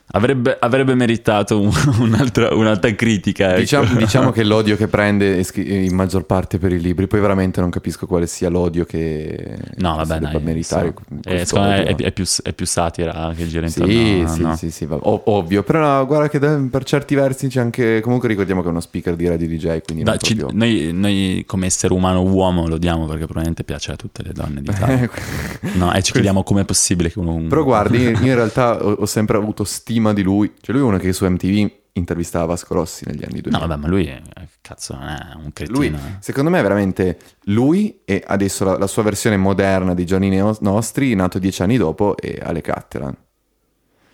Avrebbe, 0.10 0.56
avrebbe 0.58 0.96
meritato 0.96 1.60
un- 1.60 1.70
un'altra, 2.00 2.54
un'altra 2.56 2.94
critica. 2.96 3.50
ecco. 3.50 3.60
Diciamo, 3.60 3.96
diciamo 3.96 4.32
che 4.32 4.44
l'odio 4.46 4.78
che 4.78 4.88
prende 4.88 5.46
in 5.56 5.94
maggior 5.94 6.24
parte 6.24 6.60
per 6.60 6.72
i 6.72 6.80
libri, 6.80 7.08
poi 7.08 7.20
veramente 7.20 7.60
non 7.60 7.70
capisco 7.70 8.08
quale 8.08 8.26
sia 8.26 8.48
l'odio 8.50 8.86
che 8.86 9.58
No, 9.78 9.98
vabbè, 9.98 10.20
debba 10.20 10.40
meritare. 10.40 10.94
questo 10.94 11.30
Eh, 11.30 11.46
secondo 11.46 11.68
me 11.70 11.84
è, 11.84 11.96
è 11.96 12.12
più, 12.14 12.24
è 12.42 12.54
più 12.54 12.66
satira 12.66 13.34
che 13.36 13.48
gira 13.48 13.66
intorno 13.66 13.92
Sì, 13.92 14.22
a- 14.24 14.28
sì, 14.30 14.42
no? 14.42 14.56
sì, 14.56 14.72
sì, 14.72 14.88
ov- 14.90 15.22
ovvio. 15.26 15.64
Però 15.64 15.80
no, 15.98 16.06
guarda 16.06 16.30
che 16.30 16.40
da- 16.40 16.58
per 16.72 16.86
certi 16.86 17.14
versi 17.14 17.50
c'è 17.50 17.60
anche... 17.60 18.00
Comunque 18.00 18.30
ricordiamo 18.30 18.62
che 18.62 18.68
è 18.68 18.72
uno 18.72 18.80
speaker 18.80 19.14
di 19.16 19.28
Radio 19.28 19.48
DJ, 19.48 19.82
quindi 19.84 20.04
Dai, 20.04 20.20
ci- 20.20 20.36
proprio... 20.36 20.58
noi, 20.58 20.92
noi 20.94 21.44
come 21.46 21.66
essere 21.66 21.94
umano 21.94 22.22
uomo 22.24 22.66
lo 22.66 22.78
diamo 22.78 23.02
perché 23.08 23.26
probabilmente 23.26 23.66
piace 23.66 23.92
a 23.92 23.98
tutte 23.98 24.24
le 24.24 24.32
donne 24.32 24.62
d'Italia. 24.62 25.10
no, 25.76 25.94
e 25.94 26.02
ci 26.02 26.14
chiediamo 26.14 26.44
com'è 26.44 26.64
possibile 26.64 27.12
che 27.12 27.20
uno... 27.20 27.34
un- 27.34 27.50
Però 27.50 27.66
guardi, 27.66 27.98
io 28.04 28.10
in 28.12 28.36
realtà 28.36 28.82
ho, 28.82 28.94
ho 28.94 29.06
sempre 29.06 29.36
avuto 29.36 29.66
stima 29.66 29.96
di 30.14 30.22
lui. 30.22 30.54
Cioè 30.60 30.76
lui 30.76 30.84
è 30.84 30.88
uno 30.88 30.98
che 30.98 31.14
su 31.14 31.26
MTV 31.26 31.72
intervistava 31.94 32.46
Vasco 32.46 32.74
Rossi 32.74 33.06
negli 33.06 33.24
anni 33.24 33.42
2000. 33.42 33.58
No, 33.58 33.68
vabbè, 33.68 33.82
ma 33.82 33.88
lui 33.88 34.06
è, 34.06 34.22
cazzo, 34.62 34.96
non 34.96 35.08
è 35.08 35.36
un 35.36 35.52
cretino. 35.52 35.78
Lui, 35.78 35.88
eh. 35.88 36.18
secondo 36.20 36.50
me, 36.50 36.60
è 36.60 36.62
veramente 36.62 37.18
lui 37.46 38.02
e 38.06 38.24
adesso 38.26 38.64
la, 38.64 38.78
la 38.78 38.88
sua 38.88 39.04
versione 39.04 39.38
moderna 39.38 39.94
di 39.94 40.06
Gianni 40.06 40.36
Nostri, 40.60 41.14
nato 41.16 41.40
dieci 41.40 41.62
anni 41.62 41.78
dopo, 41.78 42.16
è 42.18 42.38
Ale 42.42 42.62
Cattelan. 42.62 43.16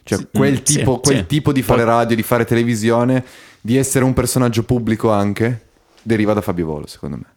Cioè, 0.04 0.18
Sì, 0.18 0.28
quel, 0.34 0.54
mm, 0.54 0.64
sì, 0.64 0.78
tipo, 0.78 1.00
quel 1.00 1.18
sì. 1.18 1.26
tipo 1.28 1.52
di 1.54 1.62
fare 1.62 1.84
radio, 1.84 2.16
di 2.16 2.24
fare 2.24 2.46
televisione, 2.46 3.24
di 3.62 3.78
essere 3.78 4.04
un 4.04 4.14
personaggio 4.14 4.64
pubblico 4.64 5.12
anche, 5.12 5.68
deriva 6.02 6.34
da 6.34 6.42
Fabio 6.42 6.66
Volo, 6.66 6.88
secondo 6.88 7.18
me. 7.18 7.33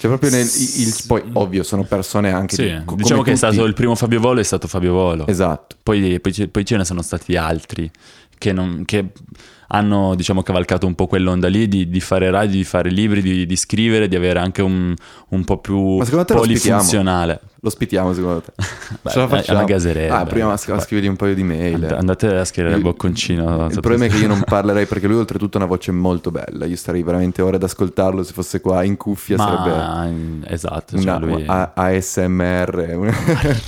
Cioè 0.00 0.08
proprio 0.08 0.30
nel... 0.30 0.46
il- 0.46 0.96
poi 1.06 1.22
ovvio 1.34 1.62
sono 1.62 1.82
persone 1.84 2.32
anche... 2.32 2.54
Sì, 2.54 2.62
di- 2.62 2.82
co- 2.86 2.94
diciamo 2.94 3.20
che 3.22 3.32
è 3.32 3.36
stato 3.36 3.56
tutti. 3.56 3.68
il 3.68 3.74
primo 3.74 3.94
Fabio 3.94 4.18
Volo, 4.18 4.40
è 4.40 4.42
stato 4.42 4.66
Fabio 4.66 4.94
Volo. 4.94 5.26
Esatto. 5.26 5.76
Poi, 5.82 6.18
poi 6.20 6.48
poi 6.48 6.64
ce 6.64 6.76
ne 6.78 6.84
sono 6.86 7.02
stati 7.02 7.36
altri 7.36 7.90
che, 8.38 8.52
non- 8.54 8.84
che 8.86 9.04
hanno 9.72 10.14
diciamo 10.16 10.42
cavalcato 10.42 10.86
un 10.86 10.94
po' 10.94 11.06
quell'onda 11.06 11.48
lì 11.48 11.68
di, 11.68 11.88
di 11.88 12.00
fare 12.00 12.28
radio, 12.30 12.56
di 12.56 12.64
fare 12.64 12.90
libri, 12.90 13.22
di, 13.22 13.46
di 13.46 13.56
scrivere, 13.56 14.08
di 14.08 14.16
avere 14.16 14.40
anche 14.40 14.62
un, 14.62 14.94
un 15.28 15.44
po' 15.44 15.58
più 15.58 15.96
Ma 15.96 16.04
secondo 16.04 16.24
te 16.24 16.34
polifunzionale. 16.34 17.40
Lo 17.62 17.68
ospitiamo 17.68 18.12
secondo 18.12 18.40
te? 18.40 18.52
Beh, 19.02 19.10
Ce 19.10 19.18
la 19.18 19.24
è 19.26 19.28
facciamo? 19.28 19.58
una 19.58 19.66
gaserebbe. 19.68 20.12
Ah, 20.14 20.24
prima 20.24 20.56
sc- 20.56 20.80
scriviti 20.80 21.06
un 21.06 21.14
paio 21.16 21.34
di 21.34 21.44
mail. 21.44 21.74
And- 21.84 21.92
andate 21.92 22.26
a 22.34 22.44
scrivere 22.44 22.74
il 22.76 22.82
bocconcino. 22.82 23.66
Il 23.66 23.80
problema 23.80 24.06
è 24.06 24.08
che 24.08 24.16
io 24.16 24.26
non 24.28 24.42
parlerei 24.46 24.86
perché 24.86 25.06
lui 25.06 25.18
oltretutto 25.18 25.58
ha 25.58 25.60
una 25.60 25.68
voce 25.68 25.92
molto 25.92 26.32
bella. 26.32 26.64
Io 26.64 26.76
starei 26.76 27.02
veramente 27.04 27.40
ore 27.40 27.56
ad 27.56 27.62
ascoltarlo 27.62 28.24
se 28.24 28.32
fosse 28.32 28.60
qua 28.60 28.82
in 28.82 28.96
cuffia 28.96 29.36
sarebbe 29.36 29.70
Ma 29.70 30.10
esatto, 30.46 30.96
cioè 31.00 31.16
una, 31.16 31.18
lui... 31.18 31.44
A- 31.46 31.72
ASMR. 31.74 33.14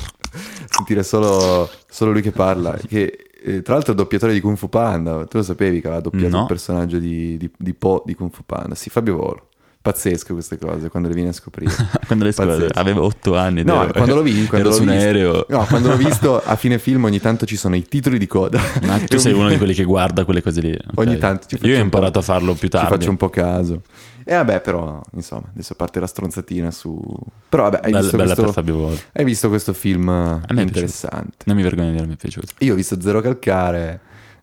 Sentire 0.66 1.02
solo, 1.02 1.70
solo 1.88 2.12
lui 2.12 2.22
che 2.22 2.32
parla. 2.32 2.76
Che 2.88 3.26
tra 3.62 3.74
l'altro 3.74 3.92
è 3.92 3.96
doppiatore 3.96 4.32
di 4.32 4.40
Kung 4.40 4.56
Fu 4.56 4.68
Panda. 4.68 5.24
Tu 5.26 5.36
lo 5.38 5.42
sapevi 5.42 5.80
che 5.80 5.86
aveva 5.86 6.02
doppiato 6.02 6.28
No. 6.36 6.40
il 6.42 6.46
personaggio 6.46 6.98
di, 6.98 7.36
di, 7.36 7.50
di 7.56 7.74
Po 7.74 8.02
di 8.06 8.14
Kung 8.14 8.30
Fu 8.32 8.42
Panda? 8.46 8.74
Sì, 8.74 8.90
Fabio 8.90 9.16
Volo. 9.16 9.46
Pazzesco 9.82 10.32
queste 10.34 10.58
cose 10.58 10.88
quando 10.90 11.08
le 11.08 11.14
vieni 11.14 11.30
a 11.30 11.32
scoprire. 11.32 11.72
quando 12.06 12.24
le 12.24 12.32
Pazzesco. 12.32 12.78
avevo 12.78 13.02
otto 13.02 13.36
anni. 13.36 13.64
No, 13.64 13.82
ero- 13.82 13.92
quando 13.92 14.14
l'ho 14.14 14.22
visto, 14.22 14.48
quando 14.48 14.68
ero 14.68 14.76
su 14.76 14.82
un 14.84 14.88
visto- 14.90 15.02
aereo. 15.04 15.46
No, 15.48 15.64
quando 15.68 15.88
l'ho 15.88 15.96
visto 15.98 16.40
a 16.40 16.54
fine 16.54 16.78
film 16.78 17.02
ogni 17.02 17.18
tanto 17.18 17.46
ci 17.46 17.56
sono 17.56 17.74
i 17.74 17.82
titoli 17.82 18.16
di 18.18 18.28
coda. 18.28 18.60
Ma 18.86 19.00
tu 19.04 19.16
sei 19.18 19.32
uno 19.32 19.48
di 19.48 19.56
quelli 19.56 19.74
che 19.74 19.82
guarda 19.82 20.24
quelle 20.24 20.40
cose 20.40 20.60
lì. 20.60 20.70
ok? 20.72 20.92
Ogni 20.94 21.18
tanto 21.18 21.46
ci 21.48 21.58
Io 21.62 21.76
ho 21.78 21.80
imparato 21.80 22.20
a 22.20 22.22
farlo 22.22 22.52
più 22.52 22.68
Ci 22.68 22.68
tardi. 22.68 22.88
faccio 22.94 23.10
un 23.10 23.16
po' 23.16 23.28
caso. 23.28 23.82
E 24.24 24.34
vabbè, 24.34 24.60
però, 24.60 25.00
insomma, 25.14 25.48
adesso 25.52 25.74
parte 25.74 26.00
la 26.00 26.06
stronzatina 26.06 26.70
su... 26.70 27.00
Però 27.48 27.64
vabbè, 27.64 27.80
hai, 27.84 27.90
Bella, 27.92 28.00
visto, 28.00 28.16
questo... 28.42 28.98
hai 29.12 29.24
visto 29.24 29.48
questo 29.48 29.72
film 29.72 30.40
è 30.46 30.60
interessante. 30.60 31.36
Non 31.46 31.56
mi 31.56 31.62
vergogno 31.62 31.90
di 31.90 31.96
dire, 31.96 32.06
mi 32.06 32.14
è 32.14 32.16
piaciuto. 32.16 32.52
Io 32.58 32.72
ho 32.72 32.76
visto 32.76 33.00
Zero 33.00 33.20
Calcare. 33.20 34.00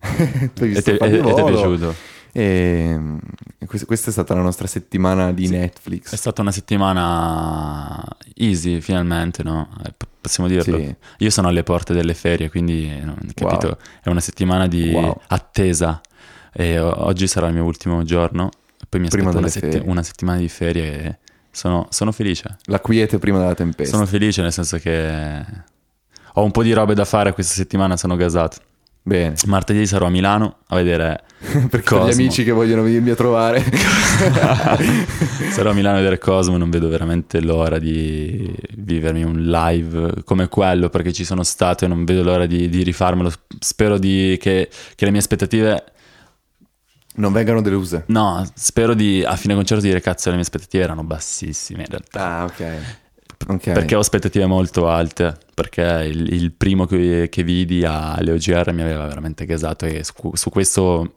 tu 0.54 0.62
hai 0.62 0.70
E 0.70 0.72
visto 0.74 0.90
te- 0.90 0.96
Fabio 0.96 1.16
e- 1.26 1.30
e 1.30 1.34
ti 1.34 1.40
è 1.40 1.44
piaciuto? 1.44 1.94
E 2.32 2.98
quest- 3.66 3.86
questa 3.86 4.10
è 4.10 4.12
stata 4.12 4.34
la 4.34 4.42
nostra 4.42 4.66
settimana 4.68 5.32
di 5.32 5.46
È 5.46 5.50
Netflix. 5.50 6.14
stata 6.14 6.42
una 6.42 6.52
settimana 6.52 8.04
easy, 8.36 8.80
finalmente, 8.80 9.42
no? 9.42 9.68
Eh, 9.84 9.92
Possiamo 10.20 10.50
dirlo. 10.50 10.76
Sì. 10.76 10.94
Io 11.18 11.30
sono 11.30 11.48
alle 11.48 11.62
porte 11.62 11.94
delle 11.94 12.12
ferie, 12.12 12.50
quindi, 12.50 12.84
eh, 12.90 13.32
capito? 13.34 13.66
Wow. 13.68 13.76
È 14.02 14.08
una 14.10 14.20
settimana 14.20 14.66
di 14.68 14.90
Wow. 14.92 15.18
attesa. 15.28 15.98
E 16.52 16.78
oggi 16.78 17.26
sarà 17.26 17.46
il 17.46 17.54
mio 17.54 17.64
ultimo 17.64 18.02
giorno. 18.02 18.50
Poi 18.90 19.00
mi 19.00 19.08
Prima 19.08 19.28
aspetta 19.30 19.38
una, 19.38 19.48
ferie. 19.48 19.82
una 19.90 20.02
settimana 20.02 20.38
di 20.38 20.48
ferie. 20.48 21.00
E 21.04 21.18
sono, 21.50 21.86
sono 21.90 22.12
felice. 22.12 22.56
La 22.64 22.80
quiete 22.80 23.18
prima 23.18 23.38
della 23.38 23.54
tempesta. 23.54 23.94
Sono 23.94 24.04
felice 24.06 24.42
nel 24.42 24.52
senso 24.52 24.76
che 24.78 25.42
ho 26.34 26.42
un 26.44 26.50
po' 26.50 26.62
di 26.62 26.72
robe 26.72 26.94
da 26.94 27.04
fare 27.04 27.32
questa 27.32 27.54
settimana, 27.54 27.96
sono 27.96 28.16
gasato. 28.16 28.58
Bene. 29.02 29.34
Martedì 29.46 29.86
sarò 29.86 30.06
a 30.06 30.10
Milano 30.10 30.58
a 30.66 30.76
vedere 30.76 31.22
Perché 31.38 31.66
per 31.70 31.82
Cosmo. 31.82 32.08
gli 32.08 32.12
amici 32.12 32.44
che 32.44 32.50
vogliono 32.50 32.82
venirmi 32.82 33.10
a 33.10 33.14
trovare. 33.14 33.64
Sarò 35.50 35.70
a 35.70 35.72
Milano 35.72 35.96
a 35.96 35.98
vedere 35.98 36.18
Cosmo, 36.18 36.56
non 36.58 36.68
vedo 36.70 36.88
veramente 36.88 37.40
l'ora 37.40 37.78
di 37.78 38.52
vivermi 38.76 39.22
un 39.22 39.44
live 39.44 40.22
come 40.24 40.48
quello 40.48 40.90
perché 40.90 41.12
ci 41.12 41.24
sono 41.24 41.42
stato 41.44 41.84
e 41.84 41.88
non 41.88 42.04
vedo 42.04 42.22
l'ora 42.22 42.44
di, 42.46 42.68
di 42.68 42.82
rifarmelo. 42.82 43.32
Spero 43.58 43.98
di- 43.98 44.36
che, 44.40 44.68
che 44.94 45.04
le 45.04 45.10
mie 45.10 45.20
aspettative... 45.20 45.84
non 47.20 47.32
vengano 47.32 47.60
deluse. 47.62 48.04
No, 48.06 48.44
spero 48.54 48.94
di 48.94 49.22
a 49.24 49.36
fine 49.36 49.54
concerto 49.54 49.84
dire 49.84 50.00
cazzo 50.00 50.28
le 50.30 50.34
mie 50.36 50.44
aspettative 50.44 50.82
erano 50.82 51.04
bassissime 51.04 51.80
in 51.82 51.88
realtà. 51.88 52.24
Ah, 52.38 52.44
ok. 52.44 52.96
Ok. 53.48 53.72
Perché 53.72 53.94
ho 53.94 54.00
aspettative 54.00 54.44
molto 54.46 54.88
alte, 54.88 55.36
perché 55.54 55.82
il, 56.10 56.32
il 56.32 56.52
primo 56.52 56.84
che, 56.86 57.28
che 57.30 57.42
vidi 57.42 57.84
alle 57.84 58.32
OGR 58.32 58.72
mi 58.72 58.82
aveva 58.82 59.06
veramente 59.06 59.46
gasato 59.46 59.86
e 59.86 60.04
su, 60.04 60.12
su 60.34 60.50
questo 60.50 61.14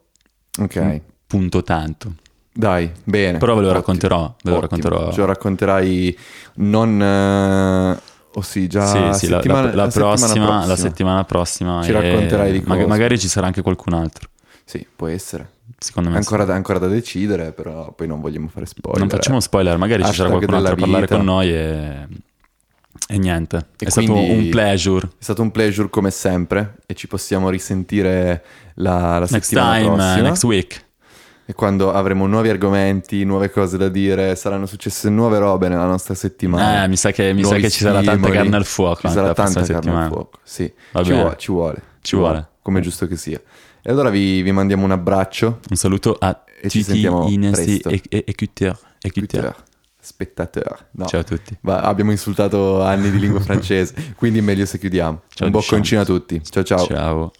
Ok. 0.58 1.00
punto 1.26 1.62
tanto. 1.62 2.14
Dai, 2.50 2.90
bene. 3.02 3.38
Però 3.38 3.54
ve 3.54 3.60
lo 3.60 3.66
Ottimo, 3.66 3.80
racconterò, 3.80 4.18
ve 4.42 4.50
lo 4.50 4.56
ottimo. 4.56 4.60
racconterò. 4.60 5.12
Ce 5.12 5.18
lo 5.20 5.26
racconterai 5.26 6.18
non... 6.56 7.02
eh, 7.02 8.00
oh 8.32 8.42
sì, 8.42 8.68
già 8.68 8.86
sì, 8.86 9.18
sì, 9.26 9.28
la- 9.28 9.36
settimana- 9.40 9.66
la, 9.68 9.74
la 9.74 9.84
la 9.84 9.90
settimana 9.90 10.16
prossima, 10.16 10.66
la 10.66 10.76
settimana 10.76 11.24
prossima. 11.24 11.82
Ci 11.82 11.92
racconterai 11.92 12.52
di 12.52 12.58
mag- 12.60 12.76
Cosmo. 12.78 12.86
magari 12.86 13.18
ci 13.18 13.28
sarà 13.28 13.46
anche 13.46 13.60
qualcun 13.62 13.92
altro. 13.94 14.28
Sì, 14.64 14.86
può 14.96 15.08
essere. 15.08 15.50
Secondo 15.78 16.10
me 16.10 16.16
Ancora 16.16 16.44
da, 16.44 16.54
ancora 16.54 16.78
da 16.78 16.86
decidere, 16.86 17.52
però 17.52 17.92
poi 17.92 18.06
non 18.06 18.20
vogliamo 18.20 18.48
fare 18.48 18.66
spoiler. 18.66 19.00
non 19.00 19.08
facciamo 19.08 19.40
spoiler, 19.40 19.76
magari 19.76 20.04
ci 20.04 20.12
sarà 20.12 20.28
Hashtag 20.28 20.46
qualcun 20.46 20.54
altro 20.54 20.72
a 20.72 20.76
parlare 20.76 21.06
con 21.06 21.24
noi 21.24 21.52
e, 21.52 22.06
e 23.08 23.18
niente. 23.18 23.66
E 23.78 23.86
è 23.86 23.90
stato 23.90 24.14
un 24.14 24.48
pleasure. 24.50 25.06
È 25.06 25.22
stato 25.22 25.42
un 25.42 25.50
pleasure 25.50 25.88
come 25.90 26.10
sempre 26.10 26.76
e 26.86 26.94
ci 26.94 27.06
possiamo 27.06 27.50
risentire 27.50 28.44
la, 28.74 29.18
la 29.18 29.26
settimana 29.26 29.74
time, 29.76 29.94
prossima. 29.94 30.18
uh, 30.18 30.22
next 30.22 30.44
week. 30.44 30.84
E 31.46 31.52
quando 31.52 31.92
avremo 31.92 32.26
nuovi 32.26 32.48
argomenti, 32.48 33.22
nuove 33.24 33.50
cose 33.50 33.76
da 33.76 33.90
dire, 33.90 34.34
saranno 34.34 34.64
successe 34.64 35.10
nuove 35.10 35.38
robe 35.38 35.68
nella 35.68 35.84
nostra 35.84 36.14
settimana. 36.14 36.84
Eh, 36.84 36.88
mi 36.88 36.96
sa 36.96 37.10
che, 37.10 37.34
mi 37.34 37.44
sa 37.44 37.56
che 37.56 37.68
ci 37.68 37.80
sarà 37.80 38.02
tanta 38.02 38.30
carne 38.30 38.56
al 38.56 38.64
fuoco. 38.64 39.06
Ci 39.06 39.12
sarà 39.12 39.34
prossima 39.34 39.66
tanta 39.66 39.80
carne 39.80 40.04
al 40.04 40.08
fuoco. 40.08 40.38
Sì, 40.42 40.72
ci 41.02 41.12
vuole, 41.12 41.34
ci 41.36 41.52
vuole. 41.52 41.82
Ci 42.00 42.16
vuole. 42.16 42.48
Come 42.62 42.78
è 42.78 42.82
giusto 42.82 43.06
che 43.06 43.16
sia. 43.16 43.38
E 43.86 43.90
allora 43.90 44.08
vi, 44.08 44.40
vi 44.40 44.50
mandiamo 44.50 44.84
un 44.84 44.92
abbraccio. 44.92 45.60
Un 45.68 45.76
saluto 45.76 46.16
a 46.18 46.42
E 46.62 46.70
ci 46.70 46.82
tutti 46.82 47.00
i 47.34 47.36
nostri 47.36 47.82
écouteurs. 48.18 49.54
Spettateur. 50.00 50.86
No. 50.92 51.04
Ciao 51.04 51.20
a 51.20 51.24
tutti. 51.24 51.54
Va- 51.60 51.82
abbiamo 51.82 52.10
insultato 52.10 52.82
anni 52.82 53.10
di 53.10 53.18
lingua 53.18 53.40
francese, 53.40 54.14
quindi 54.16 54.40
meglio 54.40 54.64
se 54.64 54.78
chiudiamo. 54.78 55.22
Ciao 55.28 55.46
un 55.46 55.52
bocconcino 55.52 56.00
a 56.00 56.04
tutti. 56.06 56.42
Ciao 56.42 56.62
ciao. 56.62 56.86
Ciao. 56.86 57.30